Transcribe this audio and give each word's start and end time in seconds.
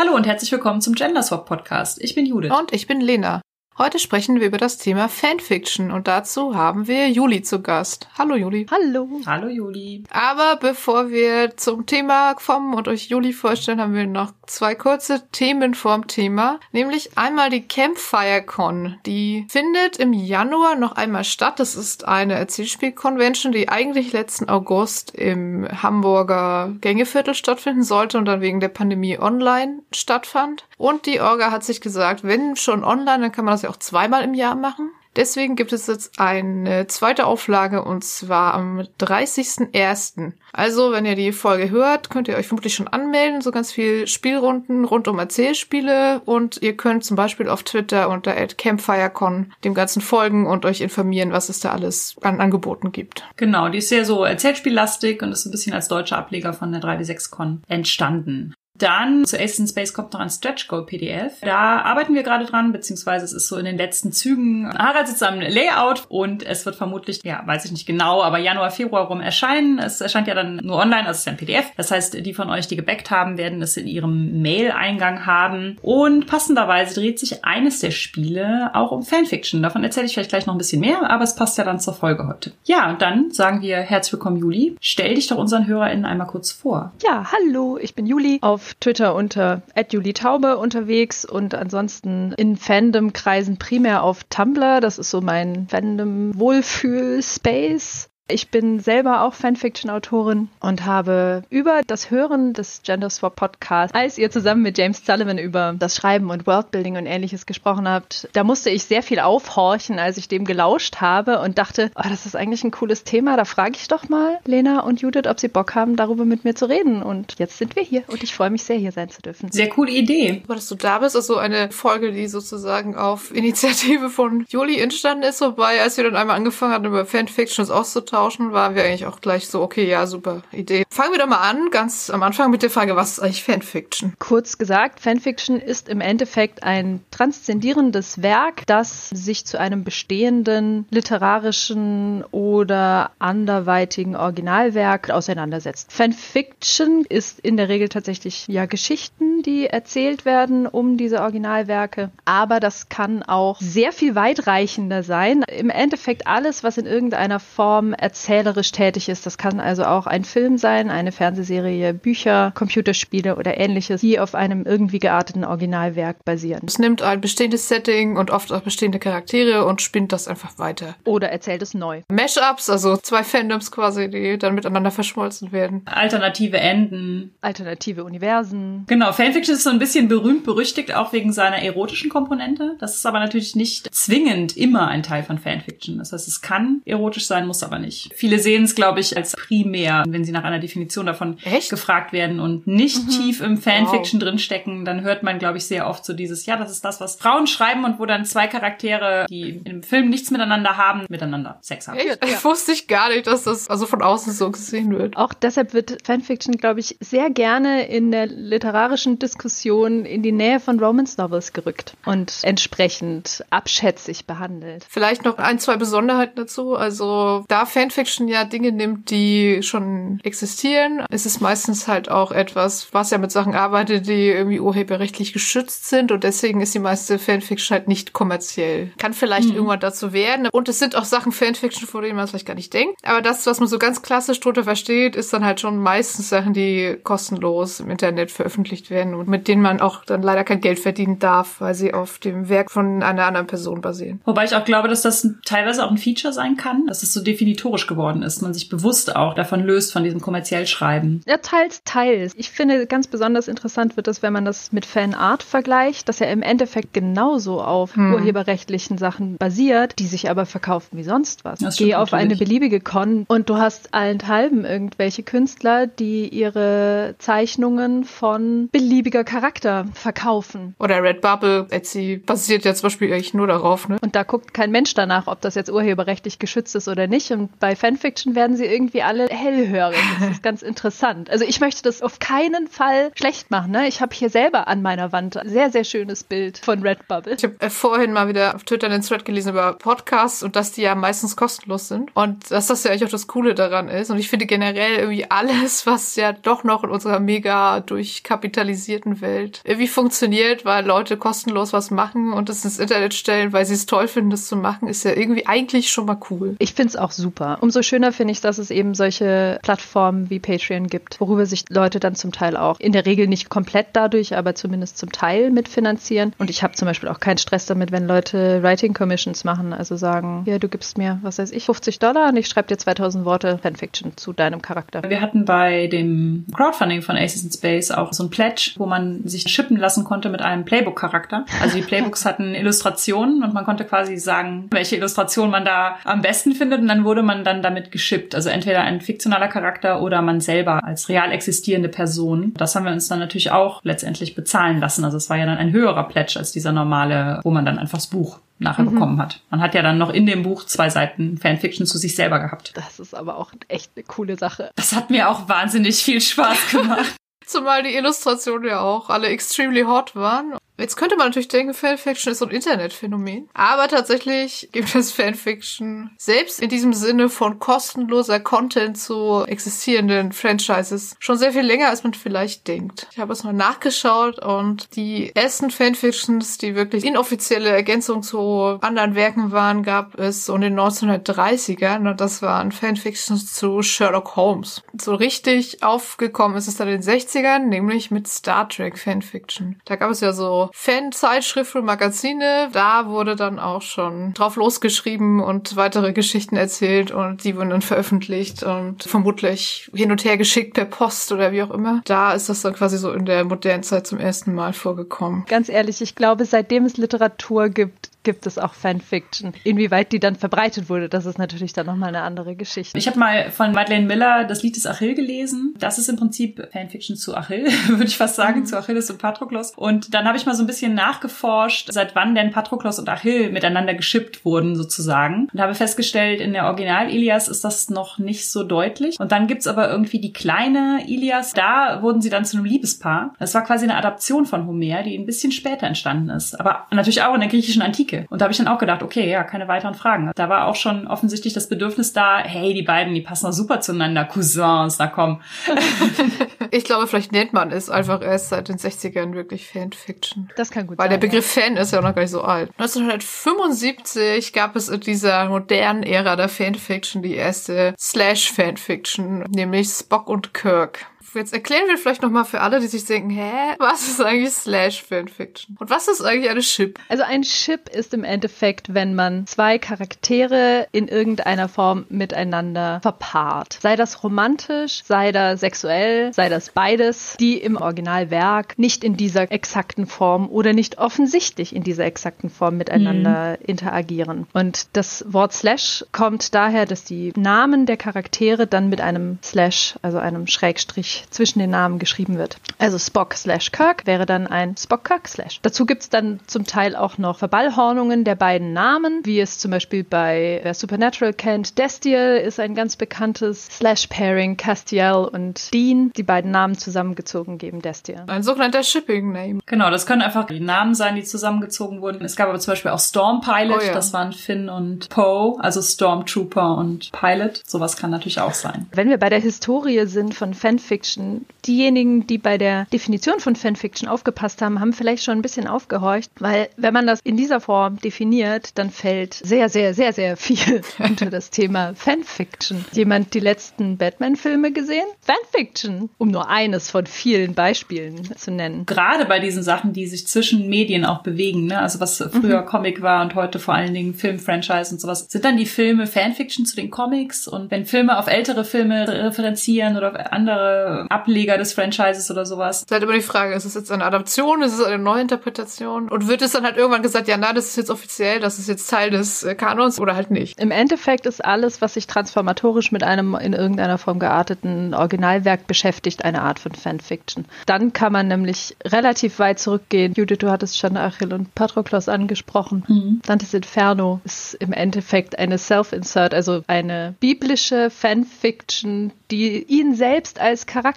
Hallo 0.00 0.14
und 0.14 0.28
herzlich 0.28 0.52
willkommen 0.52 0.80
zum 0.80 0.94
Genderswap 0.94 1.44
Podcast. 1.44 2.00
Ich 2.00 2.14
bin 2.14 2.24
Judith. 2.24 2.52
Und 2.56 2.72
ich 2.72 2.86
bin 2.86 3.00
Lena. 3.00 3.40
Heute 3.78 4.00
sprechen 4.00 4.40
wir 4.40 4.48
über 4.48 4.58
das 4.58 4.76
Thema 4.76 5.08
Fanfiction 5.08 5.92
und 5.92 6.08
dazu 6.08 6.56
haben 6.56 6.88
wir 6.88 7.08
Juli 7.08 7.42
zu 7.42 7.62
Gast. 7.62 8.08
Hallo 8.18 8.34
Juli. 8.34 8.66
Hallo. 8.68 9.08
Hallo 9.24 9.46
Juli. 9.46 10.02
Aber 10.10 10.56
bevor 10.56 11.10
wir 11.10 11.56
zum 11.56 11.86
Thema 11.86 12.34
kommen 12.34 12.74
und 12.74 12.88
euch 12.88 13.06
Juli 13.06 13.32
vorstellen, 13.32 13.80
haben 13.80 13.94
wir 13.94 14.08
noch 14.08 14.32
zwei 14.48 14.74
kurze 14.74 15.28
Themen 15.30 15.74
vorm 15.74 16.08
Thema. 16.08 16.58
Nämlich 16.72 17.16
einmal 17.16 17.50
die 17.50 17.68
Campfire 17.68 18.42
Con. 18.42 18.96
Die 19.06 19.46
findet 19.48 19.98
im 19.98 20.12
Januar 20.12 20.74
noch 20.74 20.96
einmal 20.96 21.22
statt. 21.22 21.60
Das 21.60 21.76
ist 21.76 22.04
eine 22.04 22.34
Erzählspiel-Convention, 22.34 23.52
die 23.52 23.68
eigentlich 23.68 24.12
letzten 24.12 24.48
August 24.48 25.14
im 25.14 25.68
Hamburger 25.70 26.74
Gängeviertel 26.80 27.34
stattfinden 27.34 27.84
sollte 27.84 28.18
und 28.18 28.24
dann 28.24 28.40
wegen 28.40 28.58
der 28.58 28.70
Pandemie 28.70 29.20
online 29.20 29.82
stattfand. 29.92 30.64
Und 30.78 31.06
die 31.06 31.20
Orga 31.20 31.50
hat 31.50 31.64
sich 31.64 31.80
gesagt, 31.80 32.24
wenn 32.24 32.56
schon 32.56 32.84
online, 32.84 33.20
dann 33.20 33.32
kann 33.32 33.44
man 33.44 33.52
das 33.52 33.62
ja 33.62 33.70
auch 33.70 33.76
zweimal 33.76 34.22
im 34.22 34.34
Jahr 34.34 34.54
machen. 34.54 34.90
Deswegen 35.16 35.56
gibt 35.56 35.72
es 35.72 35.88
jetzt 35.88 36.20
eine 36.20 36.86
zweite 36.86 37.26
Auflage 37.26 37.82
und 37.82 38.04
zwar 38.04 38.54
am 38.54 38.86
30.01. 39.00 40.32
Also, 40.52 40.92
wenn 40.92 41.06
ihr 41.06 41.16
die 41.16 41.32
Folge 41.32 41.70
hört, 41.70 42.08
könnt 42.08 42.28
ihr 42.28 42.36
euch 42.36 42.46
vermutlich 42.46 42.74
schon 42.74 42.86
anmelden. 42.86 43.40
So 43.40 43.50
ganz 43.50 43.72
viel 43.72 44.06
Spielrunden 44.06 44.84
rund 44.84 45.08
um 45.08 45.18
Erzählspiele 45.18 46.20
und 46.24 46.62
ihr 46.62 46.76
könnt 46.76 47.04
zum 47.04 47.16
Beispiel 47.16 47.48
auf 47.48 47.64
Twitter 47.64 48.10
unter 48.10 48.34
@campfirecon 48.34 49.52
dem 49.64 49.74
Ganzen 49.74 50.02
folgen 50.02 50.46
und 50.46 50.64
euch 50.64 50.80
informieren, 50.80 51.32
was 51.32 51.48
es 51.48 51.58
da 51.58 51.72
alles 51.72 52.14
an 52.22 52.40
Angeboten 52.40 52.92
gibt. 52.92 53.24
Genau, 53.36 53.68
die 53.70 53.78
ist 53.78 53.88
sehr 53.88 54.04
so 54.04 54.22
Erzählspiellastig 54.22 55.20
und 55.22 55.32
ist 55.32 55.46
ein 55.46 55.50
bisschen 55.50 55.74
als 55.74 55.88
deutscher 55.88 56.18
Ableger 56.18 56.52
von 56.52 56.70
der 56.70 56.80
3D6Con 56.80 57.62
entstanden. 57.66 58.54
Dann 58.78 59.24
zu 59.24 59.38
Ace 59.38 59.58
in 59.58 59.66
Space 59.66 59.92
kommt 59.92 60.12
noch 60.12 60.20
ein 60.20 60.30
Stretch 60.30 60.68
Goal 60.68 60.86
PDF. 60.86 61.40
Da 61.40 61.82
arbeiten 61.82 62.14
wir 62.14 62.22
gerade 62.22 62.44
dran, 62.44 62.72
beziehungsweise 62.72 63.24
es 63.24 63.32
ist 63.32 63.48
so 63.48 63.56
in 63.56 63.64
den 63.64 63.76
letzten 63.76 64.12
Zügen. 64.12 64.72
Harald 64.78 65.08
sitzt 65.08 65.22
am 65.22 65.40
Layout 65.40 66.04
und 66.08 66.44
es 66.44 66.64
wird 66.64 66.76
vermutlich, 66.76 67.20
ja, 67.24 67.42
weiß 67.44 67.64
ich 67.64 67.72
nicht 67.72 67.86
genau, 67.86 68.22
aber 68.22 68.38
Januar, 68.38 68.70
Februar 68.70 69.06
rum 69.06 69.20
erscheinen. 69.20 69.78
Es 69.78 70.00
erscheint 70.00 70.28
ja 70.28 70.34
dann 70.34 70.56
nur 70.56 70.76
online, 70.76 71.06
also 71.06 71.12
es 71.12 71.18
ist 71.18 71.28
ein 71.28 71.36
PDF. 71.36 71.72
Das 71.76 71.90
heißt, 71.90 72.24
die 72.24 72.34
von 72.34 72.50
euch, 72.50 72.68
die 72.68 72.76
gebackt 72.76 73.10
haben, 73.10 73.36
werden 73.36 73.60
es 73.62 73.76
in 73.76 73.86
ihrem 73.86 74.40
Mail-Eingang 74.40 75.26
haben. 75.26 75.76
Und 75.82 76.26
passenderweise 76.26 77.00
dreht 77.00 77.18
sich 77.18 77.44
eines 77.44 77.80
der 77.80 77.90
Spiele 77.90 78.70
auch 78.74 78.92
um 78.92 79.02
Fanfiction. 79.02 79.62
Davon 79.62 79.82
erzähle 79.82 80.06
ich 80.06 80.14
vielleicht 80.14 80.30
gleich 80.30 80.46
noch 80.46 80.54
ein 80.54 80.58
bisschen 80.58 80.80
mehr, 80.80 81.10
aber 81.10 81.24
es 81.24 81.34
passt 81.34 81.58
ja 81.58 81.64
dann 81.64 81.80
zur 81.80 81.94
Folge 81.94 82.28
heute. 82.28 82.52
Ja, 82.64 82.90
und 82.90 83.02
dann 83.02 83.30
sagen 83.32 83.60
wir 83.62 83.78
herzlich 83.78 84.12
willkommen, 84.12 84.36
Juli. 84.36 84.76
Stell 84.80 85.14
dich 85.14 85.26
doch 85.26 85.36
unseren 85.36 85.66
HörerInnen 85.66 86.04
einmal 86.04 86.28
kurz 86.28 86.52
vor. 86.52 86.92
Ja, 87.04 87.26
hallo, 87.32 87.78
ich 87.80 87.94
bin 87.94 88.06
Juli 88.06 88.38
auf 88.40 88.67
Twitter 88.74 89.14
unter 89.14 89.62
@julitaube 89.90 90.58
unterwegs 90.58 91.24
und 91.24 91.54
ansonsten 91.54 92.32
in 92.32 92.56
Fandom-Kreisen 92.56 93.58
primär 93.58 94.02
auf 94.02 94.24
Tumblr. 94.24 94.80
Das 94.80 94.98
ist 94.98 95.10
so 95.10 95.20
mein 95.20 95.68
Fandom-Wohlfühl-Space. 95.68 98.10
Ich 98.30 98.50
bin 98.50 98.78
selber 98.78 99.22
auch 99.22 99.32
Fanfiction-Autorin 99.32 100.50
und 100.60 100.84
habe 100.84 101.44
über 101.48 101.80
das 101.86 102.10
Hören 102.10 102.52
des 102.52 102.82
Gender 102.82 103.08
Swap 103.08 103.36
Podcasts, 103.36 103.94
als 103.94 104.18
ihr 104.18 104.30
zusammen 104.30 104.60
mit 104.60 104.76
James 104.76 105.02
Sullivan 105.06 105.38
über 105.38 105.74
das 105.78 105.96
Schreiben 105.96 106.28
und 106.28 106.46
Worldbuilding 106.46 106.98
und 106.98 107.06
ähnliches 107.06 107.46
gesprochen 107.46 107.88
habt, 107.88 108.28
da 108.34 108.44
musste 108.44 108.68
ich 108.68 108.84
sehr 108.84 109.02
viel 109.02 109.20
aufhorchen, 109.20 109.98
als 109.98 110.18
ich 110.18 110.28
dem 110.28 110.44
gelauscht 110.44 110.96
habe 110.96 111.40
und 111.40 111.56
dachte, 111.56 111.90
oh, 111.94 112.06
das 112.06 112.26
ist 112.26 112.36
eigentlich 112.36 112.62
ein 112.64 112.70
cooles 112.70 113.02
Thema. 113.02 113.38
Da 113.38 113.46
frage 113.46 113.76
ich 113.76 113.88
doch 113.88 114.10
mal 114.10 114.38
Lena 114.44 114.80
und 114.80 115.00
Judith, 115.00 115.26
ob 115.26 115.40
sie 115.40 115.48
Bock 115.48 115.74
haben, 115.74 115.96
darüber 115.96 116.26
mit 116.26 116.44
mir 116.44 116.54
zu 116.54 116.68
reden. 116.68 117.02
Und 117.02 117.36
jetzt 117.38 117.56
sind 117.56 117.76
wir 117.76 117.82
hier 117.82 118.02
und 118.08 118.22
ich 118.22 118.34
freue 118.34 118.50
mich 118.50 118.64
sehr, 118.64 118.76
hier 118.76 118.92
sein 118.92 119.08
zu 119.08 119.22
dürfen. 119.22 119.50
Sehr 119.50 119.70
coole 119.70 119.92
Idee. 119.92 120.42
Aber 120.44 120.56
dass 120.56 120.68
du 120.68 120.74
da 120.74 120.98
bist, 120.98 121.16
ist 121.16 121.28
so 121.28 121.38
eine 121.38 121.70
Folge, 121.70 122.12
die 122.12 122.28
sozusagen 122.28 122.94
auf 122.94 123.34
Initiative 123.34 124.10
von 124.10 124.44
Juli 124.50 124.78
entstanden 124.78 125.22
ist, 125.22 125.40
wobei, 125.40 125.80
als 125.80 125.96
wir 125.96 126.04
dann 126.04 126.16
einmal 126.16 126.36
angefangen 126.36 126.74
hatten, 126.74 126.84
über 126.84 127.06
Fanfictions 127.06 127.70
auszutauschen, 127.70 128.17
waren 128.52 128.74
wir 128.74 128.84
eigentlich 128.84 129.06
auch 129.06 129.20
gleich 129.20 129.48
so, 129.48 129.62
okay, 129.62 129.88
ja, 129.88 130.06
super 130.06 130.42
Idee. 130.52 130.84
Fangen 130.90 131.12
wir 131.12 131.18
doch 131.18 131.26
mal 131.26 131.48
an, 131.48 131.70
ganz 131.70 132.10
am 132.10 132.22
Anfang 132.22 132.50
mit 132.50 132.62
der 132.62 132.70
Frage, 132.70 132.96
was 132.96 133.12
ist 133.12 133.20
eigentlich 133.20 133.44
Fanfiction? 133.44 134.14
Kurz 134.18 134.58
gesagt, 134.58 135.00
Fanfiction 135.00 135.60
ist 135.60 135.88
im 135.88 136.00
Endeffekt 136.00 136.62
ein 136.62 137.00
transzendierendes 137.10 138.22
Werk, 138.22 138.66
das 138.66 139.08
sich 139.10 139.44
zu 139.46 139.58
einem 139.58 139.84
bestehenden 139.84 140.86
literarischen 140.90 142.24
oder 142.30 143.12
anderweitigen 143.18 144.16
Originalwerk 144.16 145.10
auseinandersetzt. 145.10 145.92
Fanfiction 145.92 147.04
ist 147.08 147.40
in 147.40 147.56
der 147.56 147.68
Regel 147.68 147.88
tatsächlich 147.88 148.46
ja 148.48 148.66
Geschichten, 148.66 149.42
die 149.42 149.66
erzählt 149.66 150.24
werden 150.24 150.66
um 150.66 150.96
diese 150.96 151.20
Originalwerke, 151.20 152.10
aber 152.24 152.60
das 152.60 152.88
kann 152.88 153.22
auch 153.22 153.58
sehr 153.60 153.92
viel 153.92 154.14
weitreichender 154.14 155.02
sein. 155.02 155.42
Im 155.42 155.70
Endeffekt 155.70 156.26
alles, 156.26 156.64
was 156.64 156.78
in 156.78 156.86
irgendeiner 156.86 157.40
Form 157.40 157.92
erzählerisch 158.08 158.72
tätig 158.72 159.10
ist. 159.10 159.26
Das 159.26 159.36
kann 159.36 159.60
also 159.60 159.84
auch 159.84 160.06
ein 160.06 160.24
Film 160.24 160.56
sein, 160.56 160.88
eine 160.88 161.12
Fernsehserie, 161.12 161.92
Bücher, 161.92 162.52
Computerspiele 162.54 163.36
oder 163.36 163.58
ähnliches, 163.60 164.00
die 164.00 164.18
auf 164.18 164.34
einem 164.34 164.64
irgendwie 164.64 164.98
gearteten 164.98 165.44
Originalwerk 165.44 166.24
basieren. 166.24 166.62
Es 166.66 166.78
nimmt 166.78 167.02
ein 167.02 167.20
bestehendes 167.20 167.68
Setting 167.68 168.16
und 168.16 168.30
oft 168.30 168.50
auch 168.50 168.62
bestehende 168.62 168.98
Charaktere 168.98 169.66
und 169.66 169.82
spinnt 169.82 170.10
das 170.12 170.26
einfach 170.26 170.58
weiter. 170.58 170.94
Oder 171.04 171.28
erzählt 171.28 171.60
es 171.60 171.74
neu. 171.74 172.00
Mashups, 172.10 172.70
also 172.70 172.96
zwei 172.96 173.24
Fandoms 173.24 173.70
quasi, 173.70 174.08
die 174.08 174.38
dann 174.38 174.54
miteinander 174.54 174.90
verschmolzen 174.90 175.52
werden. 175.52 175.82
Alternative 175.84 176.56
Enden. 176.56 177.34
Alternative 177.42 178.04
Universen. 178.04 178.84
Genau, 178.86 179.12
Fanfiction 179.12 179.54
ist 179.54 179.64
so 179.64 179.70
ein 179.70 179.78
bisschen 179.78 180.08
berühmt 180.08 180.44
berüchtigt, 180.44 180.94
auch 180.94 181.12
wegen 181.12 181.34
seiner 181.34 181.58
erotischen 181.62 182.08
Komponente. 182.08 182.76
Das 182.80 182.94
ist 182.94 183.04
aber 183.04 183.18
natürlich 183.18 183.54
nicht 183.54 183.94
zwingend 183.94 184.56
immer 184.56 184.88
ein 184.88 185.02
Teil 185.02 185.24
von 185.24 185.36
Fanfiction. 185.36 185.98
Das 185.98 186.14
heißt, 186.14 186.26
es 186.26 186.40
kann 186.40 186.80
erotisch 186.86 187.26
sein, 187.26 187.46
muss 187.46 187.62
aber 187.62 187.78
nicht. 187.78 187.97
Viele 188.14 188.38
sehen 188.38 188.64
es, 188.64 188.74
glaube 188.74 189.00
ich, 189.00 189.16
als 189.16 189.32
primär, 189.32 190.04
wenn 190.08 190.24
sie 190.24 190.32
nach 190.32 190.44
einer 190.44 190.58
Definition 190.58 191.06
davon 191.06 191.38
Echt? 191.44 191.70
gefragt 191.70 192.12
werden 192.12 192.40
und 192.40 192.66
nicht 192.66 193.04
Mhm. 193.04 193.08
tief 193.10 193.40
im 193.40 193.56
Fanfiction 193.58 194.20
drinstecken, 194.20 194.84
dann 194.84 195.02
hört 195.02 195.22
man, 195.22 195.38
glaube 195.38 195.58
ich, 195.58 195.66
sehr 195.66 195.86
oft 195.88 196.04
so 196.04 196.12
dieses, 196.12 196.46
ja, 196.46 196.56
das 196.56 196.70
ist 196.70 196.84
das, 196.84 197.00
was 197.00 197.16
Frauen 197.16 197.46
schreiben 197.46 197.84
und 197.84 197.98
wo 197.98 198.06
dann 198.06 198.24
zwei 198.24 198.46
Charaktere, 198.46 199.26
die 199.28 199.60
im 199.64 199.82
Film 199.82 200.08
nichts 200.10 200.30
miteinander 200.30 200.76
haben, 200.76 201.06
miteinander 201.08 201.58
Sex 201.60 201.88
haben. 201.88 201.98
Echt? 201.98 202.22
Das 202.22 202.44
wusste 202.44 202.72
ich 202.72 202.86
gar 202.88 203.08
nicht, 203.10 203.26
dass 203.26 203.44
das 203.44 203.68
also 203.68 203.86
von 203.86 204.02
außen 204.02 204.32
so 204.32 204.50
gesehen 204.50 204.96
wird. 204.98 205.16
Auch 205.16 205.32
deshalb 205.34 205.74
wird 205.74 205.98
Fanfiction, 206.04 206.56
glaube 206.56 206.80
ich, 206.80 206.96
sehr 207.00 207.30
gerne 207.30 207.86
in 207.88 208.10
der 208.10 208.26
literarischen 208.26 209.18
Diskussion 209.18 210.04
in 210.04 210.22
die 210.22 210.32
Nähe 210.32 210.60
von 210.60 210.78
Romance 210.80 211.16
Novels 211.18 211.52
gerückt 211.52 211.94
und 212.04 212.32
entsprechend 212.42 213.44
abschätzig 213.50 214.26
behandelt. 214.26 214.84
Vielleicht 214.88 215.24
noch 215.24 215.38
ein, 215.38 215.58
zwei 215.58 215.76
Besonderheiten 215.76 216.36
dazu. 216.36 216.74
Also 216.76 217.44
da 217.48 217.66
Fanfiction 217.66 217.87
ja 218.28 218.44
Dinge 218.44 218.72
nimmt, 218.72 219.10
die 219.10 219.62
schon 219.62 220.20
existieren, 220.22 221.04
ist 221.10 221.26
es 221.26 221.40
meistens 221.40 221.88
halt 221.88 222.10
auch 222.10 222.32
etwas, 222.32 222.88
was 222.92 223.10
ja 223.10 223.18
mit 223.18 223.32
Sachen 223.32 223.54
arbeitet, 223.54 224.06
die 224.06 224.28
irgendwie 224.28 224.60
urheberrechtlich 224.60 225.32
geschützt 225.32 225.88
sind 225.88 226.12
und 226.12 226.24
deswegen 226.24 226.60
ist 226.60 226.74
die 226.74 226.78
meiste 226.78 227.18
Fanfiction 227.18 227.76
halt 227.76 227.88
nicht 227.88 228.12
kommerziell. 228.12 228.92
Kann 228.98 229.12
vielleicht 229.12 229.50
irgendwann 229.50 229.80
dazu 229.80 230.12
werden. 230.12 230.48
Und 230.52 230.68
es 230.68 230.78
sind 230.78 230.96
auch 230.96 231.04
Sachen 231.04 231.32
Fanfiction, 231.32 231.86
vor 231.86 232.02
denen 232.02 232.16
man 232.16 232.24
es 232.24 232.30
vielleicht 232.30 232.46
gar 232.46 232.54
nicht 232.54 232.72
denkt. 232.72 232.96
Aber 233.02 233.22
das, 233.22 233.46
was 233.46 233.60
man 233.60 233.68
so 233.68 233.78
ganz 233.78 234.02
klassisch 234.02 234.40
drunter 234.40 234.64
versteht, 234.64 235.16
ist 235.16 235.32
dann 235.32 235.44
halt 235.44 235.60
schon 235.60 235.78
meistens 235.78 236.28
Sachen, 236.28 236.52
die 236.52 236.96
kostenlos 237.02 237.80
im 237.80 237.90
Internet 237.90 238.30
veröffentlicht 238.30 238.90
werden 238.90 239.14
und 239.14 239.28
mit 239.28 239.48
denen 239.48 239.62
man 239.62 239.80
auch 239.80 240.04
dann 240.04 240.22
leider 240.22 240.44
kein 240.44 240.60
Geld 240.60 240.78
verdienen 240.78 241.18
darf, 241.18 241.60
weil 241.60 241.74
sie 241.74 241.94
auf 241.94 242.18
dem 242.18 242.48
Werk 242.48 242.70
von 242.70 243.02
einer 243.02 243.26
anderen 243.26 243.46
Person 243.46 243.80
basieren. 243.80 244.20
Wobei 244.24 244.44
ich 244.44 244.54
auch 244.54 244.64
glaube, 244.64 244.88
dass 244.88 245.02
das 245.02 245.28
teilweise 245.44 245.84
auch 245.84 245.90
ein 245.90 245.98
Feature 245.98 246.32
sein 246.32 246.56
kann, 246.56 246.86
dass 246.86 247.02
es 247.02 247.12
so 247.12 247.22
definitorisch 247.22 247.77
geworden 247.86 248.22
ist, 248.22 248.42
man 248.42 248.52
sich 248.54 248.68
bewusst 248.68 249.14
auch 249.14 249.34
davon 249.34 249.60
löst, 249.64 249.92
von 249.92 250.04
diesem 250.04 250.20
kommerziell 250.20 250.66
Schreiben. 250.66 251.20
Ja, 251.26 251.36
teils, 251.38 251.82
teils. 251.84 252.32
Ich 252.36 252.50
finde, 252.50 252.86
ganz 252.86 253.06
besonders 253.06 253.48
interessant 253.48 253.96
wird 253.96 254.06
das, 254.06 254.22
wenn 254.22 254.32
man 254.32 254.44
das 254.44 254.72
mit 254.72 254.84
Fanart 254.86 255.42
vergleicht, 255.42 256.08
das 256.08 256.18
ja 256.18 256.26
im 256.26 256.42
Endeffekt 256.42 256.92
genauso 256.92 257.60
auf 257.62 257.94
Hm. 257.96 258.14
urheberrechtlichen 258.14 258.98
Sachen 258.98 259.36
basiert, 259.36 259.98
die 259.98 260.06
sich 260.06 260.30
aber 260.30 260.46
verkaufen 260.46 260.96
wie 260.98 261.04
sonst 261.04 261.44
was. 261.44 261.58
Das 261.60 261.76
Geh 261.76 261.94
auf 261.94 262.12
eine 262.12 262.30
natürlich. 262.30 262.48
beliebige 262.48 262.80
Con 262.80 263.24
und 263.28 263.48
du 263.50 263.56
hast 263.56 263.94
allenthalben 263.94 264.64
irgendwelche 264.64 265.22
Künstler, 265.22 265.86
die 265.86 266.28
ihre 266.28 267.14
Zeichnungen 267.18 268.04
von 268.04 268.68
beliebiger 268.72 269.24
Charakter 269.24 269.84
verkaufen. 269.94 270.74
Oder 270.78 271.02
Redbubble, 271.02 271.66
Etsy 271.70 272.22
basiert 272.24 272.64
ja 272.64 272.74
zum 272.74 272.86
Beispiel 272.88 273.12
eigentlich 273.12 273.34
nur 273.34 273.46
darauf, 273.46 273.88
ne? 273.88 273.98
Und 274.02 274.16
da 274.16 274.22
guckt 274.22 274.54
kein 274.54 274.70
Mensch 274.70 274.94
danach, 274.94 275.26
ob 275.26 275.40
das 275.40 275.54
jetzt 275.54 275.70
urheberrechtlich 275.70 276.38
geschützt 276.38 276.74
ist 276.74 276.88
oder 276.88 277.06
nicht. 277.06 277.30
Und 277.30 277.50
bei 277.60 277.76
Fanfiction 277.76 278.34
werden 278.34 278.56
sie 278.56 278.66
irgendwie 278.66 279.02
alle 279.02 279.28
hellhörig. 279.28 279.98
Das 280.20 280.30
ist 280.30 280.42
ganz 280.42 280.62
interessant. 280.62 281.30
Also 281.30 281.44
ich 281.44 281.60
möchte 281.60 281.82
das 281.82 282.02
auf 282.02 282.18
keinen 282.18 282.68
Fall 282.68 283.10
schlecht 283.14 283.50
machen. 283.50 283.70
Ne? 283.70 283.88
Ich 283.88 284.00
habe 284.00 284.14
hier 284.14 284.30
selber 284.30 284.68
an 284.68 284.82
meiner 284.82 285.12
Wand 285.12 285.36
ein 285.36 285.48
sehr, 285.48 285.70
sehr 285.70 285.84
schönes 285.84 286.24
Bild 286.24 286.58
von 286.58 286.82
Redbubble. 286.82 287.34
Ich 287.34 287.44
habe 287.44 287.56
äh, 287.60 287.70
vorhin 287.70 288.12
mal 288.12 288.28
wieder 288.28 288.54
auf 288.54 288.64
Twitter 288.64 288.88
einen 288.88 289.02
Thread 289.02 289.24
gelesen 289.24 289.50
über 289.50 289.74
Podcasts 289.74 290.42
und 290.42 290.56
dass 290.56 290.72
die 290.72 290.82
ja 290.82 290.94
meistens 290.94 291.36
kostenlos 291.36 291.88
sind. 291.88 292.14
Und 292.14 292.50
dass 292.50 292.66
das 292.66 292.84
ja 292.84 292.90
eigentlich 292.90 293.04
auch 293.04 293.10
das 293.10 293.26
Coole 293.26 293.54
daran 293.54 293.88
ist. 293.88 294.10
Und 294.10 294.18
ich 294.18 294.28
finde 294.28 294.46
generell 294.46 294.96
irgendwie 294.96 295.30
alles, 295.30 295.86
was 295.86 296.16
ja 296.16 296.32
doch 296.32 296.64
noch 296.64 296.84
in 296.84 296.90
unserer 296.90 297.20
mega 297.20 297.80
durchkapitalisierten 297.80 299.20
Welt 299.20 299.60
irgendwie 299.64 299.88
funktioniert, 299.88 300.64
weil 300.64 300.84
Leute 300.84 301.16
kostenlos 301.16 301.72
was 301.72 301.90
machen 301.90 302.32
und 302.32 302.48
es 302.48 302.64
ins 302.64 302.78
Internet 302.78 303.14
stellen, 303.14 303.52
weil 303.52 303.64
sie 303.64 303.74
es 303.74 303.86
toll 303.86 304.08
finden, 304.08 304.30
das 304.30 304.46
zu 304.46 304.56
machen, 304.56 304.88
ist 304.88 305.04
ja 305.04 305.12
irgendwie 305.12 305.46
eigentlich 305.46 305.90
schon 305.90 306.06
mal 306.06 306.18
cool. 306.30 306.56
Ich 306.58 306.74
finde 306.74 306.90
es 306.90 306.96
auch 306.96 307.10
super. 307.10 307.47
Umso 307.60 307.82
schöner 307.82 308.12
finde 308.12 308.32
ich, 308.32 308.40
dass 308.40 308.58
es 308.58 308.70
eben 308.70 308.94
solche 308.94 309.58
Plattformen 309.62 310.30
wie 310.30 310.38
Patreon 310.38 310.88
gibt, 310.88 311.20
worüber 311.20 311.46
sich 311.46 311.64
Leute 311.70 312.00
dann 312.00 312.14
zum 312.14 312.32
Teil 312.32 312.56
auch 312.56 312.78
in 312.80 312.92
der 312.92 313.06
Regel 313.06 313.26
nicht 313.26 313.48
komplett 313.48 313.88
dadurch, 313.92 314.36
aber 314.36 314.54
zumindest 314.54 314.98
zum 314.98 315.12
Teil 315.12 315.50
mitfinanzieren. 315.50 316.32
Und 316.38 316.50
ich 316.50 316.62
habe 316.62 316.74
zum 316.74 316.86
Beispiel 316.86 317.08
auch 317.08 317.20
keinen 317.20 317.38
Stress 317.38 317.66
damit, 317.66 317.92
wenn 317.92 318.06
Leute 318.06 318.62
Writing 318.62 318.94
Commissions 318.94 319.44
machen, 319.44 319.72
also 319.72 319.96
sagen, 319.96 320.42
ja, 320.46 320.58
du 320.58 320.68
gibst 320.68 320.98
mir, 320.98 321.18
was 321.22 321.38
weiß 321.38 321.52
ich, 321.52 321.64
50 321.66 321.98
Dollar 321.98 322.28
und 322.28 322.36
ich 322.36 322.48
schreibe 322.48 322.68
dir 322.68 322.78
2000 322.78 323.24
Worte 323.24 323.58
Fanfiction 323.58 324.16
zu 324.16 324.32
deinem 324.32 324.62
Charakter. 324.62 325.02
Wir 325.08 325.20
hatten 325.20 325.44
bei 325.44 325.86
dem 325.86 326.46
Crowdfunding 326.54 327.02
von 327.02 327.16
Aces 327.16 327.44
in 327.44 327.52
Space 327.52 327.90
auch 327.90 328.12
so 328.12 328.24
ein 328.24 328.30
Pledge, 328.30 328.72
wo 328.76 328.86
man 328.86 329.26
sich 329.26 329.42
schippen 329.42 329.76
lassen 329.76 330.04
konnte 330.04 330.28
mit 330.28 330.42
einem 330.42 330.64
Playbook-Charakter. 330.64 331.44
Also 331.60 331.76
die 331.76 331.82
Playbooks 331.82 332.24
hatten 332.24 332.54
Illustrationen 332.54 333.42
und 333.42 333.54
man 333.54 333.64
konnte 333.64 333.84
quasi 333.84 334.16
sagen, 334.16 334.66
welche 334.70 334.96
Illustration 334.96 335.50
man 335.50 335.64
da 335.64 335.96
am 336.04 336.22
besten 336.22 336.52
findet 336.52 336.80
und 336.80 336.88
dann 336.88 337.04
wurde 337.04 337.22
man 337.22 337.37
dann 337.44 337.62
damit 337.62 337.90
geschippt. 337.90 338.34
Also 338.34 338.48
entweder 338.48 338.82
ein 338.82 339.00
fiktionaler 339.00 339.48
Charakter 339.48 340.02
oder 340.02 340.22
man 340.22 340.40
selber 340.40 340.84
als 340.84 341.08
real 341.08 341.32
existierende 341.32 341.88
Person. 341.88 342.54
Das 342.56 342.74
haben 342.74 342.84
wir 342.84 342.92
uns 342.92 343.08
dann 343.08 343.18
natürlich 343.18 343.50
auch 343.50 343.80
letztendlich 343.84 344.34
bezahlen 344.34 344.80
lassen. 344.80 345.04
Also 345.04 345.16
es 345.16 345.30
war 345.30 345.36
ja 345.36 345.46
dann 345.46 345.58
ein 345.58 345.72
höherer 345.72 346.04
Pledge 346.08 346.38
als 346.38 346.52
dieser 346.52 346.72
normale, 346.72 347.40
wo 347.42 347.50
man 347.50 347.64
dann 347.64 347.78
einfach 347.78 347.98
das 347.98 348.08
Buch 348.08 348.38
nachher 348.58 348.82
mhm. 348.82 348.94
bekommen 348.94 349.22
hat. 349.22 349.40
Man 349.50 349.60
hat 349.60 349.74
ja 349.74 349.82
dann 349.82 349.98
noch 349.98 350.10
in 350.10 350.26
dem 350.26 350.42
Buch 350.42 350.64
zwei 350.64 350.90
Seiten 350.90 351.38
Fanfiction 351.38 351.86
zu 351.86 351.98
sich 351.98 352.14
selber 352.14 352.40
gehabt. 352.40 352.72
Das 352.74 352.98
ist 352.98 353.14
aber 353.14 353.36
auch 353.36 353.52
echt 353.68 353.92
eine 353.96 354.04
coole 354.04 354.36
Sache. 354.36 354.70
Das 354.76 354.94
hat 354.94 355.10
mir 355.10 355.28
auch 355.28 355.48
wahnsinnig 355.48 356.02
viel 356.02 356.20
Spaß 356.20 356.70
gemacht. 356.70 357.14
Zumal 357.46 357.82
die 357.82 357.94
Illustrationen 357.94 358.68
ja 358.68 358.80
auch 358.80 359.08
alle 359.08 359.28
extremely 359.28 359.82
hot 359.82 360.14
waren. 360.14 360.54
Jetzt 360.78 360.96
könnte 360.96 361.16
man 361.16 361.26
natürlich 361.26 361.48
denken, 361.48 361.74
Fanfiction 361.74 362.32
ist 362.32 362.38
so 362.38 362.46
ein 362.46 362.52
Internetphänomen. 362.52 363.48
Aber 363.52 363.88
tatsächlich 363.88 364.68
gibt 364.72 364.94
es 364.94 365.12
Fanfiction 365.12 366.10
selbst 366.16 366.60
in 366.60 366.68
diesem 366.68 366.92
Sinne 366.92 367.28
von 367.28 367.58
kostenloser 367.58 368.38
Content 368.38 368.96
zu 368.96 369.44
existierenden 369.46 370.32
Franchises 370.32 371.16
schon 371.18 371.36
sehr 371.36 371.52
viel 371.52 371.62
länger, 371.62 371.88
als 371.88 372.04
man 372.04 372.14
vielleicht 372.14 372.68
denkt. 372.68 373.08
Ich 373.10 373.18
habe 373.18 373.32
es 373.32 373.42
mal 373.42 373.52
nachgeschaut 373.52 374.38
und 374.38 374.94
die 374.94 375.34
ersten 375.34 375.70
Fanfictions, 375.70 376.58
die 376.58 376.76
wirklich 376.76 377.04
inoffizielle 377.04 377.70
Ergänzung 377.70 378.22
zu 378.22 378.78
anderen 378.80 379.16
Werken 379.16 379.50
waren, 379.50 379.82
gab 379.82 380.18
es 380.18 380.46
so 380.46 380.54
in 380.54 380.60
den 380.60 380.78
1930ern 380.78 382.08
und 382.08 382.20
das 382.20 382.40
waren 382.40 382.70
Fanfictions 382.70 383.52
zu 383.52 383.82
Sherlock 383.82 384.36
Holmes. 384.36 384.82
So 385.00 385.14
richtig 385.14 385.82
aufgekommen 385.82 386.56
ist 386.56 386.68
es 386.68 386.76
dann 386.76 386.88
in 386.88 387.00
den 387.00 387.02
60ern, 387.02 387.60
nämlich 387.60 388.10
mit 388.10 388.28
Star 388.28 388.68
Trek 388.68 388.98
Fanfiction. 388.98 389.80
Da 389.84 389.96
gab 389.96 390.10
es 390.10 390.20
ja 390.20 390.32
so 390.32 390.67
Fan-Zeitschriften 390.72 391.78
und 391.78 391.84
Magazine. 391.84 392.68
Da 392.72 393.08
wurde 393.08 393.36
dann 393.36 393.58
auch 393.58 393.82
schon 393.82 394.34
drauf 394.34 394.56
losgeschrieben 394.56 395.40
und 395.40 395.76
weitere 395.76 396.12
Geschichten 396.12 396.56
erzählt 396.56 397.10
und 397.10 397.44
die 397.44 397.56
wurden 397.56 397.70
dann 397.70 397.82
veröffentlicht 397.82 398.62
und 398.62 399.04
vermutlich 399.04 399.90
hin 399.94 400.10
und 400.10 400.24
her 400.24 400.36
geschickt 400.36 400.74
per 400.74 400.84
Post 400.84 401.32
oder 401.32 401.52
wie 401.52 401.62
auch 401.62 401.70
immer. 401.70 402.02
Da 402.04 402.32
ist 402.32 402.48
das 402.48 402.62
dann 402.62 402.74
quasi 402.74 402.98
so 402.98 403.12
in 403.12 403.24
der 403.24 403.44
modernen 403.44 403.82
Zeit 403.82 404.06
zum 404.06 404.18
ersten 404.18 404.54
Mal 404.54 404.72
vorgekommen. 404.72 405.44
Ganz 405.48 405.68
ehrlich, 405.68 406.00
ich 406.00 406.14
glaube, 406.14 406.44
seitdem 406.44 406.84
es 406.84 406.96
Literatur 406.96 407.68
gibt, 407.68 408.10
gibt 408.28 408.46
es 408.46 408.58
auch 408.58 408.74
Fanfiction. 408.74 409.54
Inwieweit 409.64 410.12
die 410.12 410.20
dann 410.20 410.36
verbreitet 410.36 410.90
wurde, 410.90 411.08
das 411.08 411.24
ist 411.24 411.38
natürlich 411.38 411.72
dann 411.72 411.86
nochmal 411.86 412.10
eine 412.10 412.20
andere 412.20 412.56
Geschichte. 412.56 412.98
Ich 412.98 413.06
habe 413.06 413.18
mal 413.18 413.50
von 413.50 413.72
Madeleine 413.72 414.04
Miller 414.04 414.44
das 414.44 414.62
Lied 414.62 414.76
des 414.76 414.86
Achill 414.86 415.14
gelesen. 415.14 415.72
Das 415.78 415.96
ist 415.96 416.10
im 416.10 416.16
Prinzip 416.16 416.68
Fanfiction 416.70 417.16
zu 417.16 417.34
Achill, 417.34 417.64
würde 417.88 418.04
ich 418.04 418.18
fast 418.18 418.36
sagen, 418.36 418.60
mhm. 418.60 418.66
zu 418.66 418.76
Achilles 418.76 419.10
und 419.10 419.16
Patroklos. 419.16 419.72
Und 419.74 420.12
dann 420.12 420.26
habe 420.26 420.36
ich 420.36 420.44
mal 420.44 420.54
so 420.54 420.62
ein 420.62 420.66
bisschen 420.66 420.92
nachgeforscht, 420.92 421.90
seit 421.90 422.14
wann 422.16 422.34
denn 422.34 422.50
Patroklos 422.50 422.98
und 422.98 423.08
Achill 423.08 423.50
miteinander 423.50 423.94
geschippt 423.94 424.44
wurden 424.44 424.76
sozusagen. 424.76 425.48
Und 425.50 425.58
habe 425.58 425.74
festgestellt, 425.74 426.42
in 426.42 426.52
der 426.52 426.66
Original-Ilias 426.66 427.48
ist 427.48 427.64
das 427.64 427.88
noch 427.88 428.18
nicht 428.18 428.50
so 428.50 428.62
deutlich. 428.62 429.18
Und 429.18 429.32
dann 429.32 429.46
gibt's 429.46 429.66
aber 429.66 429.90
irgendwie 429.90 430.20
die 430.20 430.34
kleine 430.34 431.02
Ilias. 431.08 431.54
Da 431.54 432.02
wurden 432.02 432.20
sie 432.20 432.28
dann 432.28 432.44
zu 432.44 432.58
einem 432.58 432.66
Liebespaar. 432.66 433.32
Das 433.38 433.54
war 433.54 433.64
quasi 433.64 433.84
eine 433.84 433.96
Adaption 433.96 434.44
von 434.44 434.66
Homer, 434.66 435.02
die 435.02 435.16
ein 435.16 435.24
bisschen 435.24 435.50
später 435.50 435.86
entstanden 435.86 436.28
ist. 436.28 436.60
Aber 436.60 436.86
natürlich 436.90 437.22
auch 437.22 437.32
in 437.32 437.40
der 437.40 437.48
griechischen 437.48 437.80
Antike. 437.80 438.17
Und 438.28 438.40
da 438.40 438.44
habe 438.44 438.52
ich 438.52 438.58
dann 438.58 438.68
auch 438.68 438.78
gedacht, 438.78 439.02
okay, 439.02 439.28
ja, 439.30 439.44
keine 439.44 439.68
weiteren 439.68 439.94
Fragen. 439.94 440.30
Da 440.34 440.48
war 440.48 440.66
auch 440.66 440.76
schon 440.76 441.06
offensichtlich 441.06 441.52
das 441.52 441.68
Bedürfnis 441.68 442.12
da, 442.12 442.38
hey, 442.38 442.74
die 442.74 442.82
beiden, 442.82 443.14
die 443.14 443.20
passen 443.20 443.46
doch 443.46 443.52
super 443.52 443.80
zueinander, 443.80 444.24
Cousins, 444.24 444.98
na 444.98 445.06
komm. 445.06 445.40
ich 446.70 446.84
glaube, 446.84 447.06
vielleicht 447.06 447.32
nennt 447.32 447.52
man 447.52 447.70
es 447.70 447.90
einfach 447.90 448.22
erst 448.22 448.50
seit 448.50 448.68
den 448.68 448.76
60ern 448.76 449.34
wirklich 449.34 449.68
Fanfiction. 449.68 450.50
Das 450.56 450.70
kann 450.70 450.86
gut 450.86 450.98
Weil 450.98 451.04
sein. 451.04 451.12
Weil 451.12 451.20
der 451.20 451.26
Begriff 451.26 451.56
ja. 451.56 451.62
Fan 451.62 451.76
ist 451.76 451.92
ja 451.92 451.98
auch 451.98 452.02
noch 452.02 452.14
gar 452.14 452.22
nicht 452.22 452.30
so 452.30 452.42
alt. 452.42 452.70
1975 452.78 454.52
gab 454.52 454.76
es 454.76 454.88
in 454.88 455.00
dieser 455.00 455.48
modernen 455.48 456.02
Ära 456.02 456.36
der 456.36 456.48
Fanfiction 456.48 457.22
die 457.22 457.34
erste 457.34 457.94
Slash-Fanfiction, 457.98 459.44
nämlich 459.50 459.88
Spock 459.88 460.28
und 460.28 460.54
Kirk. 460.54 461.06
Jetzt 461.34 461.52
erklären 461.52 461.86
wir 461.88 461.98
vielleicht 461.98 462.22
nochmal 462.22 462.44
für 462.44 462.60
alle, 462.60 462.80
die 462.80 462.86
sich 462.86 463.04
denken, 463.04 463.30
hä, 463.30 463.74
was 463.78 464.08
ist 464.08 464.20
eigentlich 464.20 464.52
Slash 464.52 465.02
Fanfiction? 465.02 465.76
Und 465.78 465.90
was 465.90 466.08
ist 466.08 466.22
eigentlich 466.22 466.50
eine 466.50 466.62
Ship? 466.62 466.98
Also 467.08 467.22
ein 467.22 467.44
Ship 467.44 467.88
ist 467.88 468.14
im 468.14 468.24
Endeffekt, 468.24 468.94
wenn 468.94 469.14
man 469.14 469.46
zwei 469.46 469.78
Charaktere 469.78 470.86
in 470.92 471.08
irgendeiner 471.08 471.68
Form 471.68 472.06
miteinander 472.08 473.00
verpaart. 473.02 473.78
Sei 473.80 473.96
das 473.96 474.24
romantisch, 474.24 475.02
sei 475.04 475.32
das 475.32 475.60
sexuell, 475.60 476.32
sei 476.32 476.48
das 476.48 476.70
beides, 476.70 477.36
die 477.38 477.58
im 477.58 477.76
Originalwerk 477.76 478.78
nicht 478.78 479.04
in 479.04 479.16
dieser 479.16 479.50
exakten 479.52 480.06
Form 480.06 480.48
oder 480.48 480.72
nicht 480.72 480.98
offensichtlich 480.98 481.74
in 481.74 481.82
dieser 481.82 482.04
exakten 482.04 482.50
Form 482.50 482.76
miteinander 482.76 483.58
mhm. 483.58 483.64
interagieren. 483.66 484.46
Und 484.52 484.88
das 484.94 485.24
Wort 485.28 485.52
Slash 485.52 486.04
kommt 486.12 486.54
daher, 486.54 486.86
dass 486.86 487.04
die 487.04 487.32
Namen 487.36 487.86
der 487.86 487.96
Charaktere 487.96 488.66
dann 488.66 488.88
mit 488.88 489.00
einem 489.00 489.38
Slash, 489.42 489.94
also 490.02 490.18
einem 490.18 490.46
Schrägstrich 490.46 491.17
zwischen 491.30 491.58
den 491.58 491.70
Namen 491.70 491.98
geschrieben 491.98 492.38
wird. 492.38 492.58
Also 492.78 492.98
Spock 492.98 493.34
slash 493.34 493.72
Kirk 493.72 494.06
wäre 494.06 494.26
dann 494.26 494.46
ein 494.46 494.76
Spock 494.76 495.04
Kirk 495.04 495.28
slash. 495.28 495.60
Dazu 495.62 495.86
gibt 495.86 496.02
es 496.02 496.10
dann 496.10 496.40
zum 496.46 496.64
Teil 496.64 496.94
auch 496.94 497.18
noch 497.18 497.38
Verballhornungen 497.38 498.24
der 498.24 498.34
beiden 498.34 498.72
Namen, 498.72 499.20
wie 499.24 499.40
es 499.40 499.58
zum 499.58 499.70
Beispiel 499.70 500.04
bei 500.04 500.60
wer 500.62 500.74
Supernatural 500.74 501.32
kennt. 501.32 501.78
Destiel 501.78 502.42
ist 502.44 502.60
ein 502.60 502.74
ganz 502.74 502.96
bekanntes 502.96 503.66
Slash-Pairing, 503.66 504.56
Castiel 504.56 505.28
und 505.32 505.72
Dean. 505.72 506.12
Die 506.16 506.22
beiden 506.22 506.50
Namen 506.50 506.76
zusammengezogen 506.76 507.58
geben 507.58 507.82
Destiel. 507.82 508.22
Ein 508.26 508.42
sogenannter 508.42 508.82
Shipping-Name. 508.82 509.60
Genau, 509.66 509.90
das 509.90 510.06
können 510.06 510.22
einfach 510.22 510.46
die 510.46 510.60
Namen 510.60 510.94
sein, 510.94 511.16
die 511.16 511.24
zusammengezogen 511.24 512.00
wurden. 512.00 512.24
Es 512.24 512.36
gab 512.36 512.48
aber 512.48 512.58
zum 512.58 512.72
Beispiel 512.72 512.90
auch 512.90 512.98
Storm 512.98 513.40
Pilot, 513.40 513.80
oh 513.82 513.86
ja. 513.86 513.92
das 513.92 514.12
waren 514.12 514.32
Finn 514.32 514.68
und 514.68 515.08
Poe, 515.08 515.56
also 515.60 515.80
Stormtrooper 515.80 516.76
und 516.76 517.10
Pilot. 517.12 517.62
Sowas 517.66 517.96
kann 517.96 518.10
natürlich 518.10 518.40
auch 518.40 518.54
sein. 518.54 518.86
Wenn 518.92 519.08
wir 519.08 519.18
bei 519.18 519.28
der 519.28 519.40
Historie 519.40 520.06
sind 520.06 520.34
von 520.34 520.54
Fanfiction, 520.54 521.07
Fanfiction. 521.08 521.46
Diejenigen, 521.66 522.26
die 522.26 522.38
bei 522.38 522.56
der 522.56 522.86
Definition 522.86 523.40
von 523.40 523.56
Fanfiction 523.56 524.08
aufgepasst 524.08 524.62
haben, 524.62 524.80
haben 524.80 524.92
vielleicht 524.92 525.24
schon 525.24 525.38
ein 525.38 525.42
bisschen 525.42 525.66
aufgehorcht, 525.66 526.30
weil 526.38 526.68
wenn 526.76 526.94
man 526.94 527.06
das 527.06 527.20
in 527.22 527.36
dieser 527.36 527.60
Form 527.60 527.98
definiert, 527.98 528.78
dann 528.78 528.90
fällt 528.90 529.34
sehr, 529.34 529.68
sehr, 529.68 529.94
sehr, 529.94 530.12
sehr 530.12 530.36
viel 530.36 530.82
unter 530.98 531.26
das 531.26 531.50
Thema 531.50 531.94
Fanfiction. 531.94 532.84
Jemand 532.92 533.34
die 533.34 533.40
letzten 533.40 533.96
Batman-Filme 533.96 534.72
gesehen? 534.72 535.04
Fanfiction, 535.20 536.10
um 536.18 536.28
nur 536.28 536.48
eines 536.48 536.90
von 536.90 537.06
vielen 537.06 537.54
Beispielen 537.54 538.34
zu 538.36 538.50
nennen. 538.50 538.86
Gerade 538.86 539.26
bei 539.26 539.38
diesen 539.38 539.62
Sachen, 539.62 539.92
die 539.92 540.06
sich 540.06 540.26
zwischen 540.26 540.68
Medien 540.68 541.04
auch 541.04 541.22
bewegen, 541.22 541.66
ne? 541.66 541.80
also 541.80 542.00
was 542.00 542.16
früher 542.16 542.62
mhm. 542.62 542.66
Comic 542.66 543.02
war 543.02 543.22
und 543.22 543.34
heute 543.34 543.58
vor 543.58 543.74
allen 543.74 543.94
Dingen 543.94 544.14
Film-Franchise 544.14 544.92
und 544.92 545.00
sowas, 545.00 545.26
sind 545.28 545.44
dann 545.44 545.56
die 545.56 545.66
Filme 545.66 546.06
Fanfiction 546.06 546.64
zu 546.64 546.76
den 546.76 546.90
Comics 546.90 547.46
und 547.46 547.70
wenn 547.70 547.84
Filme 547.84 548.18
auf 548.18 548.26
ältere 548.26 548.64
Filme 548.64 549.06
referenzieren 549.08 549.96
oder 549.96 550.10
auf 550.10 550.32
andere 550.32 550.58
andere 550.58 550.97
Ableger 551.08 551.58
des 551.58 551.72
Franchises 551.72 552.30
oder 552.30 552.46
sowas. 552.46 552.80
Das 552.80 552.86
ist 552.86 552.92
halt 552.92 553.02
immer 553.02 553.12
die 553.12 553.20
Frage, 553.20 553.54
ist 553.54 553.64
es 553.64 553.74
jetzt 553.74 553.90
eine 553.92 554.04
Adaption, 554.04 554.62
ist 554.62 554.74
es 554.74 554.84
eine 554.84 554.98
Neuinterpretation? 554.98 556.08
Und 556.08 556.28
wird 556.28 556.42
es 556.42 556.52
dann 556.52 556.64
halt 556.64 556.76
irgendwann 556.76 557.02
gesagt, 557.02 557.28
ja, 557.28 557.36
na, 557.36 557.52
das 557.52 557.68
ist 557.68 557.76
jetzt 557.76 557.90
offiziell, 557.90 558.40
das 558.40 558.58
ist 558.58 558.68
jetzt 558.68 558.88
Teil 558.88 559.10
des 559.10 559.44
äh, 559.44 559.54
Kanons 559.54 560.00
oder 560.00 560.14
halt 560.14 560.30
nicht? 560.30 560.58
Im 560.58 560.70
Endeffekt 560.70 561.26
ist 561.26 561.44
alles, 561.44 561.80
was 561.80 561.94
sich 561.94 562.06
transformatorisch 562.06 562.92
mit 562.92 563.02
einem 563.02 563.34
in 563.34 563.52
irgendeiner 563.52 563.98
Form 563.98 564.18
gearteten 564.18 564.94
Originalwerk 564.94 565.66
beschäftigt, 565.66 566.24
eine 566.24 566.42
Art 566.42 566.58
von 566.58 566.72
Fanfiction. 566.72 567.44
Dann 567.66 567.92
kann 567.92 568.12
man 568.12 568.28
nämlich 568.28 568.76
relativ 568.84 569.38
weit 569.38 569.58
zurückgehen. 569.58 570.14
Judith, 570.14 570.38
du 570.38 570.50
hattest 570.50 570.78
schon 570.78 570.96
Achill 570.96 571.32
und 571.32 571.54
Patroklos 571.54 572.08
angesprochen. 572.08 572.84
Mhm. 572.88 573.20
Dantes 573.24 573.54
Inferno 573.54 574.20
ist 574.24 574.54
im 574.54 574.72
Endeffekt 574.72 575.38
eine 575.38 575.58
Self-Insert, 575.58 576.34
also 576.34 576.62
eine 576.66 577.14
biblische 577.20 577.90
Fanfiction, 577.90 579.12
die 579.30 579.62
ihn 579.62 579.94
selbst 579.94 580.40
als 580.40 580.66
Charakter 580.66 580.87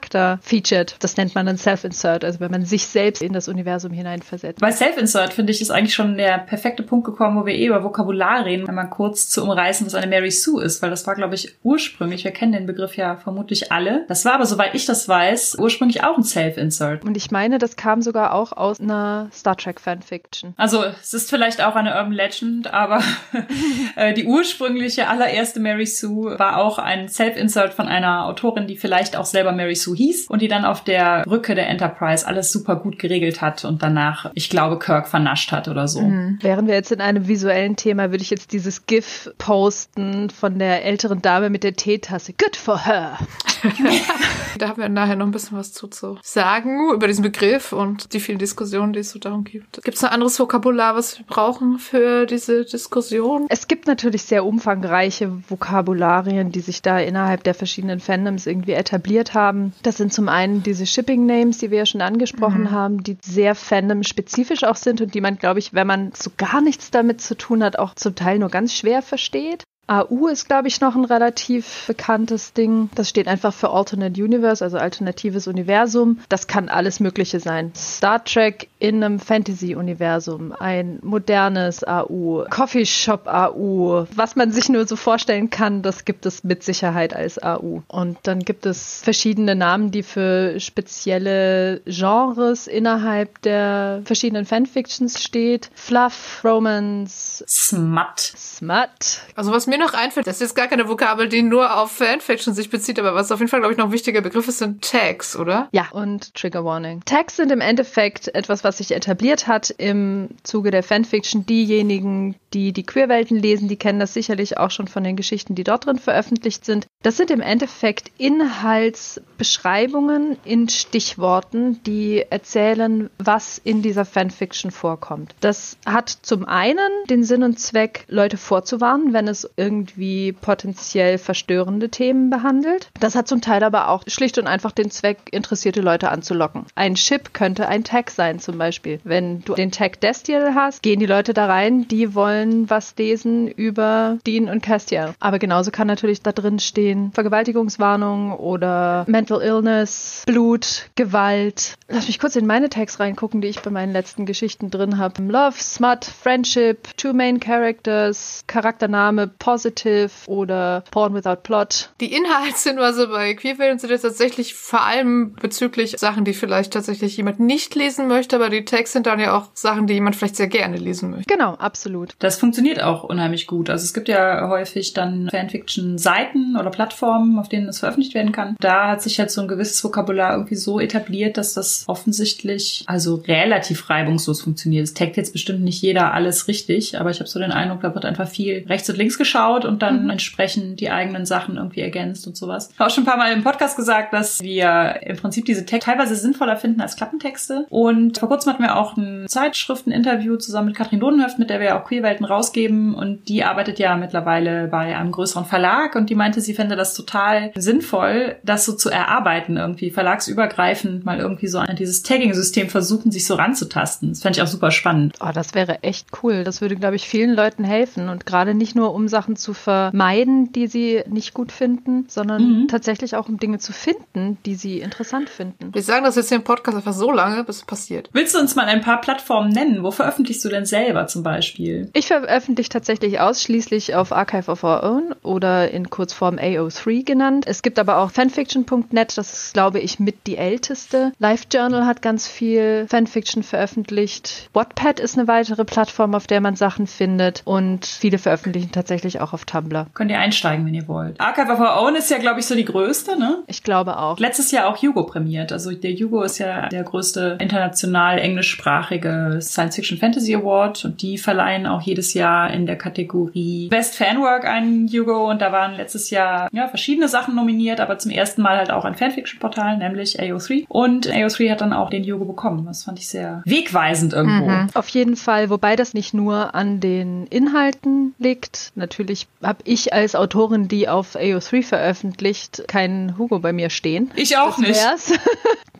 featured. 0.42 0.96
Das 1.00 1.18
nennt 1.18 1.36
man 1.36 1.46
dann 1.46 1.58
Self-Insert, 1.58 2.24
also 2.24 2.40
wenn 2.40 2.52
man 2.52 2.66
sich 2.66 2.86
selbst 2.86 3.22
in 3.22 3.34
das 3.34 3.48
Universum 3.48 3.92
hineinversetzt. 3.92 4.60
Bei 4.60 4.72
Self-Insert, 4.72 5.34
finde 5.34 5.52
ich, 5.52 5.62
ist 5.62 5.72
eigentlich 5.72 5.94
schon 5.94 6.18
der 6.18 6.40
perfekte 6.40 6.84
Punkt 6.84 7.06
gekommen, 7.06 7.40
wo 7.40 7.46
wir 7.46 7.54
eh 7.54 7.68
über 7.68 7.84
Vokabular 7.84 8.46
reden, 8.46 8.68
wenn 8.68 8.76
man 8.76 8.90
kurz 8.90 9.30
zu 9.30 9.44
umreißen, 9.44 9.86
was 9.86 9.96
eine 9.96 10.08
Mary 10.08 10.32
Sue 10.32 10.64
ist, 10.64 10.82
weil 10.82 10.90
das 10.90 11.06
war, 11.08 11.16
glaube 11.16 11.36
ich, 11.36 11.56
ursprünglich, 11.64 12.24
wir 12.24 12.32
kennen 12.32 12.52
den 12.52 12.66
Begriff 12.66 12.98
ja 12.98 13.18
vermutlich 13.18 13.72
alle. 13.72 14.06
Das 14.08 14.26
war 14.26 14.34
aber, 14.34 14.46
soweit 14.46 14.76
ich 14.76 14.86
das 14.86 15.08
weiß, 15.08 15.58
ursprünglich 15.60 16.04
auch 16.04 16.18
ein 16.18 16.24
Self-Insert. 16.24 17.04
Und 17.04 17.18
ich 17.18 17.32
meine, 17.32 17.58
das 17.58 17.76
kam 17.76 18.02
sogar 18.02 18.34
auch 18.34 18.54
aus 18.54 18.80
einer 18.80 19.30
Star 19.34 19.58
Trek 19.58 19.80
Fanfiction. 19.80 20.54
Also, 20.58 20.84
es 20.84 21.14
ist 21.14 21.30
vielleicht 21.30 21.62
auch 21.62 21.76
eine 21.76 21.96
Urban 21.96 22.14
Legend, 22.14 22.74
aber 22.74 23.02
äh, 23.96 24.14
die 24.14 24.26
ursprüngliche 24.26 25.08
allererste 25.08 25.60
Mary 25.60 25.86
Sue 25.86 26.38
war 26.38 26.58
auch 26.58 26.80
ein 26.80 27.08
Self-Insert 27.08 27.74
von 27.74 27.88
einer 27.88 28.26
Autorin, 28.26 28.68
die 28.68 28.78
vielleicht 28.78 29.16
auch 29.16 29.26
selber 29.26 29.52
Mary 29.52 29.76
Sue 29.82 29.96
hieß 29.96 30.28
und 30.28 30.42
die 30.42 30.48
dann 30.48 30.66
auf 30.66 30.84
der 30.84 31.24
Brücke 31.24 31.56
der 31.56 31.68
Enterprise 31.70 32.26
alles 32.28 32.52
super 32.52 32.76
gut 32.76 33.00
geregelt 33.00 33.42
hat 33.42 33.66
und 33.66 33.82
danach, 33.82 34.32
ich 34.34 34.50
glaube, 34.50 34.80
Kirk 34.80 35.08
vernascht 35.08 35.52
hat 35.52 35.68
oder 35.68 35.88
so. 35.88 36.02
Mhm. 36.02 36.40
Wären 36.42 36.68
wir 36.68 36.76
jetzt 36.76 36.92
in 36.92 37.02
einem 37.02 37.28
visuellen 37.28 37.76
Thema, 37.76 38.12
würde 38.12 38.24
ich 38.24 38.30
jetzt 38.30 38.54
dieses 38.54 38.86
GIF 38.86 39.32
posten 39.38 40.30
von 40.30 40.60
der 40.60 40.86
älteren 40.86 41.22
Dame 41.22 41.50
mit 41.50 41.64
der 41.64 41.76
Teetasse. 41.76 42.34
Good 42.34 42.56
for 42.56 42.86
her. 42.86 43.18
da 44.58 44.70
haben 44.70 44.82
wir 44.82 44.90
nachher 44.90 45.16
noch 45.16 45.26
ein 45.26 45.32
bisschen 45.32 45.58
was 45.58 45.74
zu, 45.74 45.88
zu 45.88 46.18
sagen 46.24 46.92
über 46.94 47.08
diesen 47.08 47.24
Begriff 47.24 47.74
und 47.74 48.14
die 48.14 48.20
vielen 48.20 48.40
Diskussionen, 48.40 48.94
die 48.94 49.00
es 49.00 49.12
so 49.12 49.20
darum 49.20 49.44
gibt. 49.44 49.84
Gibt 49.84 49.98
es 49.98 50.04
ein 50.04 50.12
anderes 50.12 50.40
Vokabular, 50.40 50.96
was 50.96 51.18
wir 51.18 51.26
brauchen 51.26 51.80
für 51.80 52.26
diese 52.26 52.66
Diskussion? 52.66 53.46
Es 53.50 53.68
gibt 53.68 53.88
natürlich 53.88 54.24
sehr 54.24 54.46
umfangreiche 54.46 55.32
Vokabularien, 55.50 56.52
die 56.52 56.62
sich 56.62 56.82
da 56.82 57.00
innerhalb 57.00 57.44
der 57.44 57.54
verschiedenen 57.54 58.00
Fandoms 58.00 58.48
irgendwie 58.48 58.74
etabliert 58.74 59.34
haben. 59.34 59.71
Das 59.84 59.98
sind 59.98 60.14
zum 60.14 60.30
einen 60.30 60.64
diese 60.64 60.86
Shipping 60.86 61.26
Names, 61.26 61.58
die 61.58 61.72
wir 61.72 61.80
ja 61.80 61.86
schon 61.86 62.02
angesprochen 62.02 62.64
mhm. 62.64 62.72
haben, 62.72 63.04
die 63.04 63.18
sehr 63.22 63.56
Fandom-spezifisch 63.56 64.64
auch 64.64 64.76
sind 64.76 65.02
und 65.02 65.14
die 65.14 65.22
man, 65.22 65.38
glaube 65.38 65.60
ich, 65.60 65.74
wenn 65.74 65.88
man 65.88 66.12
so 66.14 66.32
gar 66.38 66.62
nichts 66.62 66.92
damit 66.92 67.22
zu 67.22 67.36
tun 67.36 67.64
hat, 67.64 67.78
auch 67.78 67.96
zum 67.96 68.16
Teil 68.16 68.40
nur 68.40 68.50
ganz 68.50 68.74
schwer 68.76 69.02
versteht. 69.02 69.64
AU 69.88 70.28
ist, 70.28 70.48
glaube 70.48 70.68
ich, 70.68 70.80
noch 70.80 70.96
ein 70.96 71.06
relativ 71.06 71.86
bekanntes 71.88 72.54
Ding. 72.54 72.90
Das 72.96 73.10
steht 73.10 73.28
einfach 73.28 73.54
für 73.54 73.72
Alternate 73.72 74.24
Universe, 74.24 74.64
also 74.64 74.78
alternatives 74.78 75.48
Universum. 75.48 76.20
Das 76.30 76.48
kann 76.48 76.70
alles 76.70 77.00
Mögliche 77.00 77.40
sein. 77.40 77.74
Star 77.76 78.24
Trek 78.24 78.70
in 78.80 79.04
einem 79.04 79.20
Fantasy-Universum, 79.20 80.54
ein 80.58 81.00
modernes 81.04 81.84
AU, 81.84 82.46
Coffeeshop 82.50 83.28
AU, 83.28 84.06
was 84.16 84.36
man 84.36 84.52
sich 84.52 84.70
nur 84.70 84.88
so 84.88 84.96
vorstellen 84.96 85.50
kann, 85.50 85.82
das 85.82 86.06
gibt 86.06 86.26
es 86.26 86.44
mit 86.44 86.64
Sicherheit 86.64 87.14
als 87.14 87.42
AU. 87.42 87.82
Und 87.88 88.18
dann 88.24 88.40
gibt 88.40 88.66
es 88.66 89.02
verschiedene 89.04 89.56
Namen, 89.56 89.92
die 89.92 90.04
für 90.04 90.60
spezielle 90.60 91.82
Genres 91.86 92.68
innerhalb 92.68 93.42
der 93.42 94.02
verschiedenen 94.06 94.46
Fanfictions 94.46 95.22
steht. 95.22 95.70
Fluff, 95.76 96.42
Romance, 96.44 97.44
Smut. 97.48 98.20
Smut. 98.20 99.22
Also 99.36 99.52
was 99.52 99.68
mir 99.72 99.80
noch 99.80 99.94
einfällt, 99.94 100.28
das 100.28 100.36
ist 100.36 100.42
jetzt 100.42 100.56
gar 100.56 100.68
keine 100.68 100.88
Vokabel, 100.88 101.28
die 101.28 101.42
nur 101.42 101.80
auf 101.80 101.92
Fanfiction 101.92 102.54
sich 102.54 102.70
bezieht, 102.70 103.00
aber 103.00 103.16
was 103.16 103.32
auf 103.32 103.40
jeden 103.40 103.50
Fall, 103.50 103.62
glaube 103.62 103.74
ich, 103.74 103.80
noch 103.80 103.86
ein 103.86 103.92
wichtiger 103.92 104.22
Begriff 104.22 104.48
ist, 104.48 104.60
sind 104.60 104.84
Tags, 104.84 105.36
oder? 105.36 105.68
Ja, 105.72 105.88
und 105.92 106.36
Trigger 106.36 106.64
Warning. 106.64 107.02
Tags 107.06 107.38
sind 107.38 107.52
im 107.52 107.62
Endeffekt 107.62 108.28
etwas, 108.36 108.64
was 108.64 108.78
sich 108.78 108.92
etabliert 108.92 109.48
hat 109.48 109.74
im 109.78 110.30
Zuge 110.44 110.70
der 110.72 110.84
Fanfiction. 110.84 111.46
Diejenigen, 111.46 112.36
die 112.54 112.74
die 112.74 112.86
Queerwelten 112.86 113.38
lesen, 113.38 113.68
die 113.68 113.78
kennen 113.78 114.00
das 114.00 114.14
sicherlich 114.14 114.58
auch 114.58 114.72
schon 114.72 114.88
von 114.88 115.04
den 115.04 115.16
Geschichten, 115.16 115.56
die 115.56 115.64
dort 115.64 115.86
drin 115.86 115.98
veröffentlicht 115.98 116.66
sind. 116.66 116.86
Das 117.02 117.18
sind 117.18 117.32
im 117.32 117.42
Endeffekt 117.42 118.12
Inhaltsbeschreibungen 118.18 120.38
in 120.44 120.70
Stichworten, 120.70 121.82
die 121.84 122.24
erzählen, 122.30 123.10
was 123.18 123.58
in 123.58 123.82
dieser 123.82 124.06
Fanfiction 124.06 124.70
vorkommt. 124.72 125.34
Das 125.40 125.78
hat 125.86 126.10
zum 126.10 126.46
einen 126.46 126.90
den 127.10 127.24
Sinn 127.24 127.44
und 127.44 127.60
Zweck, 127.60 128.06
Leute 128.08 128.38
vorzuwarnen, 128.38 129.14
wenn 129.14 129.28
es 129.28 129.50
irgendwie 129.62 130.32
potenziell 130.34 131.18
verstörende 131.18 131.90
Themen 131.90 132.30
behandelt. 132.30 132.90
Das 133.00 133.16
hat 133.16 133.28
zum 133.28 133.42
Teil 133.42 133.64
aber 133.64 133.90
auch 133.90 134.04
schlicht 134.08 134.38
und 134.40 134.48
einfach 134.48 134.72
den 134.72 134.90
Zweck, 134.90 135.20
interessierte 135.32 135.82
Leute 135.82 136.10
anzulocken. 136.10 136.66
Ein 136.76 136.96
Chip 136.96 137.34
könnte 137.34 137.68
ein 137.68 137.84
Tag 137.84 138.10
sein 138.10 138.40
zum 138.40 138.58
Beispiel. 138.58 139.00
Wenn 139.04 139.42
du 139.42 139.54
den 139.54 139.72
Tag 139.72 140.02
Destiel 140.02 140.54
hast, 140.56 140.82
gehen 140.82 141.00
die 141.00 141.06
Leute 141.06 141.34
da 141.34 141.46
rein, 141.46 141.88
die 141.88 142.16
wollen 142.16 142.70
was 142.70 142.96
lesen 142.98 143.48
über 143.48 144.18
Dean 144.26 144.50
und 144.50 144.64
Castiel. 144.64 145.14
Aber 145.20 145.40
genauso 145.40 145.72
kann 145.72 145.88
natürlich 145.88 146.22
da 146.22 146.32
drin 146.32 146.60
stehen 146.60 147.12
Vergewaltigungswarnung 147.14 148.34
oder 148.34 149.06
Mental 149.08 149.42
Illness, 149.42 150.24
Blut, 150.26 150.90
Gewalt. 150.96 151.76
Lass 151.88 152.08
mich 152.08 152.20
kurz 152.20 152.36
in 152.36 152.46
meine 152.46 152.70
Tags 152.70 153.00
reingucken, 153.00 153.42
die 153.42 153.50
ich 153.50 153.60
bei 153.62 153.70
meinen 153.70 153.92
letzten 153.92 154.26
Geschichten 154.26 154.72
drin 154.72 154.98
habe. 154.98 155.22
Love, 155.24 155.58
Smut, 155.58 156.06
Friendship, 156.06 156.96
Two 156.98 157.14
Main 157.14 157.40
Characters, 157.40 158.44
Charaktername, 158.48 159.28
Positive 159.52 160.12
oder 160.28 160.86
Porn 160.92 161.14
Without 161.14 161.42
Plot. 161.44 161.90
Die 162.00 162.14
Inhaltshinweise 162.16 163.08
bei 163.08 163.34
Queerfilmen 163.34 163.80
sind 163.80 163.90
jetzt 163.90 164.04
tatsächlich 164.04 164.54
vor 164.54 164.86
allem 164.86 165.34
bezüglich 165.34 165.98
Sachen, 165.98 166.24
die 166.24 166.34
vielleicht 166.34 166.72
tatsächlich 166.72 167.18
jemand 167.18 167.42
nicht 167.42 167.76
lesen 167.76 168.08
möchte, 168.08 168.38
aber 168.38 168.50
die 168.50 168.64
Tags 168.64 168.94
sind 168.94 169.08
dann 169.08 169.20
ja 169.20 169.38
auch 169.38 169.50
Sachen, 169.54 169.88
die 169.88 169.96
jemand 169.96 170.16
vielleicht 170.16 170.38
sehr 170.38 170.48
gerne 170.48 170.78
lesen 170.78 171.12
möchte. 171.12 171.26
Genau, 171.28 171.56
absolut. 171.56 172.14
Das 172.20 172.38
funktioniert 172.38 172.82
auch 172.82 173.04
unheimlich 173.04 173.46
gut. 173.46 173.70
Also 173.70 173.84
es 173.84 173.94
gibt 173.94 174.08
ja 174.08 174.48
häufig 174.48 174.94
dann 174.94 175.28
Fanfiction-Seiten 175.30 176.56
oder 176.58 176.70
Plattformen, 176.70 177.38
auf 177.38 177.50
denen 177.50 177.68
es 177.68 177.80
veröffentlicht 177.80 178.14
werden 178.14 178.32
kann. 178.32 178.56
Da 178.62 178.88
hat 178.88 179.02
sich 179.02 179.18
jetzt 179.18 179.34
so 179.34 179.42
ein 179.42 179.50
gewisses 179.50 179.84
Vokabular 179.84 180.32
irgendwie 180.32 180.56
so 180.56 180.80
etabliert, 180.80 181.36
dass 181.36 181.54
das 181.54 181.84
offensichtlich 181.88 182.86
also 182.88 183.16
relativ 183.28 183.90
reibungslos 183.90 184.42
funktioniert. 184.44 184.86
Es 184.86 184.94
taggt 184.94 185.18
jetzt 185.18 185.34
bestimmt 185.34 185.62
nicht 185.62 185.82
jeder 185.82 186.14
alles 186.14 186.48
richtig, 186.48 186.98
aber 186.98 187.10
ich 187.10 187.20
habe 187.20 187.28
so 187.30 187.38
den 187.38 187.52
Eindruck, 187.52 187.82
da 187.82 187.94
wird 187.94 188.06
einfach 188.06 188.30
viel 188.30 188.64
rechts 188.70 188.90
und 188.90 188.98
links 188.98 189.18
geschaut 189.18 189.41
und 189.50 189.82
dann 189.82 190.06
mhm. 190.06 190.10
entsprechend 190.12 190.80
die 190.80 190.90
eigenen 190.90 191.26
Sachen 191.26 191.58
irgendwie 191.58 191.82
ergänzt 191.82 192.28
und 192.28 192.38
sowas. 192.38 192.70
Ich 192.72 192.80
habe 192.80 192.90
auch 192.90 192.94
schon 192.94 193.04
ein 193.04 193.08
paar 193.08 193.18
Mal 193.18 193.34
im 193.34 193.44
Podcast 193.44 193.76
gesagt, 193.76 194.14
dass 194.14 194.42
wir 194.42 195.02
im 195.02 195.18
Prinzip 195.18 195.46
diese 195.46 195.66
Texte 195.66 195.92
teilweise 195.92 196.16
sinnvoller 196.16 196.58
finden 196.58 196.82
als 196.82 196.96
Klappentexte. 196.96 197.66
Und 197.70 198.18
vor 198.18 198.30
kurzem 198.30 198.54
hatten 198.54 198.64
wir 198.64 198.78
auch 198.78 198.98
ein 198.98 199.26
Zeitschrifteninterview 199.28 200.38
zusammen 200.38 200.68
mit 200.68 200.78
Katrin 200.78 201.00
Lodenhöft, 201.00 201.40
mit 201.40 201.50
der 201.50 201.60
wir 201.60 201.76
auch 201.76 201.86
Queerwelten 201.86 202.26
rausgeben. 202.26 202.94
Und 202.94 203.28
die 203.28 203.44
arbeitet 203.44 203.80
ja 203.80 203.96
mittlerweile 203.98 204.68
bei 204.68 204.96
einem 204.96 205.12
größeren 205.12 205.46
Verlag 205.46 205.96
und 205.96 206.10
die 206.10 206.16
meinte, 206.16 206.42
sie 206.42 206.54
fände 206.54 206.76
das 206.76 206.94
total 206.94 207.52
sinnvoll, 207.56 208.38
das 208.44 208.66
so 208.66 208.74
zu 208.74 208.90
erarbeiten, 208.90 209.58
irgendwie 209.58 209.92
verlagsübergreifend 209.92 211.06
mal 211.06 211.20
irgendwie 211.20 211.48
so 211.48 211.60
an 211.60 211.76
dieses 211.76 212.04
Tagging-System 212.04 212.70
versuchen, 212.70 213.12
sich 213.12 213.26
so 213.26 213.36
ranzutasten. 213.36 214.10
Das 214.10 214.22
fände 214.22 214.38
ich 214.38 214.44
auch 214.44 214.48
super 214.48 214.72
spannend. 214.72 215.16
Oh, 215.20 215.32
das 215.34 215.54
wäre 215.54 215.84
echt 215.84 216.08
cool. 216.22 216.44
Das 216.44 216.62
würde, 216.62 216.76
glaube 216.76 216.96
ich, 216.96 217.08
vielen 217.08 217.34
Leuten 217.34 217.64
helfen 217.64 218.10
und 218.10 218.26
gerade 218.26 218.54
nicht 218.54 218.76
nur 218.76 218.94
um 218.94 219.08
Sachen 219.08 219.31
zu 219.36 219.54
vermeiden, 219.54 220.52
die 220.52 220.68
sie 220.68 221.04
nicht 221.08 221.34
gut 221.34 221.52
finden, 221.52 222.06
sondern 222.08 222.64
mhm. 222.64 222.68
tatsächlich 222.68 223.16
auch 223.16 223.30
um 223.30 223.38
Dinge 223.38 223.60
zu 223.60 223.74
finden, 223.74 224.38
die 224.46 224.56
sie 224.56 224.80
interessant 224.80 225.30
finden. 225.30 225.74
Wir 225.74 225.84
sagen 225.84 226.04
das 226.04 226.16
jetzt 226.16 226.30
hier 226.30 226.38
im 226.38 226.44
Podcast 226.44 226.78
einfach 226.78 226.94
so 226.94 227.12
lange, 227.12 227.44
bis 227.44 227.58
es 227.58 227.64
passiert. 227.64 228.10
Willst 228.14 228.36
du 228.36 228.40
uns 228.40 228.56
mal 228.56 228.66
ein 228.66 228.82
paar 228.82 229.02
Plattformen 229.02 229.50
nennen? 229.50 229.84
Wo 229.84 229.92
veröffentlichst 229.92 230.44
du 230.44 230.50
denn 230.50 230.66
selber 230.66 231.08
zum 231.08 231.24
Beispiel? 231.24 231.90
Ich 231.94 232.08
veröffentliche 232.08 232.70
tatsächlich 232.70 233.20
ausschließlich 233.20 233.96
auf 233.96 234.12
Archive 234.12 234.52
of 234.52 234.64
Our 234.64 234.84
Own 234.84 235.16
oder 235.24 235.72
in 235.72 235.90
Kurzform 235.90 236.36
AO3 236.36 237.06
genannt. 237.06 237.46
Es 237.48 237.62
gibt 237.62 237.80
aber 237.80 237.98
auch 237.98 238.12
fanfiction.net, 238.12 239.18
das 239.18 239.34
ist, 239.34 239.54
glaube 239.54 239.80
ich, 239.80 240.00
mit 240.00 240.28
die 240.28 240.38
älteste. 240.38 241.12
LiveJournal 241.20 241.86
hat 241.86 242.02
ganz 242.02 242.28
viel 242.28 242.86
Fanfiction 242.90 243.44
veröffentlicht. 243.44 244.50
Wattpad 244.54 245.00
ist 245.00 245.18
eine 245.18 245.28
weitere 245.28 245.66
Plattform, 245.66 246.16
auf 246.16 246.28
der 246.28 246.42
man 246.42 246.56
Sachen 246.56 246.88
findet 246.88 247.42
und 247.46 247.86
viele 247.86 248.18
veröffentlichen 248.18 248.72
tatsächlich 248.72 249.21
auch 249.22 249.34
auf 249.34 249.46
Tumblr. 249.46 249.88
Könnt 249.94 250.12
ihr 250.12 250.20
einsteigen, 250.20 250.66
wenn 250.66 250.74
ihr 250.74 250.88
wollt. 250.88 251.20
Archive 251.20 251.52
of 251.52 251.60
Our 251.60 251.82
Own 251.82 251.96
ist 251.96 252.10
ja, 252.10 252.18
glaube 252.18 252.40
ich, 252.40 252.46
so 252.46 252.56
die 252.56 252.66
größte, 252.66 253.18
ne? 253.18 253.44
Ich 253.48 253.64
glaube 253.64 253.98
auch. 253.98 254.20
Letztes 254.20 254.52
Jahr 254.52 254.68
auch 254.68 254.82
Hugo 254.82 255.04
prämiert. 255.06 255.52
Also 255.52 255.72
der 255.72 255.92
Hugo 255.94 256.22
ist 256.24 256.38
ja 256.38 256.70
der 256.70 256.84
größte 256.84 257.38
international 257.40 258.20
englischsprachige 258.20 259.40
Science 259.42 259.76
Fiction 259.76 259.98
Fantasy 259.98 260.36
Award 260.36 260.86
und 260.86 261.02
die 261.02 261.18
verleihen 261.18 261.66
auch 261.66 261.82
jedes 261.82 262.14
Jahr 262.14 262.52
in 262.52 262.66
der 262.66 262.78
Kategorie 262.78 263.70
Best 263.70 263.96
Fanwork 263.96 264.46
einen 264.46 264.88
Hugo 264.88 265.30
und 265.30 265.42
da 265.42 265.52
waren 265.52 265.76
letztes 265.76 266.10
Jahr 266.10 266.50
ja, 266.52 266.68
verschiedene 266.68 267.08
Sachen 267.08 267.36
nominiert, 267.36 267.80
aber 267.80 267.98
zum 267.98 268.12
ersten 268.12 268.42
Mal 268.42 268.58
halt 268.58 268.72
auch 268.72 268.86
ein 268.86 268.96
Fanfiction-Portal, 268.96 269.78
nämlich 269.78 270.20
AO3. 270.20 270.66
Und 270.68 271.08
AO3 271.08 271.52
hat 271.52 271.62
dann 271.62 271.74
auch 271.74 271.90
den 271.90 272.04
Hugo 272.04 272.26
bekommen. 272.26 272.66
Das 272.66 272.84
fand 272.84 273.00
ich 273.00 273.08
sehr 273.08 273.42
wegweisend 273.46 274.14
irgendwo. 274.14 274.48
Mhm. 274.48 274.70
Auf 274.74 274.88
jeden 274.90 275.16
Fall, 275.16 275.50
wobei 275.50 275.76
das 275.76 275.94
nicht 275.94 276.14
nur 276.14 276.56
an 276.56 276.80
den 276.80 277.28
Inhalten 277.28 278.14
liegt. 278.18 278.72
Natürlich 278.76 279.11
habe 279.42 279.60
ich 279.66 279.94
als 279.94 280.16
Autorin, 280.16 280.68
die 280.68 280.88
auf 280.88 281.16
AO3 281.16 281.64
veröffentlicht, 281.64 282.64
keinen 282.68 283.18
Hugo 283.18 283.40
bei 283.40 283.54
mir 283.54 283.70
stehen. 283.70 284.12
Ich 284.16 284.38
auch 284.38 284.58
das 284.58 285.10
nicht. 285.10 285.20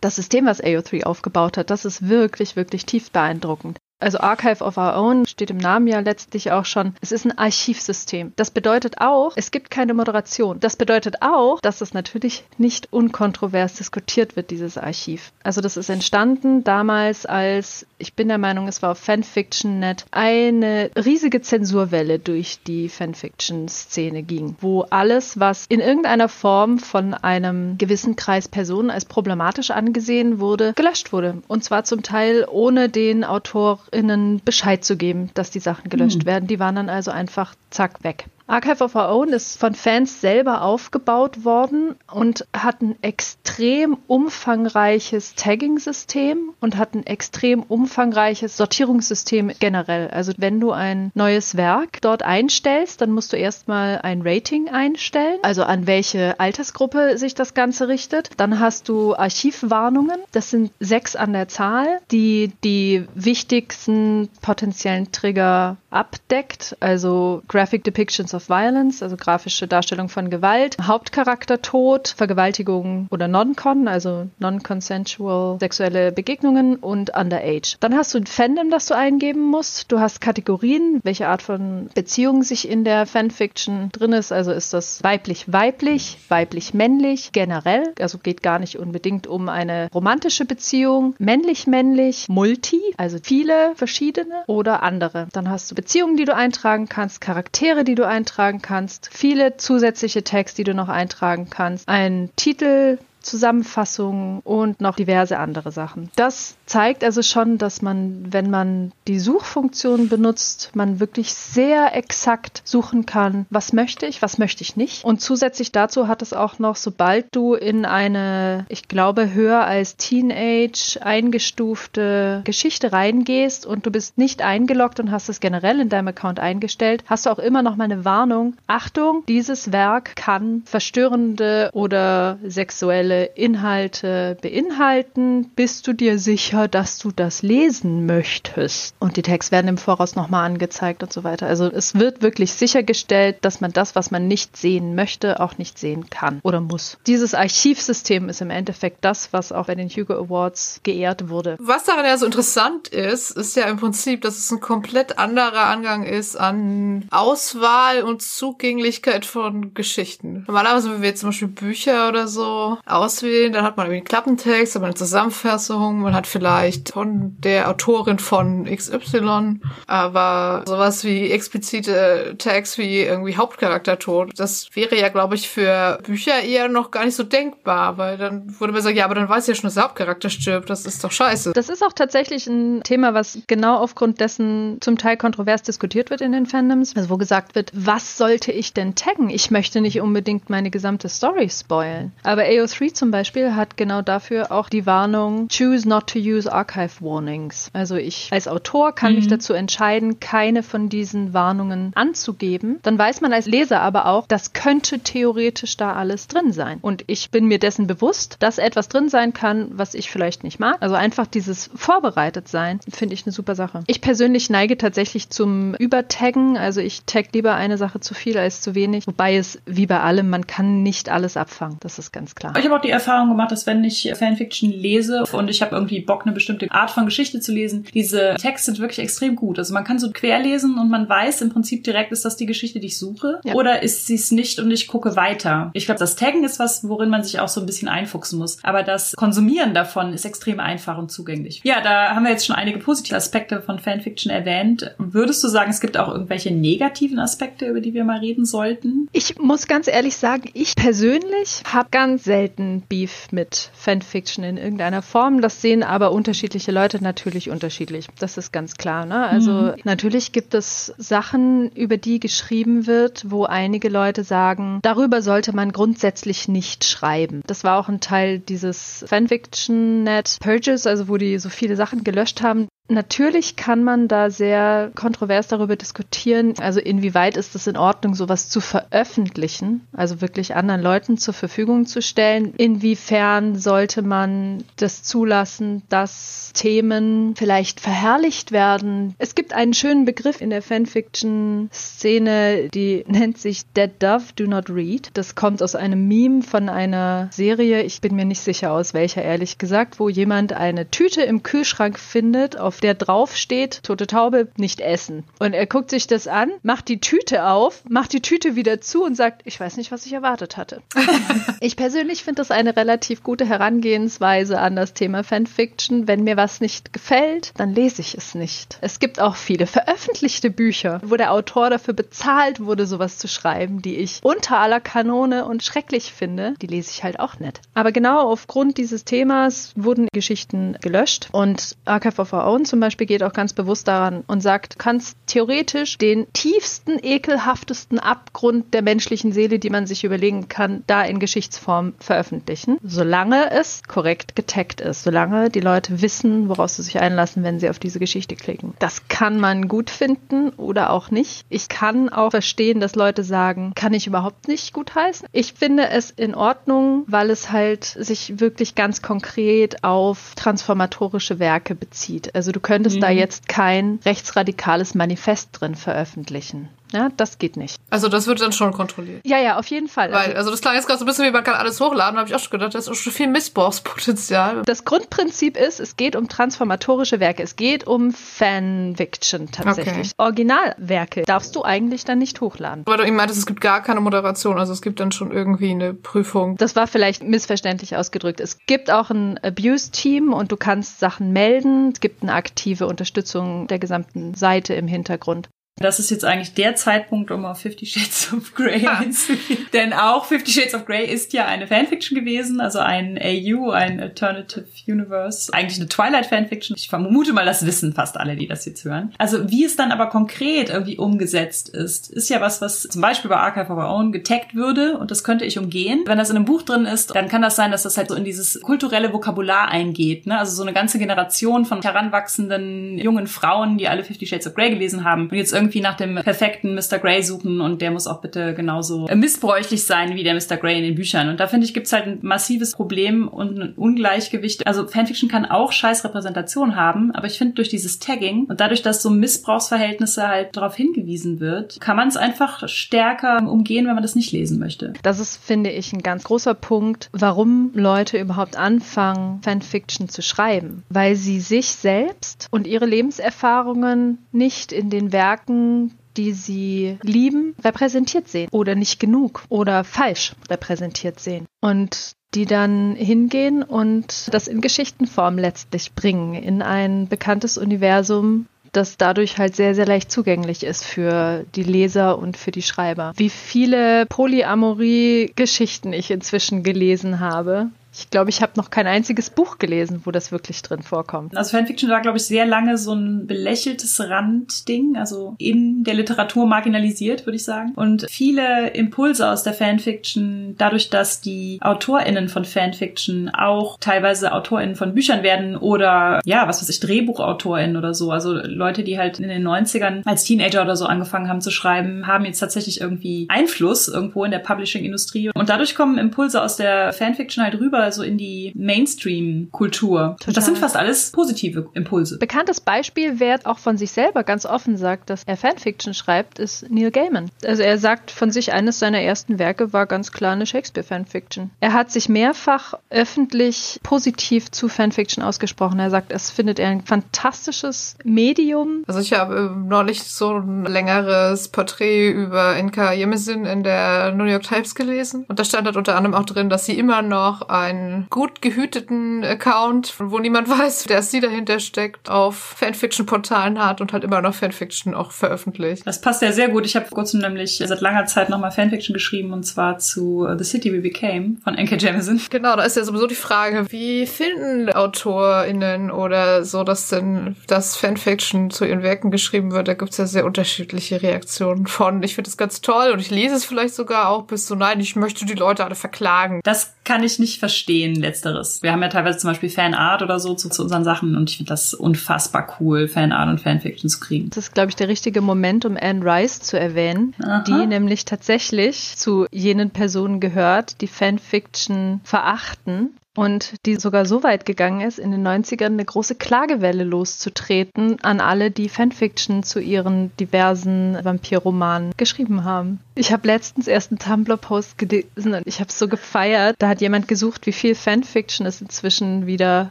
Das 0.00 0.16
System, 0.16 0.46
was 0.46 0.60
AO3 0.60 1.04
aufgebaut 1.04 1.56
hat, 1.56 1.70
das 1.70 1.84
ist 1.84 2.08
wirklich, 2.08 2.56
wirklich 2.56 2.86
tief 2.86 3.12
beeindruckend. 3.12 3.78
Also 4.02 4.18
Archive 4.18 4.64
of 4.64 4.78
Our 4.78 4.96
Own 4.96 5.26
steht 5.26 5.50
im 5.50 5.58
Namen 5.58 5.86
ja 5.86 6.00
letztlich 6.00 6.50
auch 6.50 6.64
schon. 6.64 6.94
Es 7.00 7.12
ist 7.12 7.24
ein 7.24 7.38
Archivsystem. 7.38 8.32
Das 8.34 8.50
bedeutet 8.50 8.96
auch, 8.98 9.32
es 9.36 9.52
gibt 9.52 9.70
keine 9.70 9.94
Moderation. 9.94 10.58
Das 10.58 10.74
bedeutet 10.74 11.22
auch, 11.22 11.60
dass 11.60 11.80
es 11.80 11.94
natürlich 11.94 12.42
nicht 12.58 12.92
unkontrovers 12.92 13.74
diskutiert 13.74 14.34
wird, 14.34 14.50
dieses 14.50 14.76
Archiv. 14.76 15.32
Also 15.44 15.60
das 15.60 15.76
ist 15.76 15.88
entstanden 15.88 16.64
damals 16.64 17.26
als, 17.26 17.86
ich 17.98 18.14
bin 18.14 18.26
der 18.26 18.38
Meinung, 18.38 18.66
es 18.66 18.82
war 18.82 18.90
auf 18.90 18.98
Fanfiction.net, 18.98 20.04
eine 20.10 20.90
riesige 20.96 21.40
Zensurwelle 21.40 22.18
durch 22.18 22.58
die 22.64 22.88
Fanfiction-Szene 22.88 24.24
ging, 24.24 24.56
wo 24.60 24.82
alles, 24.90 25.38
was 25.38 25.66
in 25.68 25.78
irgendeiner 25.78 26.28
Form 26.28 26.78
von 26.78 27.14
einem 27.14 27.78
gewissen 27.78 28.16
Kreis 28.16 28.48
Personen 28.48 28.90
als 28.90 29.04
problematisch 29.04 29.70
angesehen 29.70 30.40
wurde, 30.40 30.72
gelöscht 30.74 31.12
wurde. 31.12 31.42
Und 31.46 31.62
zwar 31.62 31.84
zum 31.84 32.02
Teil 32.02 32.46
ohne 32.50 32.88
den 32.88 33.22
Autor 33.22 33.78
AutorInnen 33.92 34.40
Bescheid 34.44 34.84
zu 34.84 34.96
geben, 34.96 35.30
dass 35.34 35.50
die 35.50 35.60
Sachen 35.60 35.88
gelöscht 35.90 36.22
mhm. 36.22 36.26
werden. 36.26 36.46
Die 36.46 36.58
waren 36.58 36.74
dann 36.74 36.88
also 36.88 37.10
einfach 37.10 37.54
zack 37.70 38.02
weg. 38.02 38.26
Archive 38.46 38.82
of 38.82 38.94
Our 38.96 39.08
Own 39.08 39.28
ist 39.28 39.58
von 39.58 39.74
Fans 39.74 40.20
selber 40.20 40.62
aufgebaut 40.62 41.44
worden 41.44 41.96
und 42.12 42.46
hat 42.52 42.82
ein 42.82 42.96
extrem 43.02 43.96
umfangreiches 44.06 45.34
Tagging-System 45.34 46.52
und 46.60 46.76
hat 46.76 46.94
ein 46.94 47.06
extrem 47.06 47.62
umfangreiches 47.62 48.56
Sortierungssystem 48.56 49.52
generell. 49.58 50.08
Also 50.08 50.32
wenn 50.38 50.60
du 50.60 50.72
ein 50.72 51.12
neues 51.14 51.56
Werk 51.56 52.00
dort 52.00 52.22
einstellst, 52.22 53.00
dann 53.00 53.12
musst 53.12 53.32
du 53.32 53.36
erstmal 53.36 54.00
ein 54.02 54.22
Rating 54.22 54.68
einstellen, 54.68 55.38
also 55.42 55.62
an 55.62 55.86
welche 55.86 56.38
Altersgruppe 56.40 57.18
sich 57.18 57.34
das 57.34 57.54
Ganze 57.54 57.88
richtet. 57.88 58.30
Dann 58.36 58.58
hast 58.58 58.88
du 58.88 59.14
Archivwarnungen, 59.14 60.18
das 60.32 60.50
sind 60.50 60.72
sechs 60.80 61.16
an 61.16 61.32
der 61.32 61.48
Zahl, 61.48 62.00
die 62.10 62.52
die 62.64 63.06
wichtigsten 63.14 64.28
potenziellen 64.40 65.12
Trigger 65.12 65.76
abdeckt, 65.90 66.76
also 66.80 67.42
Graphic 67.48 67.84
Depictions 67.84 68.31
of 68.34 68.48
Violence, 68.48 69.02
also 69.02 69.16
grafische 69.16 69.66
Darstellung 69.66 70.08
von 70.08 70.30
Gewalt, 70.30 70.76
Hauptcharakter 70.80 71.62
Tod, 71.62 72.14
Vergewaltigung 72.16 73.06
oder 73.10 73.28
Non-Con, 73.28 73.88
also 73.88 74.28
non-consensual 74.38 75.58
sexuelle 75.60 76.12
Begegnungen 76.12 76.76
und 76.76 77.16
Underage. 77.16 77.76
Dann 77.80 77.94
hast 77.94 78.14
du 78.14 78.18
ein 78.18 78.26
Fandom, 78.26 78.70
das 78.70 78.86
du 78.86 78.94
eingeben 78.94 79.42
musst. 79.42 79.90
Du 79.92 80.00
hast 80.00 80.20
Kategorien, 80.20 81.00
welche 81.02 81.28
Art 81.28 81.42
von 81.42 81.90
Beziehung 81.94 82.42
sich 82.42 82.68
in 82.68 82.84
der 82.84 83.06
Fanfiction 83.06 83.90
drin 83.92 84.12
ist. 84.12 84.32
Also 84.32 84.52
ist 84.52 84.72
das 84.72 85.02
weiblich-weiblich, 85.02 86.18
weiblich-männlich, 86.28 87.32
generell, 87.32 87.92
also 88.00 88.18
geht 88.18 88.42
gar 88.42 88.58
nicht 88.58 88.78
unbedingt 88.78 89.26
um 89.26 89.48
eine 89.48 89.88
romantische 89.92 90.44
Beziehung, 90.44 91.14
männlich-männlich, 91.18 92.28
multi, 92.28 92.80
also 92.96 93.18
viele 93.22 93.74
verschiedene 93.74 94.44
oder 94.46 94.82
andere. 94.82 95.28
Dann 95.32 95.50
hast 95.50 95.70
du 95.70 95.74
Beziehungen, 95.74 96.16
die 96.16 96.24
du 96.24 96.34
eintragen 96.34 96.88
kannst, 96.88 97.20
Charaktere, 97.20 97.84
die 97.84 97.94
du 97.94 98.06
eintragen 98.06 98.21
kannst, 98.62 99.08
viele 99.12 99.56
zusätzliche 99.56 100.24
Tags, 100.24 100.54
die 100.54 100.64
du 100.64 100.74
noch 100.74 100.88
eintragen 100.88 101.48
kannst, 101.50 101.88
ein 101.88 102.30
Titel, 102.36 102.98
Zusammenfassungen 103.22 104.40
und 104.40 104.80
noch 104.80 104.96
diverse 104.96 105.38
andere 105.38 105.72
Sachen. 105.72 106.10
Das 106.16 106.56
zeigt 106.66 107.04
also 107.04 107.22
schon, 107.22 107.58
dass 107.58 107.82
man, 107.82 108.32
wenn 108.32 108.50
man 108.50 108.92
die 109.06 109.18
Suchfunktion 109.18 110.08
benutzt, 110.08 110.70
man 110.74 111.00
wirklich 111.00 111.34
sehr 111.34 111.94
exakt 111.94 112.62
suchen 112.64 113.06
kann, 113.06 113.46
was 113.50 113.72
möchte 113.72 114.06
ich, 114.06 114.22
was 114.22 114.38
möchte 114.38 114.62
ich 114.62 114.76
nicht. 114.76 115.04
Und 115.04 115.20
zusätzlich 115.20 115.72
dazu 115.72 116.08
hat 116.08 116.22
es 116.22 116.32
auch 116.32 116.58
noch, 116.58 116.76
sobald 116.76 117.26
du 117.32 117.54
in 117.54 117.84
eine, 117.84 118.66
ich 118.68 118.88
glaube, 118.88 119.32
höher 119.32 119.64
als 119.64 119.96
Teenage 119.96 120.98
eingestufte 121.00 122.42
Geschichte 122.44 122.92
reingehst 122.92 123.66
und 123.66 123.86
du 123.86 123.90
bist 123.90 124.18
nicht 124.18 124.42
eingeloggt 124.42 125.00
und 125.00 125.10
hast 125.10 125.28
es 125.28 125.40
generell 125.40 125.80
in 125.80 125.88
deinem 125.88 126.08
Account 126.08 126.40
eingestellt, 126.40 127.04
hast 127.06 127.26
du 127.26 127.30
auch 127.30 127.38
immer 127.38 127.62
noch 127.62 127.76
mal 127.76 127.84
eine 127.84 128.04
Warnung. 128.04 128.54
Achtung, 128.66 129.24
dieses 129.28 129.72
Werk 129.72 130.16
kann 130.16 130.62
verstörende 130.64 131.70
oder 131.72 132.38
sexuelle 132.44 133.11
sexuelle 133.12 133.24
Inhalte 133.34 134.36
beinhalten, 134.40 135.50
bist 135.54 135.86
du 135.86 135.92
dir 135.92 136.18
sicher, 136.18 136.68
dass 136.68 136.98
du 136.98 137.10
das 137.10 137.42
lesen 137.42 138.06
möchtest? 138.06 138.94
Und 138.98 139.16
die 139.16 139.22
Tags 139.22 139.50
werden 139.50 139.68
im 139.68 139.78
Voraus 139.78 140.14
nochmal 140.14 140.46
angezeigt 140.46 141.02
und 141.02 141.12
so 141.12 141.24
weiter. 141.24 141.46
Also 141.46 141.70
es 141.70 141.94
wird 141.94 142.22
wirklich 142.22 142.52
sichergestellt, 142.52 143.38
dass 143.42 143.60
man 143.60 143.72
das, 143.72 143.94
was 143.94 144.10
man 144.10 144.28
nicht 144.28 144.56
sehen 144.56 144.94
möchte, 144.94 145.40
auch 145.40 145.58
nicht 145.58 145.78
sehen 145.78 146.08
kann 146.10 146.40
oder 146.42 146.60
muss. 146.60 146.98
Dieses 147.06 147.34
Archivsystem 147.34 148.28
ist 148.28 148.40
im 148.40 148.50
Endeffekt 148.50 149.04
das, 149.04 149.32
was 149.32 149.52
auch 149.52 149.66
bei 149.66 149.74
den 149.74 149.88
Hugo 149.88 150.14
Awards 150.14 150.80
geehrt 150.82 151.28
wurde. 151.28 151.56
Was 151.60 151.84
daran 151.84 152.04
ja 152.04 152.16
so 152.16 152.26
interessant 152.26 152.88
ist, 152.88 153.30
ist 153.32 153.56
ja 153.56 153.64
im 153.64 153.78
Prinzip, 153.78 154.22
dass 154.22 154.38
es 154.38 154.50
ein 154.50 154.60
komplett 154.60 155.18
anderer 155.18 155.66
Angang 155.66 156.04
ist 156.04 156.36
an 156.36 157.06
Auswahl 157.10 158.02
und 158.02 158.22
Zugänglichkeit 158.22 159.24
von 159.24 159.74
Geschichten. 159.74 160.44
Normalerweise, 160.46 160.92
wenn 160.92 161.02
wir 161.02 161.08
jetzt 161.10 161.20
zum 161.20 161.30
Beispiel 161.30 161.48
Bücher 161.48 162.08
oder 162.08 162.28
so 162.28 162.78
auswählen, 163.02 163.52
dann 163.52 163.64
hat 163.64 163.76
man 163.76 163.86
irgendwie 163.86 163.98
einen 163.98 164.04
Klappentext, 164.04 164.76
aber 164.76 164.86
eine 164.86 164.94
Zusammenfassung, 164.94 166.00
man 166.00 166.14
hat 166.14 166.26
vielleicht 166.26 166.90
von 166.92 167.36
der 167.40 167.68
Autorin 167.68 168.18
von 168.18 168.64
XY, 168.64 169.60
aber 169.86 170.62
sowas 170.66 171.04
wie 171.04 171.30
explizite 171.30 172.36
Tags 172.38 172.78
wie 172.78 173.00
irgendwie 173.00 173.36
Hauptcharaktertod, 173.36 174.30
das 174.36 174.68
wäre 174.74 174.98
ja, 174.98 175.08
glaube 175.08 175.34
ich, 175.34 175.48
für 175.48 175.98
Bücher 176.04 176.42
eher 176.42 176.68
noch 176.68 176.90
gar 176.90 177.04
nicht 177.04 177.16
so 177.16 177.24
denkbar, 177.24 177.98
weil 177.98 178.16
dann 178.16 178.58
würde 178.60 178.72
man 178.72 178.82
sagen, 178.82 178.96
ja, 178.96 179.04
aber 179.04 179.14
dann 179.14 179.28
weiß 179.28 179.46
ja 179.48 179.54
schon, 179.54 179.64
dass 179.64 179.74
der 179.74 179.84
Hauptcharakter 179.84 180.30
stirbt, 180.30 180.70
das 180.70 180.86
ist 180.86 181.02
doch 181.02 181.10
scheiße. 181.12 181.52
Das 181.52 181.68
ist 181.68 181.82
auch 181.82 181.92
tatsächlich 181.92 182.46
ein 182.46 182.82
Thema, 182.82 183.14
was 183.14 183.38
genau 183.46 183.78
aufgrund 183.78 184.20
dessen 184.20 184.78
zum 184.80 184.98
Teil 184.98 185.16
kontrovers 185.16 185.62
diskutiert 185.62 186.10
wird 186.10 186.20
in 186.20 186.32
den 186.32 186.46
Fandoms, 186.46 186.96
also 186.96 187.10
wo 187.10 187.16
gesagt 187.16 187.54
wird, 187.54 187.72
was 187.74 188.16
sollte 188.16 188.52
ich 188.52 188.72
denn 188.72 188.94
taggen? 188.94 189.28
Ich 189.30 189.50
möchte 189.50 189.80
nicht 189.80 190.00
unbedingt 190.00 190.50
meine 190.50 190.70
gesamte 190.70 191.08
Story 191.08 191.48
spoilen. 191.50 192.12
Aber 192.22 192.42
AO3 192.42 192.91
zum 192.94 193.10
Beispiel 193.10 193.54
hat 193.54 193.76
genau 193.76 194.02
dafür 194.02 194.52
auch 194.52 194.68
die 194.68 194.86
Warnung 194.86 195.48
Choose 195.48 195.88
not 195.88 196.08
to 196.08 196.18
use 196.18 196.50
archive 196.50 197.00
warnings. 197.00 197.70
Also 197.72 197.96
ich 197.96 198.28
als 198.30 198.48
Autor 198.48 198.94
kann 198.94 199.12
mhm. 199.12 199.18
mich 199.18 199.28
dazu 199.28 199.52
entscheiden, 199.52 200.20
keine 200.20 200.62
von 200.62 200.88
diesen 200.88 201.34
Warnungen 201.34 201.92
anzugeben. 201.94 202.78
Dann 202.82 202.98
weiß 202.98 203.20
man 203.20 203.32
als 203.32 203.46
Leser 203.46 203.80
aber 203.80 204.06
auch, 204.06 204.26
das 204.26 204.52
könnte 204.52 205.00
theoretisch 205.00 205.76
da 205.76 205.92
alles 205.92 206.28
drin 206.28 206.52
sein. 206.52 206.78
Und 206.80 207.04
ich 207.06 207.30
bin 207.30 207.46
mir 207.46 207.58
dessen 207.58 207.86
bewusst, 207.86 208.36
dass 208.40 208.58
etwas 208.58 208.88
drin 208.88 209.08
sein 209.08 209.32
kann, 209.32 209.68
was 209.72 209.94
ich 209.94 210.10
vielleicht 210.10 210.44
nicht 210.44 210.60
mag. 210.60 210.76
Also 210.80 210.94
einfach 210.94 211.26
dieses 211.26 211.70
vorbereitet 211.74 212.48
sein, 212.48 212.80
finde 212.90 213.14
ich 213.14 213.26
eine 213.26 213.32
super 213.32 213.54
Sache. 213.54 213.82
Ich 213.86 214.00
persönlich 214.00 214.50
neige 214.50 214.76
tatsächlich 214.76 215.30
zum 215.30 215.74
Übertaggen. 215.74 216.56
Also 216.56 216.80
ich 216.80 217.04
tag 217.04 217.32
lieber 217.32 217.54
eine 217.54 217.78
Sache 217.78 218.00
zu 218.00 218.14
viel 218.14 218.38
als 218.38 218.60
zu 218.60 218.74
wenig. 218.74 219.06
Wobei 219.06 219.36
es 219.36 219.60
wie 219.66 219.86
bei 219.86 220.00
allem, 220.00 220.30
man 220.30 220.46
kann 220.46 220.82
nicht 220.82 221.08
alles 221.08 221.36
abfangen. 221.36 221.78
Das 221.80 221.98
ist 221.98 222.12
ganz 222.12 222.34
klar. 222.34 222.54
Ich 222.56 222.64
habe 222.64 222.74
die 222.82 222.90
Erfahrung 222.90 223.28
gemacht, 223.28 223.52
dass 223.52 223.66
wenn 223.66 223.82
ich 223.84 224.12
Fanfiction 224.14 224.70
lese 224.70 225.24
und 225.32 225.48
ich 225.48 225.62
habe 225.62 225.74
irgendwie 225.74 226.00
Bock, 226.00 226.22
eine 226.24 226.32
bestimmte 226.32 226.70
Art 226.70 226.90
von 226.90 227.04
Geschichte 227.04 227.40
zu 227.40 227.52
lesen, 227.52 227.86
diese 227.94 228.36
Texte 228.38 228.72
sind 228.72 228.80
wirklich 228.80 228.98
extrem 228.98 229.36
gut. 229.36 229.58
Also 229.58 229.74
man 229.74 229.84
kann 229.84 229.98
so 229.98 230.10
quer 230.10 230.40
lesen 230.40 230.78
und 230.78 230.90
man 230.90 231.08
weiß 231.08 231.42
im 231.42 231.50
Prinzip 231.50 231.84
direkt, 231.84 232.12
ist 232.12 232.24
das 232.24 232.36
die 232.36 232.46
Geschichte, 232.46 232.80
die 232.80 232.86
ich 232.86 232.98
suche 232.98 233.40
ja. 233.44 233.54
oder 233.54 233.82
ist 233.82 234.06
sie 234.06 234.14
es 234.14 234.30
nicht 234.30 234.58
und 234.58 234.70
ich 234.70 234.88
gucke 234.88 235.16
weiter. 235.16 235.70
Ich 235.74 235.86
glaube, 235.86 235.98
das 235.98 236.16
Taggen 236.16 236.44
ist 236.44 236.58
was, 236.58 236.88
worin 236.88 237.10
man 237.10 237.22
sich 237.22 237.40
auch 237.40 237.48
so 237.48 237.60
ein 237.60 237.66
bisschen 237.66 237.88
einfuchsen 237.88 238.38
muss. 238.38 238.58
Aber 238.62 238.82
das 238.82 239.14
Konsumieren 239.16 239.74
davon 239.74 240.12
ist 240.12 240.24
extrem 240.24 240.60
einfach 240.60 240.98
und 240.98 241.10
zugänglich. 241.10 241.60
Ja, 241.64 241.80
da 241.80 242.14
haben 242.14 242.24
wir 242.24 242.30
jetzt 242.30 242.46
schon 242.46 242.56
einige 242.56 242.78
positive 242.78 243.16
Aspekte 243.16 243.60
von 243.60 243.78
Fanfiction 243.78 244.30
erwähnt. 244.30 244.94
Würdest 244.98 245.42
du 245.44 245.48
sagen, 245.48 245.70
es 245.70 245.80
gibt 245.80 245.96
auch 245.96 246.08
irgendwelche 246.08 246.50
negativen 246.50 247.18
Aspekte, 247.18 247.66
über 247.66 247.80
die 247.80 247.94
wir 247.94 248.04
mal 248.04 248.18
reden 248.18 248.44
sollten? 248.44 249.08
Ich 249.12 249.38
muss 249.38 249.66
ganz 249.66 249.88
ehrlich 249.88 250.16
sagen, 250.16 250.50
ich 250.54 250.74
persönlich 250.74 251.62
habe 251.64 251.88
ganz 251.90 252.24
selten 252.24 252.71
Beef 252.80 253.28
mit 253.30 253.70
Fanfiction 253.74 254.44
in 254.44 254.56
irgendeiner 254.56 255.02
Form. 255.02 255.40
Das 255.40 255.60
sehen 255.60 255.82
aber 255.82 256.12
unterschiedliche 256.12 256.72
Leute 256.72 257.02
natürlich 257.02 257.50
unterschiedlich. 257.50 258.08
Das 258.18 258.38
ist 258.38 258.52
ganz 258.52 258.76
klar. 258.76 259.04
Ne? 259.06 259.26
Also 259.26 259.52
mhm. 259.52 259.74
natürlich 259.84 260.32
gibt 260.32 260.54
es 260.54 260.94
Sachen, 260.96 261.70
über 261.72 261.98
die 261.98 262.18
geschrieben 262.18 262.86
wird, 262.86 263.30
wo 263.30 263.44
einige 263.44 263.88
Leute 263.88 264.24
sagen, 264.24 264.80
darüber 264.82 265.22
sollte 265.22 265.54
man 265.54 265.72
grundsätzlich 265.72 266.48
nicht 266.48 266.84
schreiben. 266.84 267.42
Das 267.46 267.64
war 267.64 267.78
auch 267.78 267.88
ein 267.88 268.00
Teil 268.00 268.38
dieses 268.38 269.04
Fanfiction-Net 269.06 270.38
Purges, 270.40 270.86
also 270.86 271.08
wo 271.08 271.16
die 271.16 271.38
so 271.38 271.50
viele 271.50 271.76
Sachen 271.76 272.04
gelöscht 272.04 272.42
haben. 272.42 272.68
Natürlich 272.88 273.56
kann 273.56 273.84
man 273.84 274.06
da 274.06 274.28
sehr 274.28 274.90
kontrovers 274.94 275.48
darüber 275.48 275.76
diskutieren, 275.76 276.52
also 276.58 276.78
inwieweit 276.78 277.38
ist 277.38 277.54
es 277.54 277.66
in 277.66 277.78
Ordnung, 277.78 278.14
sowas 278.14 278.50
zu 278.50 278.60
veröffentlichen, 278.60 279.86
also 279.92 280.20
wirklich 280.20 280.54
anderen 280.54 280.82
Leuten 280.82 281.16
zur 281.16 281.32
Verfügung 281.32 281.86
zu 281.86 282.02
stellen. 282.02 282.52
Inwiefern 282.58 283.56
sollte 283.56 284.02
man 284.02 284.64
das 284.76 285.02
zulassen, 285.04 285.82
dass 285.88 286.52
Themen 286.52 287.34
vielleicht 287.36 287.80
verherrlicht 287.80 288.52
werden. 288.52 289.14
Es 289.18 289.34
gibt 289.34 289.54
einen 289.54 289.72
schönen 289.72 290.04
Begriff 290.04 290.42
in 290.42 290.50
der 290.50 290.60
Fanfiction-Szene, 290.60 292.68
die 292.68 293.04
nennt 293.06 293.38
sich 293.38 293.64
Dead 293.72 293.90
Dove 294.00 294.34
Do 294.36 294.44
Not 294.44 294.68
Read. 294.68 295.08
Das 295.14 295.34
kommt 295.34 295.62
aus 295.62 295.74
einem 295.74 296.08
Meme 296.08 296.42
von 296.42 296.68
einer 296.68 297.30
Serie, 297.32 297.84
ich 297.84 298.02
bin 298.02 298.16
mir 298.16 298.26
nicht 298.26 298.40
sicher 298.40 298.72
aus 298.72 298.92
welcher 298.92 299.22
ehrlich 299.22 299.56
gesagt, 299.56 299.98
wo 299.98 300.10
jemand 300.10 300.52
eine 300.52 300.90
Tüte 300.90 301.22
im 301.22 301.42
Kühlschrank 301.42 301.98
findet, 301.98 302.58
auf 302.58 302.71
der 302.80 302.94
drauf 302.94 303.36
steht, 303.36 303.82
tote 303.82 304.06
Taube, 304.06 304.48
nicht 304.56 304.80
essen. 304.80 305.24
Und 305.38 305.52
er 305.54 305.66
guckt 305.66 305.90
sich 305.90 306.06
das 306.06 306.26
an, 306.26 306.50
macht 306.62 306.88
die 306.88 307.00
Tüte 307.00 307.46
auf, 307.46 307.82
macht 307.88 308.12
die 308.12 308.20
Tüte 308.20 308.56
wieder 308.56 308.80
zu 308.80 309.04
und 309.04 309.16
sagt, 309.16 309.42
ich 309.44 309.58
weiß 309.58 309.76
nicht, 309.76 309.92
was 309.92 310.06
ich 310.06 310.12
erwartet 310.12 310.56
hatte. 310.56 310.82
ich 311.60 311.76
persönlich 311.76 312.24
finde 312.24 312.40
das 312.40 312.50
eine 312.50 312.76
relativ 312.76 313.22
gute 313.22 313.44
Herangehensweise 313.44 314.58
an 314.58 314.76
das 314.76 314.94
Thema 314.94 315.24
Fanfiction. 315.24 316.08
Wenn 316.08 316.24
mir 316.24 316.36
was 316.36 316.60
nicht 316.60 316.92
gefällt, 316.92 317.52
dann 317.56 317.74
lese 317.74 318.00
ich 318.00 318.16
es 318.16 318.34
nicht. 318.34 318.78
Es 318.80 318.98
gibt 318.98 319.20
auch 319.20 319.36
viele 319.36 319.66
veröffentlichte 319.66 320.50
Bücher, 320.50 321.00
wo 321.04 321.16
der 321.16 321.32
Autor 321.32 321.70
dafür 321.70 321.94
bezahlt 321.94 322.60
wurde, 322.60 322.86
sowas 322.86 323.18
zu 323.18 323.28
schreiben, 323.28 323.82
die 323.82 323.96
ich 323.96 324.20
unter 324.22 324.58
aller 324.58 324.80
Kanone 324.80 325.44
und 325.44 325.62
schrecklich 325.62 326.12
finde. 326.12 326.54
Die 326.60 326.66
lese 326.66 326.90
ich 326.90 327.04
halt 327.04 327.20
auch 327.20 327.38
nicht. 327.38 327.60
Aber 327.74 327.92
genau 327.92 328.30
aufgrund 328.30 328.78
dieses 328.78 329.04
Themas 329.04 329.72
wurden 329.76 330.08
Geschichten 330.12 330.76
gelöscht 330.80 331.28
und 331.32 331.76
Archive 331.84 332.20
of 332.20 332.32
Our 332.32 332.46
Own 332.46 332.61
zum 332.64 332.80
Beispiel 332.80 333.06
geht 333.06 333.22
auch 333.22 333.32
ganz 333.32 333.52
bewusst 333.52 333.88
daran 333.88 334.24
und 334.26 334.40
sagt, 334.40 334.74
du 334.74 334.78
kannst 334.78 335.16
theoretisch 335.26 335.98
den 335.98 336.26
tiefsten, 336.32 336.98
ekelhaftesten 337.02 337.98
Abgrund 337.98 338.74
der 338.74 338.82
menschlichen 338.82 339.32
Seele, 339.32 339.58
die 339.58 339.70
man 339.70 339.86
sich 339.86 340.04
überlegen 340.04 340.48
kann, 340.48 340.84
da 340.86 341.02
in 341.02 341.18
Geschichtsform 341.18 341.94
veröffentlichen, 341.98 342.78
solange 342.82 343.50
es 343.50 343.82
korrekt 343.84 344.36
getaggt 344.36 344.80
ist, 344.80 345.04
solange 345.04 345.50
die 345.50 345.60
Leute 345.60 346.02
wissen, 346.02 346.48
woraus 346.48 346.76
sie 346.76 346.82
sich 346.82 346.98
einlassen, 346.98 347.42
wenn 347.42 347.60
sie 347.60 347.68
auf 347.70 347.78
diese 347.78 347.98
Geschichte 347.98 348.36
klicken. 348.36 348.74
Das 348.78 349.08
kann 349.08 349.40
man 349.40 349.68
gut 349.68 349.90
finden 349.90 350.50
oder 350.50 350.90
auch 350.90 351.10
nicht. 351.10 351.44
Ich 351.48 351.68
kann 351.68 352.08
auch 352.08 352.30
verstehen, 352.30 352.80
dass 352.80 352.94
Leute 352.94 353.24
sagen, 353.24 353.72
kann 353.74 353.94
ich 353.94 354.06
überhaupt 354.06 354.48
nicht 354.48 354.72
gut 354.72 354.94
heißen. 354.94 355.26
Ich 355.32 355.54
finde 355.54 355.88
es 355.88 356.10
in 356.10 356.34
Ordnung, 356.34 357.04
weil 357.06 357.30
es 357.30 357.50
halt 357.50 357.84
sich 357.84 358.40
wirklich 358.40 358.74
ganz 358.74 359.02
konkret 359.02 359.84
auf 359.84 360.34
transformatorische 360.36 361.38
Werke 361.38 361.74
bezieht. 361.74 362.34
Also 362.34 362.51
du 362.52 362.60
könntest 362.60 362.96
mhm. 362.96 363.00
da 363.00 363.10
jetzt 363.10 363.48
kein 363.48 363.98
rechtsradikales 364.04 364.94
Manifest 364.94 365.48
drin 365.52 365.74
veröffentlichen. 365.74 366.68
Ja, 366.92 367.10
das 367.16 367.38
geht 367.38 367.56
nicht. 367.56 367.76
Also 367.90 368.08
das 368.08 368.26
wird 368.26 368.40
dann 368.40 368.52
schon 368.52 368.72
kontrolliert. 368.72 369.22
Ja, 369.24 369.38
ja, 369.38 369.58
auf 369.58 369.66
jeden 369.66 369.88
Fall. 369.88 370.12
Weil, 370.12 370.28
also, 370.28 370.36
also 370.36 370.50
das 370.50 370.60
klang 370.60 370.74
jetzt 370.74 370.86
gerade 370.86 370.98
so 370.98 371.04
ein 371.04 371.06
bisschen 371.06 371.24
wie 371.26 371.30
man 371.30 371.44
kann 371.44 371.54
alles 371.54 371.80
hochladen, 371.80 372.18
habe 372.18 372.28
ich 372.28 372.34
auch 372.34 372.40
schon 372.40 372.50
gedacht, 372.50 372.74
das 372.74 372.88
ist 372.88 372.98
schon 372.98 373.12
viel 373.12 373.28
Missbrauchspotenzial. 373.28 374.62
Das 374.64 374.84
Grundprinzip 374.84 375.56
ist, 375.56 375.80
es 375.80 375.96
geht 375.96 376.16
um 376.16 376.28
transformatorische 376.28 377.20
Werke, 377.20 377.42
es 377.42 377.56
geht 377.56 377.86
um 377.86 378.12
Fanfiction 378.12 379.50
tatsächlich. 379.50 380.12
Okay. 380.12 380.14
Originalwerke 380.18 381.22
darfst 381.22 381.56
du 381.56 381.64
eigentlich 381.64 382.04
dann 382.04 382.18
nicht 382.18 382.40
hochladen. 382.40 382.84
Weil 382.86 382.98
du 382.98 383.04
eben 383.04 383.16
meintest, 383.16 383.38
es 383.38 383.46
gibt 383.46 383.60
gar 383.60 383.82
keine 383.82 384.00
Moderation, 384.00 384.58
also 384.58 384.72
es 384.72 384.82
gibt 384.82 385.00
dann 385.00 385.12
schon 385.12 385.32
irgendwie 385.32 385.70
eine 385.70 385.94
Prüfung. 385.94 386.56
Das 386.56 386.76
war 386.76 386.86
vielleicht 386.86 387.22
missverständlich 387.22 387.96
ausgedrückt. 387.96 388.40
Es 388.40 388.58
gibt 388.66 388.90
auch 388.90 389.10
ein 389.10 389.38
Abuse-Team 389.38 390.32
und 390.32 390.52
du 390.52 390.56
kannst 390.56 391.00
Sachen 391.00 391.32
melden. 391.32 391.90
Es 391.92 392.00
gibt 392.00 392.22
eine 392.22 392.34
aktive 392.34 392.86
Unterstützung 392.86 393.66
der 393.66 393.78
gesamten 393.78 394.34
Seite 394.34 394.74
im 394.74 394.86
Hintergrund. 394.86 395.48
Das 395.76 395.98
ist 395.98 396.10
jetzt 396.10 396.24
eigentlich 396.24 396.54
der 396.54 396.74
Zeitpunkt, 396.76 397.30
um 397.30 397.44
auf 397.44 397.60
Fifty 397.60 397.86
Shades 397.86 398.32
of 398.32 398.54
Grey 398.54 398.86
ah. 398.86 398.98
einzugehen. 398.98 399.66
Denn 399.72 399.92
auch 399.92 400.26
Fifty 400.26 400.50
Shades 400.50 400.74
of 400.74 400.84
Grey 400.84 401.06
ist 401.06 401.32
ja 401.32 401.46
eine 401.46 401.66
Fanfiction 401.66 402.18
gewesen, 402.18 402.60
also 402.60 402.78
ein 402.78 403.18
AU, 403.20 403.70
ein 403.70 403.98
Alternative 403.98 404.66
Universe. 404.86 405.52
Eigentlich 405.52 405.78
eine 405.78 405.88
Twilight 405.88 406.26
Fanfiction. 406.26 406.76
Ich 406.76 406.88
vermute 406.88 407.32
mal, 407.32 407.46
das 407.46 407.64
wissen 407.64 407.94
fast 407.94 408.18
alle, 408.18 408.36
die 408.36 408.46
das 408.46 408.66
jetzt 408.66 408.84
hören. 408.84 409.14
Also 409.18 409.50
wie 409.50 409.64
es 409.64 409.76
dann 409.76 409.92
aber 409.92 410.06
konkret 410.06 410.68
irgendwie 410.68 410.98
umgesetzt 410.98 411.70
ist, 411.70 412.10
ist 412.10 412.28
ja 412.28 412.40
was, 412.40 412.60
was 412.60 412.82
zum 412.82 413.00
Beispiel 413.00 413.30
bei 413.30 413.36
Archive 413.36 413.72
of 413.72 413.78
Our 413.78 413.88
Own 413.88 414.12
getaggt 414.12 414.54
würde 414.54 414.98
und 414.98 415.10
das 415.10 415.24
könnte 415.24 415.44
ich 415.46 415.58
umgehen. 415.58 416.02
Wenn 416.06 416.18
das 416.18 416.30
in 416.30 416.36
einem 416.36 416.44
Buch 416.44 416.62
drin 416.62 416.84
ist, 416.84 417.14
dann 417.14 417.28
kann 417.28 417.42
das 417.42 417.56
sein, 417.56 417.70
dass 417.70 417.82
das 417.82 417.96
halt 417.96 418.08
so 418.08 418.14
in 418.14 418.24
dieses 418.24 418.60
kulturelle 418.60 419.12
Vokabular 419.12 419.68
eingeht. 419.68 420.26
Ne? 420.26 420.38
Also 420.38 420.54
so 420.54 420.62
eine 420.62 420.74
ganze 420.74 420.98
Generation 420.98 421.64
von 421.64 421.80
heranwachsenden 421.80 422.98
jungen 422.98 423.26
Frauen, 423.26 423.78
die 423.78 423.88
alle 423.88 424.04
Fifty 424.04 424.26
Shades 424.26 424.46
of 424.46 424.54
Grey 424.54 424.70
gelesen 424.70 425.04
haben 425.04 425.28
und 425.28 425.36
jetzt 425.36 425.52
irgendwie 425.62 425.80
nach 425.80 425.96
dem 425.96 426.16
perfekten 426.16 426.74
Mr. 426.74 426.98
Grey 426.98 427.22
suchen 427.22 427.60
und 427.60 427.80
der 427.80 427.90
muss 427.90 428.06
auch 428.06 428.20
bitte 428.20 428.54
genauso 428.54 429.06
missbräuchlich 429.14 429.84
sein 429.84 430.14
wie 430.16 430.24
der 430.24 430.34
Mr. 430.34 430.56
Grey 430.56 430.78
in 430.78 430.84
den 430.84 430.94
Büchern. 430.94 431.28
Und 431.28 431.40
da 431.40 431.46
finde 431.46 431.66
ich, 431.66 431.74
gibt's 431.74 431.92
halt 431.92 432.06
ein 432.06 432.18
massives 432.22 432.72
Problem 432.72 433.28
und 433.28 433.58
ein 433.58 433.72
Ungleichgewicht. 433.74 434.66
Also 434.66 434.86
Fanfiction 434.86 435.28
kann 435.28 435.44
auch 435.44 435.72
scheiß 435.72 436.04
Repräsentation 436.04 436.76
haben, 436.76 437.12
aber 437.12 437.26
ich 437.26 437.38
finde 437.38 437.54
durch 437.54 437.68
dieses 437.68 437.98
Tagging 437.98 438.46
und 438.46 438.60
dadurch, 438.60 438.82
dass 438.82 439.02
so 439.02 439.10
Missbrauchsverhältnisse 439.10 440.26
halt 440.26 440.56
darauf 440.56 440.74
hingewiesen 440.74 441.40
wird, 441.40 441.80
kann 441.80 441.96
man 441.96 442.08
es 442.08 442.16
einfach 442.16 442.68
stärker 442.68 443.38
umgehen, 443.48 443.86
wenn 443.86 443.94
man 443.94 444.02
das 444.02 444.16
nicht 444.16 444.32
lesen 444.32 444.58
möchte. 444.58 444.92
Das 445.02 445.20
ist, 445.20 445.36
finde 445.42 445.70
ich, 445.70 445.92
ein 445.92 446.02
ganz 446.02 446.24
großer 446.24 446.54
Punkt, 446.54 447.08
warum 447.12 447.70
Leute 447.74 448.18
überhaupt 448.18 448.56
anfangen, 448.56 449.40
Fanfiction 449.42 450.08
zu 450.08 450.22
schreiben. 450.22 450.82
Weil 450.88 451.14
sie 451.14 451.40
sich 451.40 451.68
selbst 451.68 452.48
und 452.50 452.66
ihre 452.66 452.86
Lebenserfahrungen 452.86 454.18
nicht 454.32 454.72
in 454.72 454.90
den 454.90 455.12
Werken 455.12 455.51
Stärken, 455.52 455.98
die 456.16 456.32
sie 456.32 456.98
lieben, 457.02 457.54
repräsentiert 457.64 458.28
sehen 458.28 458.48
oder 458.50 458.74
nicht 458.74 459.00
genug 459.00 459.44
oder 459.48 459.84
falsch 459.84 460.34
repräsentiert 460.50 461.20
sehen. 461.20 461.46
Und 461.60 462.12
die 462.34 462.46
dann 462.46 462.96
hingehen 462.96 463.62
und 463.62 464.32
das 464.32 464.48
in 464.48 464.60
Geschichtenform 464.60 465.38
letztlich 465.38 465.92
bringen, 465.94 466.34
in 466.34 466.62
ein 466.62 467.08
bekanntes 467.08 467.58
Universum, 467.58 468.46
das 468.72 468.96
dadurch 468.96 469.36
halt 469.36 469.54
sehr, 469.54 469.74
sehr 469.74 469.84
leicht 469.84 470.10
zugänglich 470.10 470.64
ist 470.64 470.84
für 470.84 471.44
die 471.54 471.62
Leser 471.62 472.18
und 472.18 472.38
für 472.38 472.50
die 472.50 472.62
Schreiber. 472.62 473.12
Wie 473.16 473.28
viele 473.28 474.06
Polyamorie-Geschichten 474.06 475.92
ich 475.92 476.10
inzwischen 476.10 476.62
gelesen 476.62 477.20
habe, 477.20 477.68
ich 477.94 478.08
glaube, 478.10 478.30
ich 478.30 478.40
habe 478.40 478.52
noch 478.56 478.70
kein 478.70 478.86
einziges 478.86 479.30
Buch 479.30 479.58
gelesen, 479.58 480.02
wo 480.04 480.10
das 480.10 480.32
wirklich 480.32 480.62
drin 480.62 480.82
vorkommt. 480.82 481.36
Also 481.36 481.56
Fanfiction 481.56 481.90
war, 481.90 482.00
glaube 482.00 482.16
ich, 482.16 482.24
sehr 482.24 482.46
lange 482.46 482.78
so 482.78 482.94
ein 482.94 483.26
belächeltes 483.26 484.00
Randding, 484.00 484.96
also 484.96 485.34
in 485.38 485.84
der 485.84 485.94
Literatur 485.94 486.46
marginalisiert, 486.46 487.26
würde 487.26 487.36
ich 487.36 487.44
sagen. 487.44 487.72
Und 487.76 488.06
viele 488.08 488.70
Impulse 488.70 489.28
aus 489.28 489.42
der 489.42 489.52
Fanfiction, 489.52 490.54
dadurch, 490.56 490.88
dass 490.88 491.20
die 491.20 491.58
AutorInnen 491.60 492.28
von 492.28 492.44
Fanfiction 492.46 493.28
auch 493.28 493.76
teilweise 493.78 494.32
AutorInnen 494.32 494.74
von 494.74 494.94
Büchern 494.94 495.22
werden 495.22 495.56
oder, 495.56 496.20
ja, 496.24 496.48
was 496.48 496.62
weiß 496.62 496.70
ich, 496.70 496.80
DrehbuchautorInnen 496.80 497.76
oder 497.76 497.92
so, 497.92 498.10
also 498.10 498.32
Leute, 498.32 498.84
die 498.84 498.98
halt 498.98 499.20
in 499.20 499.28
den 499.28 499.46
90ern 499.46 500.02
als 500.06 500.24
Teenager 500.24 500.62
oder 500.62 500.76
so 500.76 500.86
angefangen 500.86 501.28
haben 501.28 501.42
zu 501.42 501.50
schreiben, 501.50 502.06
haben 502.06 502.24
jetzt 502.24 502.38
tatsächlich 502.38 502.80
irgendwie 502.80 503.26
Einfluss 503.28 503.88
irgendwo 503.88 504.24
in 504.24 504.30
der 504.30 504.38
Publishing-Industrie. 504.38 505.30
Und 505.34 505.50
dadurch 505.50 505.74
kommen 505.74 505.98
Impulse 505.98 506.42
aus 506.42 506.56
der 506.56 506.92
Fanfiction 506.94 507.44
halt 507.44 507.60
rüber 507.60 507.81
so 507.90 508.02
in 508.02 508.18
die 508.18 508.52
Mainstream-Kultur. 508.54 510.16
Das 510.26 510.44
sind 510.44 510.58
fast 510.58 510.76
alles 510.76 511.10
positive 511.10 511.68
Impulse. 511.74 512.18
Bekanntes 512.18 512.60
Beispiel, 512.60 513.18
wer 513.18 513.40
auch 513.44 513.58
von 513.58 513.76
sich 513.76 513.90
selber 513.90 514.22
ganz 514.22 514.46
offen 514.46 514.76
sagt, 514.76 515.10
dass 515.10 515.24
er 515.24 515.36
Fanfiction 515.36 515.94
schreibt, 515.94 516.38
ist 516.38 516.70
Neil 516.70 516.90
Gaiman. 516.90 517.30
Also 517.44 517.62
er 517.62 517.78
sagt 517.78 518.10
von 518.10 518.30
sich, 518.30 518.52
eines 518.52 518.78
seiner 518.78 519.00
ersten 519.00 519.38
Werke 519.38 519.72
war 519.72 519.86
ganz 519.86 520.12
klar 520.12 520.32
eine 520.32 520.46
Shakespeare-Fanfiction. 520.46 521.50
Er 521.60 521.72
hat 521.72 521.90
sich 521.90 522.08
mehrfach 522.08 522.74
öffentlich 522.90 523.80
positiv 523.82 524.50
zu 524.50 524.68
Fanfiction 524.68 525.24
ausgesprochen. 525.24 525.78
Er 525.78 525.90
sagt, 525.90 526.12
es 526.12 526.30
findet 526.30 526.58
er 526.58 526.68
ein 526.68 526.82
fantastisches 526.82 527.96
Medium. 528.04 528.84
Also 528.86 529.00
ich 529.00 529.12
habe 529.12 529.54
neulich 529.66 530.02
so 530.02 530.38
ein 530.38 530.64
längeres 530.64 531.48
Porträt 531.48 532.10
über 532.10 532.56
Inka 532.56 532.92
Yemezin 532.92 533.44
in 533.46 533.62
der 533.62 534.12
New 534.12 534.24
York 534.24 534.42
Times 534.42 534.74
gelesen. 534.74 535.24
Und 535.28 535.38
da 535.38 535.44
stand 535.44 535.66
halt 535.66 535.76
unter 535.76 535.96
anderem 535.96 536.14
auch 536.14 536.24
drin, 536.24 536.48
dass 536.48 536.66
sie 536.66 536.78
immer 536.78 537.02
noch 537.02 537.48
ein 537.48 537.71
einen 537.72 538.06
gut 538.10 538.42
gehüteten 538.42 539.24
Account, 539.24 539.94
wo 539.98 540.18
niemand 540.18 540.48
weiß, 540.58 540.84
der 540.84 541.02
sie 541.02 541.20
dahinter 541.20 541.60
steckt, 541.60 542.10
auf 542.10 542.36
Fanfiction-Portalen 542.36 543.64
hat 543.64 543.80
und 543.80 543.92
halt 543.92 544.04
immer 544.04 544.20
noch 544.20 544.34
Fanfiction 544.34 544.94
auch 544.94 545.12
veröffentlicht. 545.12 545.86
Das 545.86 546.00
passt 546.00 546.22
ja 546.22 546.32
sehr 546.32 546.48
gut. 546.48 546.66
Ich 546.66 546.76
habe 546.76 546.86
vor 546.86 546.96
kurzem 546.96 547.20
nämlich 547.20 547.62
seit 547.64 547.80
langer 547.80 548.06
Zeit 548.06 548.28
nochmal 548.28 548.50
Fanfiction 548.50 548.94
geschrieben 548.94 549.32
und 549.32 549.44
zwar 549.44 549.78
zu 549.78 550.26
uh, 550.26 550.36
The 550.36 550.44
City 550.44 550.72
We 550.72 550.80
Became 550.80 551.36
von 551.42 551.56
N.K. 551.56 551.76
Jemisin. 551.76 552.20
Genau, 552.32 552.56
da 552.56 552.62
ist 552.62 552.76
ja 552.76 552.84
sowieso 552.84 553.06
die 553.06 553.14
Frage, 553.14 553.70
wie 553.70 554.06
finden 554.06 554.72
AutorInnen 554.72 555.90
oder 555.90 556.44
so, 556.44 556.64
dass 556.64 556.88
denn 556.88 557.36
das 557.46 557.76
Fanfiction 557.76 558.50
zu 558.50 558.64
ihren 558.64 558.82
Werken 558.82 559.10
geschrieben 559.10 559.52
wird? 559.52 559.68
Da 559.68 559.74
gibt's 559.74 559.98
ja 559.98 560.06
sehr 560.06 560.24
unterschiedliche 560.24 561.02
Reaktionen 561.02 561.66
von, 561.66 562.02
ich 562.02 562.14
finde 562.14 562.30
es 562.30 562.36
ganz 562.36 562.62
toll 562.62 562.90
und 562.92 563.00
ich 563.00 563.10
lese 563.10 563.34
es 563.34 563.44
vielleicht 563.44 563.74
sogar 563.74 564.08
auch 564.08 564.22
bis 564.22 564.46
so, 564.46 564.54
nein, 564.54 564.80
ich 564.80 564.96
möchte 564.96 565.26
die 565.26 565.34
Leute 565.34 565.64
alle 565.64 565.74
verklagen. 565.74 566.40
Das 566.42 566.74
kann 566.84 567.02
ich 567.02 567.18
nicht 567.18 567.38
verstehen 567.38 567.61
verstehen, 567.62 567.94
letzteres. 567.94 568.62
Wir 568.62 568.72
haben 568.72 568.82
ja 568.82 568.88
teilweise 568.88 569.18
zum 569.18 569.30
Beispiel 569.30 569.48
Fanart 569.48 570.02
oder 570.02 570.18
so 570.18 570.34
zu, 570.34 570.48
zu 570.48 570.62
unseren 570.62 570.82
Sachen 570.82 571.16
und 571.16 571.30
ich 571.30 571.36
finde 571.36 571.50
das 571.50 571.74
unfassbar 571.74 572.56
cool, 572.58 572.88
Fanart 572.88 573.28
und 573.28 573.40
Fanfiction 573.40 573.88
zu 573.88 574.00
kriegen. 574.00 574.30
Das 574.30 574.48
ist, 574.48 574.54
glaube 574.54 574.70
ich, 574.70 574.76
der 574.76 574.88
richtige 574.88 575.20
Moment, 575.20 575.64
um 575.64 575.76
Anne 575.80 576.04
Rice 576.04 576.40
zu 576.40 576.58
erwähnen, 576.58 577.14
Aha. 577.22 577.44
die 577.46 577.66
nämlich 577.66 578.04
tatsächlich 578.04 578.96
zu 578.96 579.26
jenen 579.30 579.70
Personen 579.70 580.18
gehört, 580.18 580.80
die 580.80 580.88
Fanfiction 580.88 582.00
verachten 582.02 582.90
und 583.14 583.54
die 583.66 583.76
sogar 583.76 584.06
so 584.06 584.22
weit 584.22 584.46
gegangen 584.46 584.80
ist, 584.80 584.98
in 584.98 585.10
den 585.10 585.26
90ern 585.26 585.66
eine 585.66 585.84
große 585.84 586.14
Klagewelle 586.14 586.84
loszutreten 586.84 588.02
an 588.02 588.20
alle, 588.20 588.50
die 588.50 588.68
Fanfiction 588.68 589.42
zu 589.42 589.60
ihren 589.60 590.10
diversen 590.16 590.98
Vampirromanen 591.02 591.92
geschrieben 591.96 592.44
haben. 592.44 592.80
Ich 592.94 593.12
habe 593.12 593.26
letztens 593.26 593.66
erst 593.68 593.90
einen 593.90 593.98
Tumblr-Post 593.98 594.76
gelesen 594.76 595.34
und 595.34 595.46
ich 595.46 595.60
habe 595.60 595.68
es 595.68 595.78
so 595.78 595.88
gefeiert. 595.88 596.56
Da 596.58 596.68
hat 596.68 596.80
jemand 596.80 597.08
gesucht, 597.08 597.46
wie 597.46 597.52
viel 597.52 597.74
Fanfiction 597.74 598.46
es 598.46 598.60
inzwischen 598.60 599.26
wieder 599.26 599.70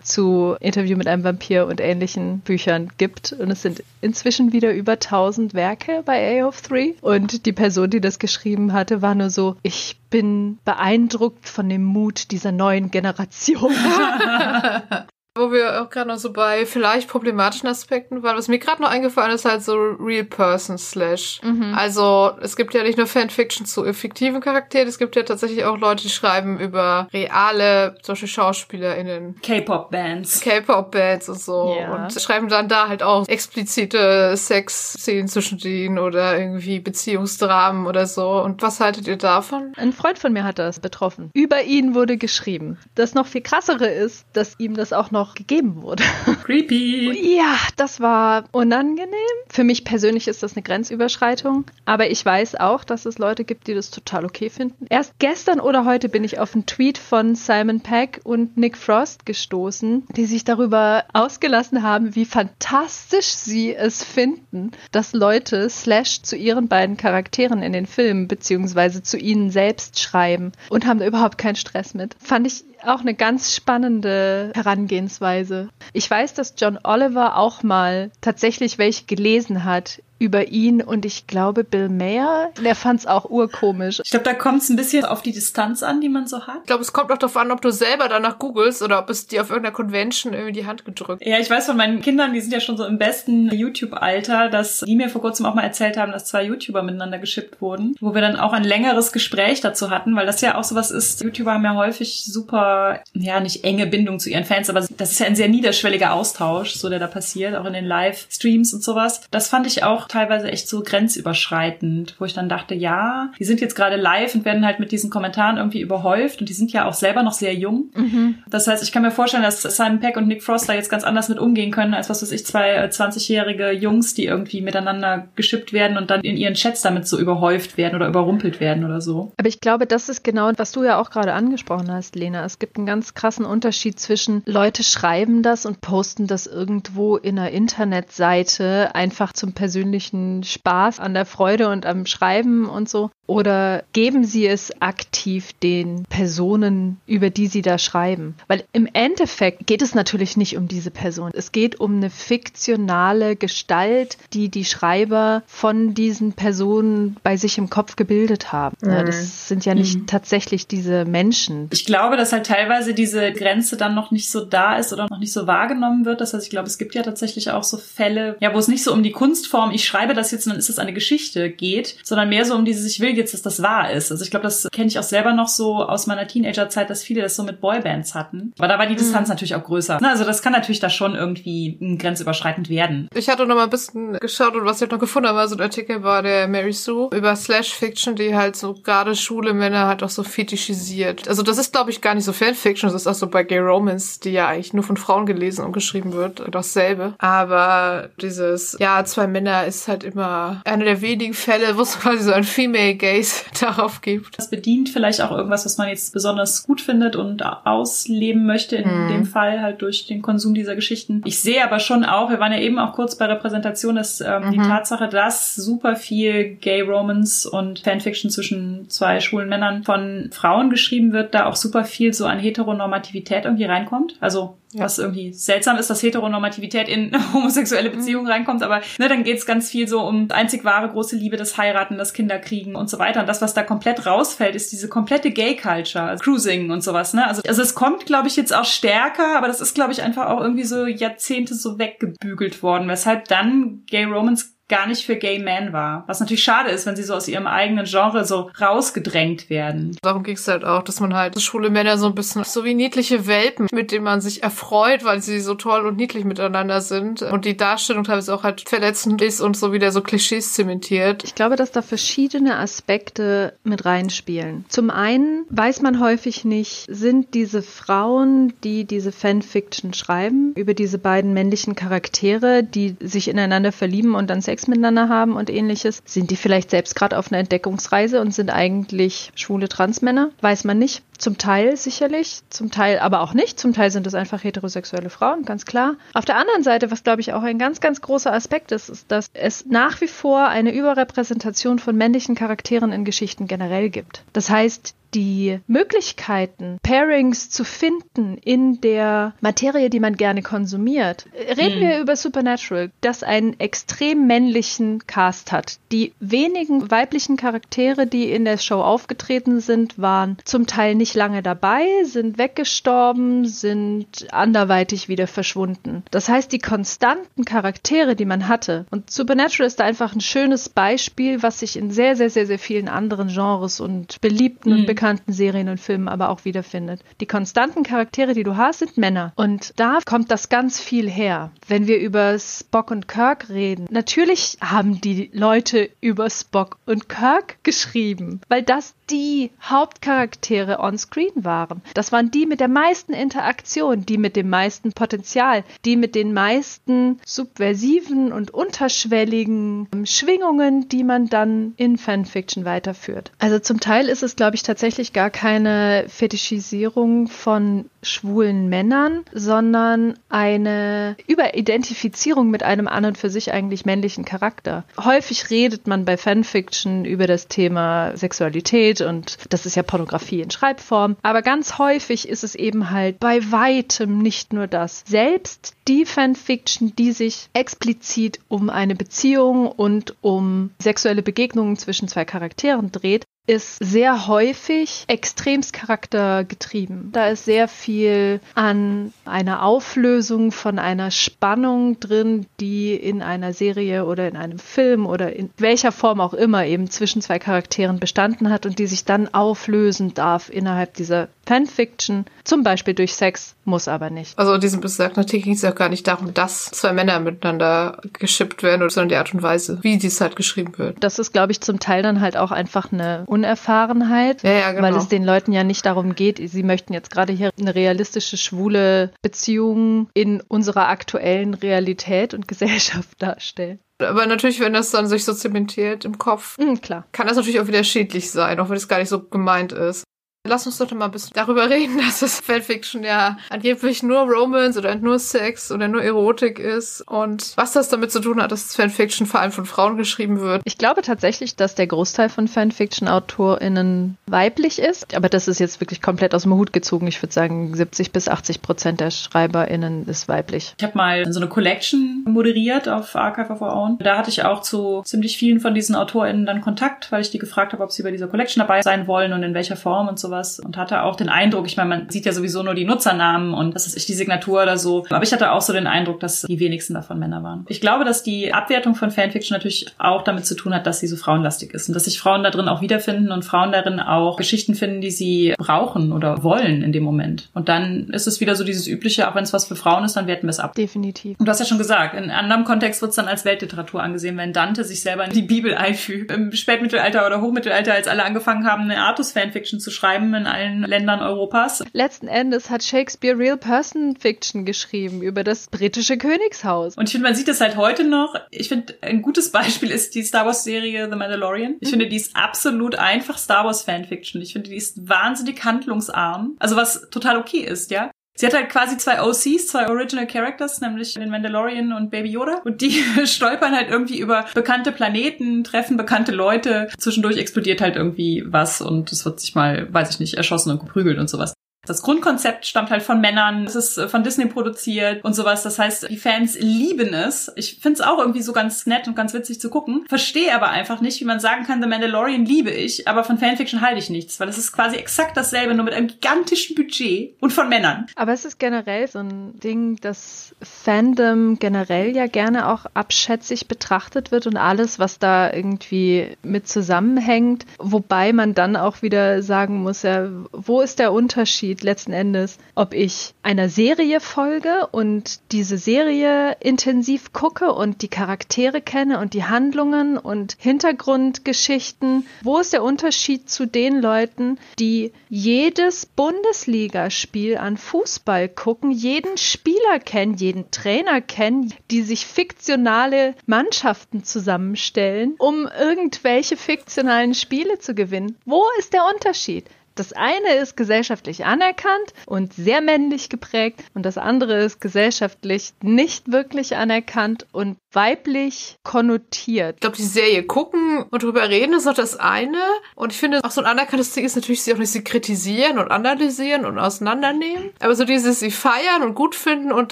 zu 0.01 0.55
Interview 0.59 0.97
mit 0.97 1.07
einem 1.07 1.23
Vampir 1.23 1.67
und 1.67 1.79
ähnlichen 1.79 2.39
Büchern 2.39 2.91
gibt. 2.97 3.33
Und 3.33 3.51
es 3.51 3.61
sind 3.61 3.83
inzwischen 4.01 4.53
wieder 4.53 4.73
über 4.73 4.93
1000 4.93 5.53
Werke 5.53 6.01
bei 6.03 6.41
AO3. 6.41 6.95
Und 7.01 7.45
die 7.45 7.53
Person, 7.53 7.89
die 7.89 8.01
das 8.01 8.17
geschrieben 8.17 8.73
hatte, 8.73 9.01
war 9.01 9.13
nur 9.13 9.29
so, 9.29 9.55
ich 9.61 9.97
bin 10.09 10.57
beeindruckt 10.65 11.47
von 11.47 11.69
dem 11.69 11.83
Mut 11.83 12.31
dieser 12.31 12.51
neuen 12.51 12.89
Generation. 12.89 13.71
Wo 15.37 15.49
wir 15.53 15.81
auch 15.81 15.89
gerade 15.89 16.09
noch 16.09 16.17
so 16.17 16.33
bei 16.33 16.65
vielleicht 16.65 17.07
problematischen 17.07 17.69
Aspekten 17.69 18.21
waren. 18.21 18.35
Was 18.35 18.49
mir 18.49 18.59
gerade 18.59 18.81
noch 18.81 18.89
eingefallen 18.89 19.31
ist, 19.33 19.45
halt 19.45 19.63
so 19.63 19.75
Real 19.75 20.25
Person 20.25 20.77
Slash. 20.77 21.39
Mhm. 21.41 21.73
Also 21.73 22.33
es 22.41 22.57
gibt 22.57 22.73
ja 22.73 22.83
nicht 22.83 22.97
nur 22.97 23.07
Fanfiction 23.07 23.65
zu 23.65 23.85
fiktiven 23.93 24.41
Charakteren, 24.41 24.89
es 24.89 24.97
gibt 24.97 25.15
ja 25.15 25.23
tatsächlich 25.23 25.63
auch 25.63 25.77
Leute, 25.77 26.03
die 26.03 26.09
schreiben 26.09 26.59
über 26.59 27.07
reale, 27.13 27.95
zum 28.01 28.11
Beispiel 28.13 28.27
SchauspielerInnen. 28.27 29.39
K-Pop-Bands. 29.41 30.41
K-Pop-Bands 30.41 31.29
und 31.29 31.39
so. 31.39 31.75
Yeah. 31.75 31.95
Und 31.95 32.21
schreiben 32.21 32.49
dann 32.49 32.67
da 32.67 32.89
halt 32.89 33.01
auch 33.01 33.25
explizite 33.29 34.35
Sex-Szenen 34.35 35.29
zwischen 35.29 35.59
denen 35.59 35.97
oder 35.97 36.37
irgendwie 36.37 36.81
Beziehungsdramen 36.81 37.87
oder 37.87 38.05
so. 38.05 38.41
Und 38.41 38.61
was 38.61 38.81
haltet 38.81 39.07
ihr 39.07 39.17
davon? 39.17 39.71
Ein 39.77 39.93
Freund 39.93 40.19
von 40.19 40.33
mir 40.33 40.43
hat 40.43 40.59
das 40.59 40.81
betroffen. 40.81 41.31
Über 41.33 41.63
ihn 41.63 41.95
wurde 41.95 42.17
geschrieben. 42.17 42.77
Das 42.95 43.13
noch 43.13 43.27
viel 43.27 43.41
krassere 43.41 43.87
ist, 43.87 44.25
dass 44.33 44.59
ihm 44.59 44.75
das 44.75 44.91
auch 44.91 45.09
noch 45.09 45.20
noch 45.21 45.35
gegeben 45.35 45.83
wurde. 45.83 46.03
Creepy. 46.43 47.35
Ja, 47.37 47.55
das 47.75 47.99
war 47.99 48.45
unangenehm. 48.51 49.11
Für 49.49 49.63
mich 49.63 49.83
persönlich 49.83 50.27
ist 50.27 50.41
das 50.41 50.53
eine 50.53 50.63
Grenzüberschreitung, 50.63 51.65
aber 51.85 52.09
ich 52.09 52.25
weiß 52.25 52.55
auch, 52.55 52.83
dass 52.83 53.05
es 53.05 53.19
Leute 53.19 53.43
gibt, 53.43 53.67
die 53.67 53.75
das 53.75 53.91
total 53.91 54.25
okay 54.25 54.49
finden. 54.49 54.87
Erst 54.89 55.13
gestern 55.19 55.59
oder 55.59 55.85
heute 55.85 56.09
bin 56.09 56.23
ich 56.23 56.39
auf 56.39 56.55
einen 56.55 56.65
Tweet 56.65 56.97
von 56.97 57.35
Simon 57.35 57.81
Peck 57.81 58.21
und 58.23 58.57
Nick 58.57 58.77
Frost 58.77 59.27
gestoßen, 59.27 60.07
die 60.15 60.25
sich 60.25 60.43
darüber 60.43 61.05
ausgelassen 61.13 61.83
haben, 61.83 62.15
wie 62.15 62.25
fantastisch 62.25 63.27
sie 63.27 63.75
es 63.75 64.03
finden, 64.03 64.71
dass 64.91 65.13
Leute 65.13 65.69
Slash 65.69 66.23
zu 66.23 66.35
ihren 66.35 66.67
beiden 66.67 66.97
Charakteren 66.97 67.61
in 67.61 67.73
den 67.73 67.85
Filmen 67.85 68.27
beziehungsweise 68.27 69.03
zu 69.03 69.17
ihnen 69.17 69.51
selbst 69.51 69.99
schreiben 69.99 70.51
und 70.69 70.87
haben 70.87 70.99
da 70.99 71.05
überhaupt 71.05 71.37
keinen 71.37 71.55
Stress 71.55 71.93
mit. 71.93 72.15
Fand 72.19 72.47
ich 72.47 72.63
auch 72.83 73.01
eine 73.01 73.13
ganz 73.13 73.55
spannende 73.55 74.51
Herangehensweise. 74.55 75.69
Ich 75.93 76.09
weiß, 76.09 76.33
dass 76.33 76.55
John 76.57 76.79
Oliver 76.83 77.37
auch 77.37 77.63
mal 77.63 78.11
tatsächlich 78.21 78.77
welche 78.77 79.05
gelesen 79.05 79.63
hat 79.63 80.01
über 80.21 80.49
ihn 80.49 80.81
und 80.81 81.03
ich 81.03 81.25
glaube 81.25 81.63
Bill 81.63 81.89
Mayer, 81.89 82.51
der 82.63 82.75
fand 82.75 82.99
es 82.99 83.07
auch 83.07 83.25
urkomisch. 83.25 84.01
Ich 84.03 84.11
glaube, 84.11 84.23
da 84.23 84.35
kommt 84.35 84.61
es 84.61 84.69
ein 84.69 84.75
bisschen 84.75 85.03
auf 85.03 85.23
die 85.23 85.31
Distanz 85.31 85.81
an, 85.81 85.99
die 85.99 86.09
man 86.09 86.27
so 86.27 86.45
hat. 86.45 86.59
Ich 86.61 86.67
glaube, 86.67 86.83
es 86.83 86.93
kommt 86.93 87.11
auch 87.11 87.17
darauf 87.17 87.35
an, 87.37 87.51
ob 87.51 87.61
du 87.61 87.71
selber 87.71 88.07
danach 88.07 88.37
googelst 88.37 88.83
oder 88.83 88.99
ob 88.99 89.09
es 89.09 89.25
dir 89.25 89.41
auf 89.41 89.49
irgendeiner 89.49 89.73
Convention 89.73 90.33
irgendwie 90.33 90.53
die 90.53 90.67
Hand 90.67 90.85
gedrückt. 90.85 91.25
Ja, 91.25 91.39
ich 91.39 91.49
weiß 91.49 91.65
von 91.65 91.75
meinen 91.75 92.01
Kindern, 92.01 92.33
die 92.33 92.39
sind 92.39 92.53
ja 92.53 92.59
schon 92.59 92.77
so 92.77 92.85
im 92.85 92.99
besten 92.99 93.51
YouTube-Alter, 93.51 94.49
dass 94.49 94.81
die 94.81 94.95
mir 94.95 95.09
vor 95.09 95.21
kurzem 95.21 95.47
auch 95.47 95.55
mal 95.55 95.63
erzählt 95.63 95.97
haben, 95.97 96.11
dass 96.11 96.25
zwei 96.25 96.43
YouTuber 96.43 96.83
miteinander 96.83 97.17
geschippt 97.17 97.59
wurden, 97.59 97.95
wo 97.99 98.13
wir 98.13 98.21
dann 98.21 98.35
auch 98.35 98.53
ein 98.53 98.63
längeres 98.63 99.11
Gespräch 99.11 99.61
dazu 99.61 99.89
hatten, 99.89 100.15
weil 100.15 100.27
das 100.27 100.41
ja 100.41 100.55
auch 100.55 100.63
sowas 100.63 100.91
ist. 100.91 101.23
YouTuber 101.23 101.53
haben 101.53 101.63
ja 101.63 101.73
häufig 101.73 102.25
super, 102.25 102.99
ja, 103.13 103.39
nicht 103.39 103.63
enge 103.63 103.87
Bindung 103.87 104.19
zu 104.19 104.29
ihren 104.29 104.45
Fans, 104.45 104.69
aber 104.69 104.85
das 104.97 105.11
ist 105.11 105.19
ja 105.19 105.25
ein 105.25 105.35
sehr 105.35 105.49
niederschwelliger 105.49 106.13
Austausch, 106.13 106.75
so 106.75 106.89
der 106.89 106.99
da 106.99 107.07
passiert, 107.07 107.55
auch 107.55 107.65
in 107.65 107.73
den 107.73 107.85
Live-Streams 107.85 108.71
und 108.75 108.83
sowas. 108.83 109.21
Das 109.31 109.47
fand 109.47 109.65
ich 109.65 109.83
auch 109.83 110.10
teilweise 110.11 110.51
echt 110.51 110.67
so 110.67 110.81
grenzüberschreitend, 110.83 112.15
wo 112.19 112.25
ich 112.25 112.33
dann 112.33 112.49
dachte, 112.49 112.75
ja, 112.75 113.31
die 113.39 113.43
sind 113.43 113.61
jetzt 113.61 113.75
gerade 113.75 113.95
live 113.95 114.35
und 114.35 114.45
werden 114.45 114.65
halt 114.65 114.79
mit 114.79 114.91
diesen 114.91 115.09
Kommentaren 115.09 115.57
irgendwie 115.57 115.81
überhäuft 115.81 116.41
und 116.41 116.49
die 116.49 116.53
sind 116.53 116.71
ja 116.73 116.85
auch 116.85 116.93
selber 116.93 117.23
noch 117.23 117.33
sehr 117.33 117.53
jung. 117.55 117.89
Mhm. 117.95 118.35
Das 118.49 118.67
heißt, 118.67 118.83
ich 118.83 118.91
kann 118.91 119.01
mir 119.01 119.11
vorstellen, 119.11 119.43
dass 119.43 119.61
Simon 119.61 119.99
Peck 119.99 120.17
und 120.17 120.27
Nick 120.27 120.43
Frost 120.43 120.67
da 120.67 120.73
jetzt 120.73 120.89
ganz 120.89 121.03
anders 121.03 121.29
mit 121.29 121.39
umgehen 121.39 121.71
können, 121.71 121.93
als 121.93 122.09
was 122.09 122.21
weiß 122.21 122.31
ich, 122.31 122.45
zwei 122.45 122.85
20-jährige 122.85 123.69
äh, 123.69 123.71
Jungs, 123.71 124.13
die 124.13 124.25
irgendwie 124.25 124.61
miteinander 124.61 125.27
geschippt 125.35 125.73
werden 125.73 125.97
und 125.97 126.09
dann 126.09 126.21
in 126.21 126.37
ihren 126.37 126.55
Chats 126.55 126.81
damit 126.81 127.07
so 127.07 127.17
überhäuft 127.17 127.77
werden 127.77 127.95
oder 127.95 128.07
überrumpelt 128.07 128.59
werden 128.59 128.83
oder 128.85 129.01
so. 129.01 129.31
Aber 129.37 129.47
ich 129.47 129.61
glaube, 129.61 129.87
das 129.87 130.09
ist 130.09 130.23
genau, 130.23 130.51
was 130.57 130.71
du 130.71 130.83
ja 130.83 130.99
auch 130.99 131.09
gerade 131.09 131.33
angesprochen 131.33 131.91
hast, 131.91 132.15
Lena. 132.15 132.43
Es 132.45 132.59
gibt 132.59 132.77
einen 132.77 132.85
ganz 132.85 133.13
krassen 133.13 133.45
Unterschied 133.45 133.99
zwischen 133.99 134.43
Leute 134.45 134.83
schreiben 134.83 135.43
das 135.43 135.65
und 135.65 135.81
posten 135.81 136.27
das 136.27 136.47
irgendwo 136.47 137.17
in 137.17 137.39
einer 137.39 137.51
Internetseite 137.51 138.93
einfach 138.93 139.33
zum 139.33 139.53
persönlichen 139.53 140.00
persönlichen 140.01 140.43
Spaß 140.43 140.99
an 140.99 141.13
der 141.13 141.25
Freude 141.25 141.69
und 141.69 141.85
am 141.85 142.05
Schreiben 142.05 142.67
und 142.67 142.89
so? 142.89 143.11
Oder 143.31 143.85
geben 143.93 144.25
Sie 144.25 144.45
es 144.45 144.73
aktiv 144.81 145.53
den 145.63 146.03
Personen, 146.09 146.99
über 147.07 147.29
die 147.29 147.47
Sie 147.47 147.61
da 147.61 147.77
schreiben? 147.77 148.35
Weil 148.49 148.65
im 148.73 148.89
Endeffekt 148.91 149.67
geht 149.67 149.81
es 149.81 149.95
natürlich 149.95 150.35
nicht 150.35 150.57
um 150.57 150.67
diese 150.67 150.91
Person. 150.91 151.31
Es 151.33 151.53
geht 151.53 151.79
um 151.79 151.95
eine 151.95 152.09
fiktionale 152.09 153.37
Gestalt, 153.37 154.17
die 154.33 154.49
die 154.49 154.65
Schreiber 154.65 155.43
von 155.47 155.93
diesen 155.93 156.33
Personen 156.33 157.15
bei 157.23 157.37
sich 157.37 157.57
im 157.57 157.69
Kopf 157.69 157.95
gebildet 157.95 158.51
haben. 158.51 158.75
Mhm. 158.81 159.05
Das 159.05 159.47
sind 159.47 159.63
ja 159.63 159.75
nicht 159.75 159.97
mhm. 159.97 160.07
tatsächlich 160.07 160.67
diese 160.67 161.05
Menschen. 161.05 161.69
Ich 161.71 161.85
glaube, 161.85 162.17
dass 162.17 162.33
halt 162.33 162.47
teilweise 162.47 162.93
diese 162.93 163.31
Grenze 163.31 163.77
dann 163.77 163.95
noch 163.95 164.11
nicht 164.11 164.29
so 164.29 164.43
da 164.43 164.75
ist 164.75 164.91
oder 164.91 165.07
noch 165.09 165.19
nicht 165.19 165.31
so 165.31 165.47
wahrgenommen 165.47 166.03
wird. 166.03 166.19
Das 166.19 166.33
heißt, 166.33 166.43
ich 166.43 166.49
glaube, 166.49 166.67
es 166.67 166.77
gibt 166.77 166.95
ja 166.95 167.01
tatsächlich 167.01 167.49
auch 167.51 167.63
so 167.63 167.77
Fälle, 167.77 168.35
ja, 168.41 168.53
wo 168.53 168.59
es 168.59 168.67
nicht 168.67 168.83
so 168.83 168.91
um 168.91 169.03
die 169.03 169.13
Kunstform, 169.13 169.71
ich 169.71 169.85
schreibe 169.85 170.13
das 170.13 170.31
jetzt 170.31 170.47
und 170.47 170.49
dann 170.49 170.59
ist 170.59 170.69
es 170.69 170.79
eine 170.79 170.91
Geschichte 170.91 171.49
geht, 171.49 171.95
sondern 172.03 172.27
mehr 172.27 172.43
so 172.43 172.55
um 172.55 172.65
dieses, 172.65 172.85
ich 172.85 172.99
will 172.99 173.20
jetzt, 173.21 173.33
dass 173.33 173.41
das 173.41 173.61
wahr 173.61 173.91
ist. 173.91 174.11
Also 174.11 174.23
ich 174.23 174.31
glaube, 174.31 174.43
das 174.43 174.67
kenne 174.71 174.87
ich 174.87 174.99
auch 174.99 175.03
selber 175.03 175.33
noch 175.33 175.47
so 175.47 175.83
aus 175.83 176.07
meiner 176.07 176.27
Teenagerzeit, 176.27 176.89
dass 176.89 177.03
viele 177.03 177.21
das 177.21 177.35
so 177.35 177.43
mit 177.43 177.61
Boybands 177.61 178.15
hatten. 178.15 178.53
Aber 178.57 178.67
da 178.67 178.77
war 178.77 178.87
die 178.87 178.95
Distanz 178.95 179.27
mhm. 179.27 179.33
natürlich 179.33 179.55
auch 179.55 179.63
größer. 179.63 179.99
Na, 180.01 180.09
also 180.09 180.23
das 180.23 180.41
kann 180.41 180.53
natürlich 180.53 180.79
da 180.79 180.89
schon 180.89 181.15
irgendwie 181.15 181.77
grenzüberschreitend 181.97 182.69
werden. 182.69 183.07
Ich 183.15 183.29
hatte 183.29 183.45
noch 183.45 183.55
mal 183.55 183.65
ein 183.65 183.69
bisschen 183.69 184.13
geschaut 184.13 184.55
und 184.55 184.65
was 184.65 184.81
ich 184.81 184.89
noch 184.89 184.99
gefunden 184.99 185.27
habe, 185.29 185.37
war 185.37 185.47
so 185.47 185.55
ein 185.55 185.61
Artikel 185.61 186.03
war 186.03 186.21
der 186.23 186.47
Mary 186.47 186.73
Sue 186.73 187.09
über 187.13 187.35
Slash 187.35 187.73
Fiction, 187.73 188.15
die 188.15 188.35
halt 188.35 188.55
so 188.55 188.73
gerade 188.73 189.15
schwule 189.15 189.53
Männer 189.53 189.87
halt 189.87 190.03
auch 190.03 190.09
so 190.09 190.23
fetischisiert. 190.23 191.27
Also 191.27 191.43
das 191.43 191.57
ist, 191.57 191.71
glaube 191.71 191.91
ich, 191.91 192.01
gar 192.01 192.15
nicht 192.15 192.25
so 192.25 192.33
Fanfiction, 192.33 192.91
das 192.91 193.01
ist 193.01 193.07
auch 193.07 193.13
so 193.13 193.27
bei 193.27 193.43
Gay 193.43 193.59
Romance, 193.59 194.19
die 194.19 194.31
ja 194.31 194.47
eigentlich 194.47 194.73
nur 194.73 194.83
von 194.83 194.97
Frauen 194.97 195.25
gelesen 195.25 195.65
und 195.65 195.73
geschrieben 195.73 196.13
wird, 196.13 196.43
dasselbe. 196.51 197.13
Aber 197.17 198.09
dieses, 198.21 198.77
ja, 198.79 199.03
zwei 199.05 199.27
Männer 199.27 199.65
ist 199.65 199.87
halt 199.87 200.03
immer 200.03 200.61
einer 200.65 200.85
der 200.85 201.01
wenigen 201.01 201.33
Fälle, 201.33 201.77
wo 201.77 201.81
es 201.81 201.99
quasi 201.99 202.23
so 202.23 202.31
ein 202.31 202.43
Female 202.43 202.95
Gaze 203.01 203.43
darauf 203.59 204.01
gibt. 204.01 204.37
Das 204.37 204.49
bedient 204.49 204.89
vielleicht 204.89 205.21
auch 205.21 205.31
irgendwas, 205.31 205.65
was 205.65 205.77
man 205.77 205.89
jetzt 205.89 206.13
besonders 206.13 206.63
gut 206.63 206.79
findet 206.79 207.15
und 207.15 207.43
ausleben 207.43 208.45
möchte, 208.45 208.77
in 208.77 208.85
hm. 208.85 209.07
dem 209.09 209.25
Fall 209.25 209.61
halt 209.61 209.81
durch 209.81 210.05
den 210.05 210.21
Konsum 210.21 210.53
dieser 210.53 210.75
Geschichten. 210.75 211.21
Ich 211.25 211.41
sehe 211.41 211.63
aber 211.63 211.79
schon 211.79 212.05
auch, 212.05 212.29
wir 212.29 212.39
waren 212.39 212.53
ja 212.53 212.59
eben 212.59 212.79
auch 212.79 212.93
kurz 212.93 213.15
bei 213.15 213.25
Repräsentation, 213.25 213.95
dass 213.95 214.21
ähm, 214.21 214.45
mhm. 214.45 214.51
die 214.51 214.57
Tatsache, 214.59 215.09
dass 215.09 215.55
super 215.55 215.95
viel 215.95 216.55
Gay 216.55 216.81
Romance 216.81 217.45
und 217.45 217.79
Fanfiction 217.79 218.29
zwischen 218.29 218.89
zwei 218.89 219.19
schwulen 219.19 219.49
Männern 219.49 219.83
von 219.83 220.29
Frauen 220.31 220.69
geschrieben 220.69 221.11
wird, 221.11 221.33
da 221.33 221.47
auch 221.47 221.55
super 221.55 221.83
viel 221.83 222.13
so 222.13 222.25
an 222.25 222.39
Heteronormativität 222.39 223.45
irgendwie 223.45 223.65
reinkommt. 223.65 224.15
Also 224.19 224.57
ja. 224.73 224.85
Was 224.85 224.99
irgendwie 224.99 225.33
seltsam 225.33 225.77
ist, 225.77 225.89
dass 225.89 226.01
Heteronormativität 226.01 226.87
in 226.87 227.11
homosexuelle 227.33 227.89
mhm. 227.89 227.97
Beziehungen 227.97 228.25
mhm. 228.25 228.31
reinkommt, 228.31 228.63
aber 228.63 228.81
ne, 228.99 229.09
dann 229.09 229.23
geht's 229.23 229.45
ganz 229.45 229.69
viel 229.69 229.87
so 229.87 230.01
um 230.01 230.27
einzig 230.31 230.63
wahre 230.63 230.89
große 230.89 231.15
Liebe, 231.15 231.35
das 231.35 231.57
Heiraten, 231.57 231.97
das 231.97 232.13
Kinderkriegen 232.13 232.75
und 232.75 232.89
so 232.89 232.97
weiter. 232.97 233.21
Und 233.21 233.27
das, 233.27 233.41
was 233.41 233.53
da 233.53 233.63
komplett 233.63 234.05
rausfällt, 234.05 234.55
ist 234.55 234.71
diese 234.71 234.87
komplette 234.87 235.31
Gay-Culture, 235.31 236.05
also 236.05 236.23
Cruising 236.23 236.71
und 236.71 236.83
sowas. 236.83 237.13
Ne? 237.13 237.27
Also, 237.27 237.41
also 237.45 237.61
es 237.61 237.75
kommt, 237.75 238.05
glaube 238.05 238.27
ich, 238.27 238.35
jetzt 238.35 238.53
auch 238.53 238.65
stärker, 238.65 239.37
aber 239.37 239.47
das 239.47 239.59
ist, 239.59 239.75
glaube 239.75 239.91
ich, 239.91 240.01
einfach 240.01 240.27
auch 240.27 240.39
irgendwie 240.39 240.63
so 240.63 240.85
Jahrzehnte 240.85 241.53
so 241.53 241.77
weggebügelt 241.77 242.63
worden, 242.63 242.87
weshalb 242.87 243.27
dann 243.27 243.83
Gay 243.87 244.05
Romans 244.05 244.55
gar 244.71 244.87
nicht 244.87 245.05
für 245.05 245.17
Gay 245.17 245.37
Men 245.37 245.73
war. 245.73 246.05
Was 246.07 246.21
natürlich 246.21 246.43
schade 246.43 246.71
ist, 246.71 246.85
wenn 246.85 246.95
sie 246.95 247.03
so 247.03 247.13
aus 247.13 247.27
ihrem 247.27 247.45
eigenen 247.45 247.85
Genre 247.85 248.23
so 248.25 248.49
rausgedrängt 248.59 249.49
werden. 249.49 249.97
Darum 250.01 250.23
ging 250.23 250.37
es 250.37 250.47
halt 250.47 250.63
auch, 250.63 250.81
dass 250.81 251.01
man 251.01 251.13
halt 251.13 251.39
schwule 251.41 251.69
Männer 251.69 251.97
so 251.97 252.07
ein 252.07 252.15
bisschen 252.15 252.45
so 252.45 252.63
wie 252.63 252.73
niedliche 252.73 253.27
Welpen, 253.27 253.67
mit 253.71 253.91
denen 253.91 254.05
man 254.05 254.21
sich 254.21 254.43
erfreut, 254.43 255.03
weil 255.03 255.21
sie 255.21 255.41
so 255.41 255.55
toll 255.55 255.85
und 255.85 255.97
niedlich 255.97 256.23
miteinander 256.23 256.79
sind. 256.79 257.21
Und 257.21 257.43
die 257.43 257.57
Darstellung 257.57 258.05
teilweise 258.05 258.33
auch 258.33 258.43
halt 258.43 258.67
verletzend 258.67 259.21
ist 259.21 259.41
und 259.41 259.57
so 259.57 259.73
wieder 259.73 259.91
so 259.91 260.01
Klischees 260.01 260.53
zementiert. 260.53 261.25
Ich 261.25 261.35
glaube, 261.35 261.57
dass 261.57 261.71
da 261.71 261.81
verschiedene 261.81 262.57
Aspekte 262.57 263.53
mit 263.63 263.83
reinspielen. 263.83 264.63
Zum 264.69 264.89
einen 264.89 265.45
weiß 265.49 265.81
man 265.81 265.99
häufig 265.99 266.45
nicht, 266.45 266.85
sind 266.87 267.33
diese 267.33 267.61
Frauen, 267.61 268.53
die 268.63 268.85
diese 268.85 269.11
Fanfiction 269.11 269.93
schreiben, 269.93 270.53
über 270.55 270.73
diese 270.73 270.97
beiden 270.97 271.33
männlichen 271.33 271.75
Charaktere, 271.75 272.63
die 272.63 272.95
sich 273.01 273.27
ineinander 273.27 273.73
verlieben 273.73 274.15
und 274.15 274.29
dann 274.29 274.41
Sex 274.61 274.67
miteinander 274.67 275.09
haben 275.09 275.35
und 275.35 275.49
ähnliches, 275.49 276.03
sind 276.05 276.29
die 276.29 276.35
vielleicht 276.35 276.69
selbst 276.69 276.95
gerade 276.95 277.17
auf 277.17 277.31
einer 277.31 277.39
Entdeckungsreise 277.39 278.21
und 278.21 278.31
sind 278.31 278.51
eigentlich 278.51 279.31
schwule 279.35 279.67
Transmänner? 279.67 280.29
Weiß 280.41 280.65
man 280.65 280.77
nicht. 280.77 281.03
Zum 281.17 281.37
Teil 281.37 281.77
sicherlich, 281.77 282.41
zum 282.49 282.71
Teil 282.71 282.99
aber 282.99 283.21
auch 283.21 283.33
nicht. 283.33 283.59
Zum 283.59 283.73
Teil 283.73 283.91
sind 283.91 284.05
es 284.07 284.15
einfach 284.15 284.43
heterosexuelle 284.43 285.09
Frauen, 285.09 285.45
ganz 285.45 285.65
klar. 285.65 285.95
Auf 286.13 286.25
der 286.25 286.37
anderen 286.37 286.63
Seite, 286.63 286.91
was 286.91 287.03
glaube 287.03 287.21
ich 287.21 287.33
auch 287.33 287.43
ein 287.43 287.57
ganz, 287.57 287.79
ganz 287.79 288.01
großer 288.01 288.33
Aspekt 288.33 288.71
ist, 288.71 288.89
ist, 288.89 289.11
dass 289.11 289.29
es 289.33 289.65
nach 289.65 290.01
wie 290.01 290.07
vor 290.07 290.47
eine 290.47 290.73
Überrepräsentation 290.73 291.79
von 291.79 291.95
männlichen 291.95 292.35
Charakteren 292.35 292.91
in 292.91 293.05
Geschichten 293.05 293.47
generell 293.47 293.89
gibt. 293.89 294.23
Das 294.33 294.49
heißt, 294.49 294.95
die 295.13 295.59
Möglichkeiten, 295.67 296.79
Pairings 296.83 297.49
zu 297.49 297.63
finden 297.63 298.37
in 298.37 298.81
der 298.81 299.33
Materie, 299.41 299.89
die 299.89 299.99
man 299.99 300.15
gerne 300.15 300.41
konsumiert. 300.41 301.25
Reden 301.33 301.81
hm. 301.81 301.87
wir 301.87 301.99
über 301.99 302.15
Supernatural, 302.15 302.91
das 303.01 303.23
einen 303.23 303.59
extrem 303.59 304.27
männlichen 304.27 305.05
Cast 305.07 305.51
hat. 305.51 305.79
Die 305.91 306.13
wenigen 306.19 306.89
weiblichen 306.89 307.37
Charaktere, 307.37 308.07
die 308.07 308.31
in 308.31 308.45
der 308.45 308.57
Show 308.57 308.81
aufgetreten 308.81 309.59
sind, 309.59 309.99
waren 309.99 310.37
zum 310.45 310.67
Teil 310.67 310.95
nicht 310.95 311.15
lange 311.15 311.43
dabei, 311.43 311.85
sind 312.03 312.37
weggestorben, 312.37 313.45
sind 313.45 314.27
anderweitig 314.31 315.09
wieder 315.09 315.27
verschwunden. 315.27 316.03
Das 316.11 316.29
heißt, 316.29 316.51
die 316.51 316.59
konstanten 316.59 317.45
Charaktere, 317.45 318.15
die 318.15 318.25
man 318.25 318.47
hatte, 318.47 318.85
und 318.91 319.11
Supernatural 319.11 319.67
ist 319.67 319.79
da 319.79 319.83
einfach 319.83 320.15
ein 320.15 320.21
schönes 320.21 320.69
Beispiel, 320.69 321.43
was 321.43 321.59
sich 321.59 321.77
in 321.77 321.91
sehr, 321.91 322.15
sehr, 322.15 322.29
sehr, 322.29 322.45
sehr 322.45 322.59
vielen 322.59 322.87
anderen 322.87 323.27
Genres 323.27 323.79
und 323.79 324.21
beliebten 324.21 324.71
hm. 324.71 324.79
und 324.79 324.85
bekannten 324.85 325.00
bekannten 325.01 325.33
Serien 325.33 325.67
und 325.67 325.79
Filmen 325.79 326.07
aber 326.07 326.29
auch 326.29 326.45
wiederfindet. 326.45 327.01
Die 327.21 327.25
konstanten 327.25 327.81
Charaktere, 327.81 328.35
die 328.35 328.43
du 328.43 328.55
hast, 328.55 328.79
sind 328.79 328.97
Männer. 328.99 329.33
Und 329.35 329.73
da 329.77 329.97
kommt 330.05 330.29
das 330.29 330.47
ganz 330.47 330.79
viel 330.79 331.09
her. 331.09 331.49
Wenn 331.67 331.87
wir 331.87 331.97
über 331.97 332.37
Spock 332.37 332.91
und 332.91 333.07
Kirk 333.07 333.49
reden, 333.49 333.87
natürlich 333.89 334.59
haben 334.61 335.01
die 335.01 335.31
Leute 335.33 335.89
über 336.01 336.29
Spock 336.29 336.77
und 336.85 337.09
Kirk 337.09 337.57
geschrieben, 337.63 338.41
weil 338.47 338.61
das 338.61 338.93
die 339.11 339.51
Hauptcharaktere 339.61 340.79
on-screen 340.79 341.43
waren. 341.43 341.81
Das 341.93 342.11
waren 342.11 342.31
die 342.31 342.45
mit 342.45 342.59
der 342.59 342.67
meisten 342.67 343.13
Interaktion, 343.13 344.05
die 344.05 344.17
mit 344.17 344.35
dem 344.35 344.49
meisten 344.49 344.93
Potenzial, 344.93 345.63
die 345.85 345.95
mit 345.95 346.15
den 346.15 346.33
meisten 346.33 347.19
subversiven 347.25 348.31
und 348.31 348.51
unterschwelligen 348.51 349.87
Schwingungen, 350.03 350.87
die 350.89 351.03
man 351.03 351.27
dann 351.27 351.73
in 351.77 351.97
Fanfiction 351.97 352.65
weiterführt. 352.65 353.31
Also 353.39 353.59
zum 353.59 353.79
Teil 353.79 354.07
ist 354.07 354.23
es, 354.23 354.35
glaube 354.35 354.55
ich, 354.55 354.63
tatsächlich 354.63 355.01
tatsächlich 355.01 355.13
gar 355.13 355.29
keine 355.29 356.05
Fetischisierung 356.07 357.27
von 357.27 357.85
schwulen 358.01 358.67
Männern, 358.67 359.23
sondern 359.31 360.15
eine 360.29 361.15
Überidentifizierung 361.27 362.49
mit 362.49 362.63
einem 362.63 362.87
an 362.87 363.05
und 363.05 363.17
für 363.17 363.29
sich 363.29 363.53
eigentlich 363.53 363.85
männlichen 363.85 364.25
Charakter. 364.25 364.83
Häufig 364.99 365.49
redet 365.49 365.87
man 365.87 366.05
bei 366.05 366.17
Fanfiction 366.17 367.05
über 367.05 367.27
das 367.27 367.47
Thema 367.47 368.17
Sexualität 368.17 369.00
und 369.07 369.37
das 369.49 369.65
ist 369.65 369.75
ja 369.75 369.83
Pornografie 369.83 370.41
in 370.41 370.51
Schreibform, 370.51 371.17
aber 371.21 371.41
ganz 371.41 371.77
häufig 371.77 372.27
ist 372.27 372.43
es 372.43 372.55
eben 372.55 372.91
halt 372.91 373.19
bei 373.19 373.39
weitem 373.51 374.17
nicht 374.17 374.53
nur 374.53 374.67
das. 374.67 375.03
Selbst 375.07 375.73
die 375.87 376.05
Fanfiction, 376.05 376.95
die 376.95 377.11
sich 377.11 377.49
explizit 377.53 378.39
um 378.47 378.69
eine 378.69 378.95
Beziehung 378.95 379.67
und 379.67 380.15
um 380.21 380.71
sexuelle 380.79 381.21
Begegnungen 381.23 381.77
zwischen 381.77 382.07
zwei 382.07 382.25
Charakteren 382.25 382.91
dreht, 382.91 383.25
ist 383.51 383.79
sehr 383.81 384.27
häufig 384.27 385.03
extremst 385.07 385.73
charaktergetrieben. 385.73 387.09
Da 387.11 387.27
ist 387.27 387.43
sehr 387.43 387.67
viel 387.67 388.39
an 388.55 389.11
einer 389.25 389.63
Auflösung 389.63 390.53
von 390.53 390.79
einer 390.79 391.11
Spannung 391.11 391.99
drin, 391.99 392.45
die 392.61 392.95
in 392.95 393.21
einer 393.21 393.51
Serie 393.51 394.05
oder 394.05 394.29
in 394.29 394.37
einem 394.37 394.57
Film 394.57 395.05
oder 395.05 395.35
in 395.35 395.49
welcher 395.57 395.91
Form 395.91 396.21
auch 396.21 396.33
immer 396.33 396.65
eben 396.65 396.89
zwischen 396.89 397.21
zwei 397.21 397.39
Charakteren 397.39 397.99
bestanden 397.99 398.49
hat 398.51 398.65
und 398.65 398.79
die 398.79 398.87
sich 398.87 399.03
dann 399.03 399.33
auflösen 399.33 400.13
darf 400.13 400.49
innerhalb 400.49 400.93
dieser 400.93 401.27
Fanfiction, 401.51 402.23
zum 402.45 402.63
Beispiel 402.63 402.93
durch 402.93 403.13
Sex, 403.13 403.55
muss 403.65 403.89
aber 403.89 404.09
nicht. 404.09 404.39
Also 404.39 404.53
in 404.53 404.61
diesem 404.61 404.79
besagten 404.79 405.19
Artikel 405.19 405.43
ging 405.43 405.53
es 405.55 405.61
ja 405.61 405.71
gar 405.71 405.89
nicht 405.89 406.07
darum, 406.07 406.33
dass 406.33 406.71
zwei 406.71 406.93
Männer 406.93 407.19
miteinander 407.19 407.99
geschippt 408.13 408.63
werden, 408.63 408.89
sondern 408.89 409.09
die 409.09 409.17
Art 409.17 409.33
und 409.33 409.43
Weise, 409.43 409.79
wie 409.81 409.97
dies 409.97 410.21
halt 410.21 410.37
geschrieben 410.37 410.77
wird. 410.77 411.03
Das 411.03 411.19
ist, 411.19 411.33
glaube 411.33 411.51
ich, 411.51 411.59
zum 411.59 411.81
Teil 411.81 412.03
dann 412.03 412.21
halt 412.21 412.37
auch 412.37 412.51
einfach 412.51 412.93
eine 412.93 413.25
Unerfahrenheit, 413.27 414.43
ja, 414.43 414.51
ja, 414.53 414.71
genau. 414.71 414.83
weil 414.83 414.95
es 414.95 415.09
den 415.09 415.25
Leuten 415.25 415.51
ja 415.51 415.65
nicht 415.65 415.85
darum 415.85 416.15
geht, 416.15 416.39
sie 416.41 416.63
möchten 416.63 416.93
jetzt 416.93 417.11
gerade 417.11 417.33
hier 417.33 417.49
eine 417.59 417.75
realistische 417.75 418.37
schwule 418.37 419.11
Beziehung 419.21 420.07
in 420.13 420.39
unserer 420.47 420.87
aktuellen 420.87 421.53
Realität 421.53 422.33
und 422.33 422.47
Gesellschaft 422.47 423.21
darstellen. 423.21 423.79
Aber 423.99 424.25
natürlich, 424.25 424.61
wenn 424.61 424.73
das 424.73 424.91
dann 424.91 425.07
sich 425.07 425.25
so 425.25 425.33
zementiert 425.33 426.05
im 426.05 426.17
Kopf, 426.17 426.57
mhm, 426.57 426.79
klar. 426.81 427.05
kann 427.11 427.27
das 427.27 427.35
natürlich 427.35 427.59
auch 427.59 427.67
wieder 427.67 427.83
schädlich 427.83 428.31
sein, 428.31 428.59
auch 428.61 428.69
wenn 428.69 428.77
es 428.77 428.87
gar 428.87 428.99
nicht 428.99 429.09
so 429.09 429.19
gemeint 429.21 429.73
ist. 429.73 430.05
Lass 430.43 430.65
uns 430.65 430.79
doch 430.79 430.91
mal 430.91 431.05
ein 431.05 431.11
bisschen 431.11 431.33
darüber 431.35 431.69
reden, 431.69 431.97
dass 432.05 432.21
das 432.21 432.39
Fanfiction 432.39 433.03
ja 433.03 433.37
angeblich 433.51 434.01
nur 434.01 434.21
Romance 434.21 434.77
oder 434.77 434.95
nur 434.95 435.19
Sex 435.19 435.71
oder 435.71 435.87
nur 435.87 436.01
Erotik 436.01 436.57
ist 436.57 437.01
und 437.01 437.53
was 437.57 437.73
das 437.73 437.89
damit 437.89 438.11
zu 438.11 438.19
tun 438.19 438.41
hat, 438.41 438.51
dass 438.51 438.75
Fanfiction 438.75 439.27
vor 439.27 439.39
allem 439.39 439.51
von 439.51 439.65
Frauen 439.65 439.97
geschrieben 439.97 440.39
wird. 440.39 440.63
Ich 440.65 440.79
glaube 440.79 441.03
tatsächlich, 441.03 441.55
dass 441.55 441.75
der 441.75 441.85
Großteil 441.85 442.29
von 442.29 442.47
Fanfiction-AutorInnen 442.47 444.17
weiblich 444.25 444.79
ist, 444.79 445.15
aber 445.15 445.29
das 445.29 445.47
ist 445.47 445.59
jetzt 445.59 445.79
wirklich 445.79 446.01
komplett 446.01 446.33
aus 446.33 446.43
dem 446.43 446.55
Hut 446.55 446.73
gezogen. 446.73 447.05
Ich 447.05 447.21
würde 447.21 447.33
sagen, 447.33 447.75
70 447.75 448.11
bis 448.11 448.27
80 448.27 448.63
Prozent 448.63 448.99
der 448.99 449.11
SchreiberInnen 449.11 450.07
ist 450.07 450.27
weiblich. 450.27 450.73
Ich 450.75 450.83
habe 450.83 450.97
mal 450.97 451.31
so 451.31 451.39
eine 451.39 451.49
Collection 451.49 452.25
moderiert 452.27 452.89
auf 452.89 453.15
Archive 453.15 453.53
of 453.53 453.61
Our 453.61 453.75
Own. 453.75 453.97
Da 453.99 454.17
hatte 454.17 454.31
ich 454.31 454.43
auch 454.43 454.61
zu 454.61 455.03
ziemlich 455.05 455.37
vielen 455.37 455.59
von 455.59 455.75
diesen 455.75 455.95
AutorInnen 455.95 456.47
dann 456.47 456.61
Kontakt, 456.61 457.11
weil 457.11 457.21
ich 457.21 457.29
die 457.29 457.37
gefragt 457.37 457.73
habe, 457.73 457.83
ob 457.83 457.91
sie 457.91 458.01
bei 458.01 458.09
dieser 458.09 458.27
Collection 458.27 458.61
dabei 458.61 458.81
sein 458.81 459.05
wollen 459.05 459.33
und 459.33 459.43
in 459.43 459.53
welcher 459.53 459.75
Form 459.75 460.07
und 460.07 460.17
so 460.17 460.30
sowas 460.31 460.59
und 460.59 460.77
hatte 460.77 461.03
auch 461.03 461.15
den 461.15 461.29
Eindruck, 461.29 461.67
ich 461.67 461.77
meine, 461.77 461.89
man 461.89 462.09
sieht 462.09 462.25
ja 462.25 462.31
sowieso 462.31 462.63
nur 462.63 462.73
die 462.73 462.85
Nutzernamen 462.85 463.53
und 463.53 463.75
das 463.75 463.85
ist 463.85 463.97
ich 463.97 464.05
die 464.05 464.13
Signatur 464.13 464.63
oder 464.63 464.77
so, 464.77 465.05
aber 465.09 465.23
ich 465.23 465.33
hatte 465.33 465.51
auch 465.51 465.61
so 465.61 465.73
den 465.73 465.87
Eindruck, 465.87 466.19
dass 466.21 466.43
die 466.43 466.59
wenigsten 466.59 466.93
davon 466.93 467.19
Männer 467.19 467.43
waren. 467.43 467.65
Ich 467.67 467.81
glaube, 467.81 468.05
dass 468.05 468.23
die 468.23 468.53
Abwertung 468.53 468.95
von 468.95 469.11
Fanfiction 469.11 469.55
natürlich 469.55 469.87
auch 469.97 470.23
damit 470.23 470.45
zu 470.45 470.55
tun 470.55 470.73
hat, 470.73 470.87
dass 470.87 470.99
sie 470.99 471.07
so 471.07 471.17
frauenlastig 471.17 471.73
ist 471.73 471.89
und 471.89 471.93
dass 471.93 472.05
sich 472.05 472.19
Frauen 472.19 472.43
da 472.43 472.49
drin 472.49 472.69
auch 472.69 472.81
wiederfinden 472.81 473.31
und 473.31 473.43
Frauen 473.43 473.71
darin 473.71 473.99
auch 473.99 474.37
Geschichten 474.37 474.75
finden, 474.75 475.01
die 475.01 475.11
sie 475.11 475.53
brauchen 475.57 476.13
oder 476.13 476.43
wollen 476.43 476.81
in 476.81 476.93
dem 476.93 477.03
Moment. 477.03 477.49
Und 477.53 477.67
dann 477.67 478.09
ist 478.09 478.27
es 478.27 478.39
wieder 478.39 478.55
so 478.55 478.63
dieses 478.63 478.87
übliche, 478.87 479.29
auch 479.29 479.35
wenn 479.35 479.43
es 479.43 479.53
was 479.53 479.65
für 479.65 479.75
Frauen 479.75 480.05
ist, 480.05 480.15
dann 480.15 480.27
werten 480.27 480.43
wir 480.43 480.51
es 480.51 480.59
ab. 480.59 480.73
Definitiv. 480.75 481.37
Und 481.39 481.45
du 481.45 481.49
hast 481.49 481.59
ja 481.59 481.65
schon 481.65 481.77
gesagt, 481.77 482.15
in 482.15 482.31
anderem 482.31 482.63
Kontext 482.63 483.01
wird 483.01 483.09
es 483.09 483.15
dann 483.15 483.27
als 483.27 483.43
Weltliteratur 483.43 484.01
angesehen, 484.01 484.37
wenn 484.37 484.53
Dante 484.53 484.85
sich 484.85 485.01
selber 485.01 485.25
in 485.25 485.31
die 485.31 485.41
Bibel 485.41 485.75
einfügt. 485.75 486.31
Im 486.31 486.53
Spätmittelalter 486.53 487.25
oder 487.25 487.41
Hochmittelalter, 487.41 487.93
als 487.93 488.07
alle 488.07 488.23
angefangen 488.23 488.65
haben, 488.65 488.83
eine 488.83 489.01
Artus-Fanfiction 489.01 489.79
zu 489.79 489.91
schreiben, 489.91 490.20
schreiben 490.21 490.33
in 490.33 490.47
allen 490.47 490.81
Ländern 490.83 491.21
Europas. 491.21 491.83
Letzten 491.93 492.27
Endes 492.27 492.69
hat 492.69 492.83
Shakespeare 492.83 493.37
Real 493.37 493.57
Person 493.57 494.15
Fiction 494.15 494.65
geschrieben 494.65 495.21
über 495.21 495.43
das 495.43 495.67
britische 495.67 496.17
Königshaus. 496.17 496.95
Und 496.97 497.05
ich 497.05 497.11
finde, 497.11 497.27
man 497.27 497.35
sieht 497.35 497.47
das 497.47 497.61
halt 497.61 497.75
heute 497.75 498.03
noch. 498.03 498.35
Ich 498.51 498.69
finde, 498.69 498.95
ein 499.01 499.21
gutes 499.21 499.51
Beispiel 499.51 499.91
ist 499.91 500.15
die 500.15 500.23
Star 500.23 500.45
Wars 500.45 500.63
Serie 500.63 501.09
The 501.09 501.15
Mandalorian. 501.15 501.75
Ich 501.79 501.87
mhm. 501.87 501.91
finde, 501.91 502.07
die 502.07 502.15
ist 502.15 502.35
absolut 502.35 502.95
einfach 502.95 503.37
Star 503.37 503.65
Wars 503.65 503.83
Fanfiction. 503.83 504.41
Ich 504.41 504.53
finde, 504.53 504.69
die 504.69 504.77
ist 504.77 505.09
wahnsinnig 505.09 505.63
handlungsarm. 505.63 506.55
Also 506.59 506.75
was 506.75 507.09
total 507.09 507.37
okay 507.37 507.59
ist, 507.59 507.91
ja. 507.91 508.11
Sie 508.35 508.45
hat 508.45 508.53
halt 508.53 508.69
quasi 508.69 508.97
zwei 508.97 509.21
OCs, 509.21 509.67
zwei 509.67 509.87
Original 509.87 510.25
Characters, 510.25 510.81
nämlich 510.81 511.13
den 511.13 511.29
Mandalorian 511.29 511.93
und 511.93 512.09
Baby 512.09 512.29
Yoda. 512.29 512.61
Und 512.63 512.81
die 512.81 512.91
stolpern 513.25 513.75
halt 513.75 513.89
irgendwie 513.89 514.19
über 514.19 514.45
bekannte 514.53 514.91
Planeten, 514.91 515.63
treffen 515.63 515.97
bekannte 515.97 516.31
Leute. 516.31 516.89
Zwischendurch 516.97 517.37
explodiert 517.37 517.81
halt 517.81 517.95
irgendwie 517.95 518.43
was 518.47 518.81
und 518.81 519.11
es 519.11 519.25
wird 519.25 519.39
sich 519.39 519.53
mal, 519.53 519.93
weiß 519.93 520.09
ich 520.11 520.19
nicht, 520.19 520.35
erschossen 520.35 520.71
und 520.71 520.79
geprügelt 520.79 521.19
und 521.19 521.29
sowas. 521.29 521.53
Das 521.87 522.03
Grundkonzept 522.03 522.67
stammt 522.67 522.91
halt 522.91 523.01
von 523.01 523.21
Männern, 523.21 523.65
es 523.65 523.75
ist 523.75 523.97
äh, 523.97 524.07
von 524.07 524.23
Disney 524.23 524.45
produziert 524.45 525.23
und 525.23 525.33
sowas. 525.33 525.63
Das 525.63 525.79
heißt, 525.79 526.09
die 526.09 526.17
Fans 526.17 526.55
lieben 526.59 527.13
es. 527.13 527.51
Ich 527.55 527.79
finde 527.81 528.01
es 528.01 528.07
auch 528.07 528.19
irgendwie 528.19 528.43
so 528.43 528.53
ganz 528.53 528.85
nett 528.85 529.07
und 529.07 529.15
ganz 529.15 529.33
witzig 529.33 529.59
zu 529.59 529.71
gucken. 529.71 530.05
Verstehe 530.07 530.53
aber 530.53 530.69
einfach 530.69 531.01
nicht, 531.01 531.19
wie 531.21 531.25
man 531.25 531.39
sagen 531.39 531.65
kann, 531.65 531.81
The 531.81 531.87
Mandalorian 531.87 532.45
liebe 532.45 532.69
ich, 532.69 533.07
aber 533.07 533.23
von 533.23 533.39
Fanfiction 533.39 533.81
halte 533.81 533.97
ich 533.97 534.11
nichts, 534.11 534.39
weil 534.39 534.47
es 534.47 534.59
ist 534.59 534.73
quasi 534.73 534.97
exakt 534.97 535.35
dasselbe, 535.35 535.73
nur 535.73 535.85
mit 535.85 535.95
einem 535.95 536.07
gigantischen 536.07 536.75
Budget 536.75 537.33
und 537.39 537.51
von 537.51 537.67
Männern. 537.67 538.05
Aber 538.15 538.31
es 538.33 538.45
ist 538.45 538.59
generell 538.59 539.07
so 539.07 539.19
ein 539.19 539.59
Ding, 539.59 539.95
dass 540.01 540.53
Fandom 540.61 541.57
generell 541.57 542.15
ja 542.15 542.27
gerne 542.27 542.69
auch 542.69 542.85
abschätzig 542.93 543.67
betrachtet 543.67 544.31
wird 544.31 544.45
und 544.45 544.55
alles, 544.55 544.99
was 544.99 545.17
da 545.17 545.51
irgendwie 545.51 546.37
mit 546.43 546.67
zusammenhängt. 546.67 547.65
Wobei 547.79 548.33
man 548.33 548.53
dann 548.53 548.75
auch 548.75 549.01
wieder 549.01 549.41
sagen 549.41 549.81
muss, 549.81 550.03
ja, 550.03 550.29
wo 550.51 550.81
ist 550.81 550.99
der 550.99 551.11
Unterschied? 551.11 551.70
Unterschied 551.71 551.83
letzten 551.83 552.13
Endes, 552.13 552.57
ob 552.75 552.93
ich 552.93 553.33
einer 553.43 553.69
Serie 553.69 554.19
folge 554.19 554.87
und 554.91 555.39
diese 555.51 555.77
Serie 555.77 556.57
intensiv 556.59 557.31
gucke 557.31 557.73
und 557.73 558.01
die 558.01 558.09
Charaktere 558.09 558.81
kenne 558.81 559.19
und 559.19 559.33
die 559.33 559.45
Handlungen 559.45 560.17
und 560.17 560.57
Hintergrundgeschichten. 560.59 562.25
Wo 562.43 562.59
ist 562.59 562.73
der 562.73 562.83
Unterschied 562.83 563.49
zu 563.49 563.65
den 563.65 564.01
Leuten, 564.01 564.57
die 564.79 565.13
jedes 565.29 566.05
Bundesligaspiel 566.05 567.57
an 567.57 567.77
Fußball 567.77 568.49
gucken, 568.49 568.91
jeden 568.91 569.37
Spieler 569.37 569.99
kennen, 570.03 570.35
jeden 570.35 570.71
Trainer 570.71 571.21
kennen, 571.21 571.73
die 571.89 572.01
sich 572.01 572.25
fiktionale 572.25 573.35
Mannschaften 573.45 574.23
zusammenstellen, 574.23 575.35
um 575.37 575.67
irgendwelche 575.67 576.57
fiktionalen 576.57 577.33
Spiele 577.33 577.79
zu 577.79 577.95
gewinnen? 577.95 578.37
Wo 578.45 578.63
ist 578.77 578.93
der 578.93 579.05
Unterschied? 579.13 579.65
Das 579.95 580.13
eine 580.13 580.55
ist 580.61 580.77
gesellschaftlich 580.77 581.45
anerkannt 581.45 582.13
und 582.25 582.53
sehr 582.53 582.81
männlich 582.81 583.29
geprägt 583.29 583.83
und 583.93 584.05
das 584.05 584.17
andere 584.17 584.63
ist 584.63 584.81
gesellschaftlich 584.81 585.73
nicht 585.81 586.31
wirklich 586.31 586.75
anerkannt 586.75 587.47
und 587.51 587.77
weiblich 587.93 588.77
konnotiert. 588.83 589.75
Ich 589.75 589.81
glaube, 589.81 589.97
die 589.97 590.03
Serie 590.03 590.43
gucken 590.43 591.03
und 591.09 591.23
drüber 591.23 591.49
reden 591.49 591.73
ist 591.73 591.85
noch 591.85 591.93
das 591.93 592.17
eine. 592.17 592.57
Und 592.95 593.11
ich 593.11 593.19
finde, 593.19 593.39
auch 593.43 593.51
so 593.51 593.61
ein 593.61 593.67
anerkanntes 593.67 594.13
Ding 594.13 594.23
ist 594.23 594.35
natürlich, 594.35 594.63
sie 594.63 594.73
auch 594.73 594.77
nicht 594.77 594.91
sie 594.91 595.03
kritisieren 595.03 595.77
und 595.77 595.91
analysieren 595.91 596.65
und 596.65 596.79
auseinandernehmen. 596.79 597.71
Aber 597.79 597.95
so 597.95 598.05
dieses, 598.05 598.39
sie 598.39 598.51
feiern 598.51 599.03
und 599.03 599.15
gut 599.15 599.35
finden 599.35 599.71
und 599.71 599.91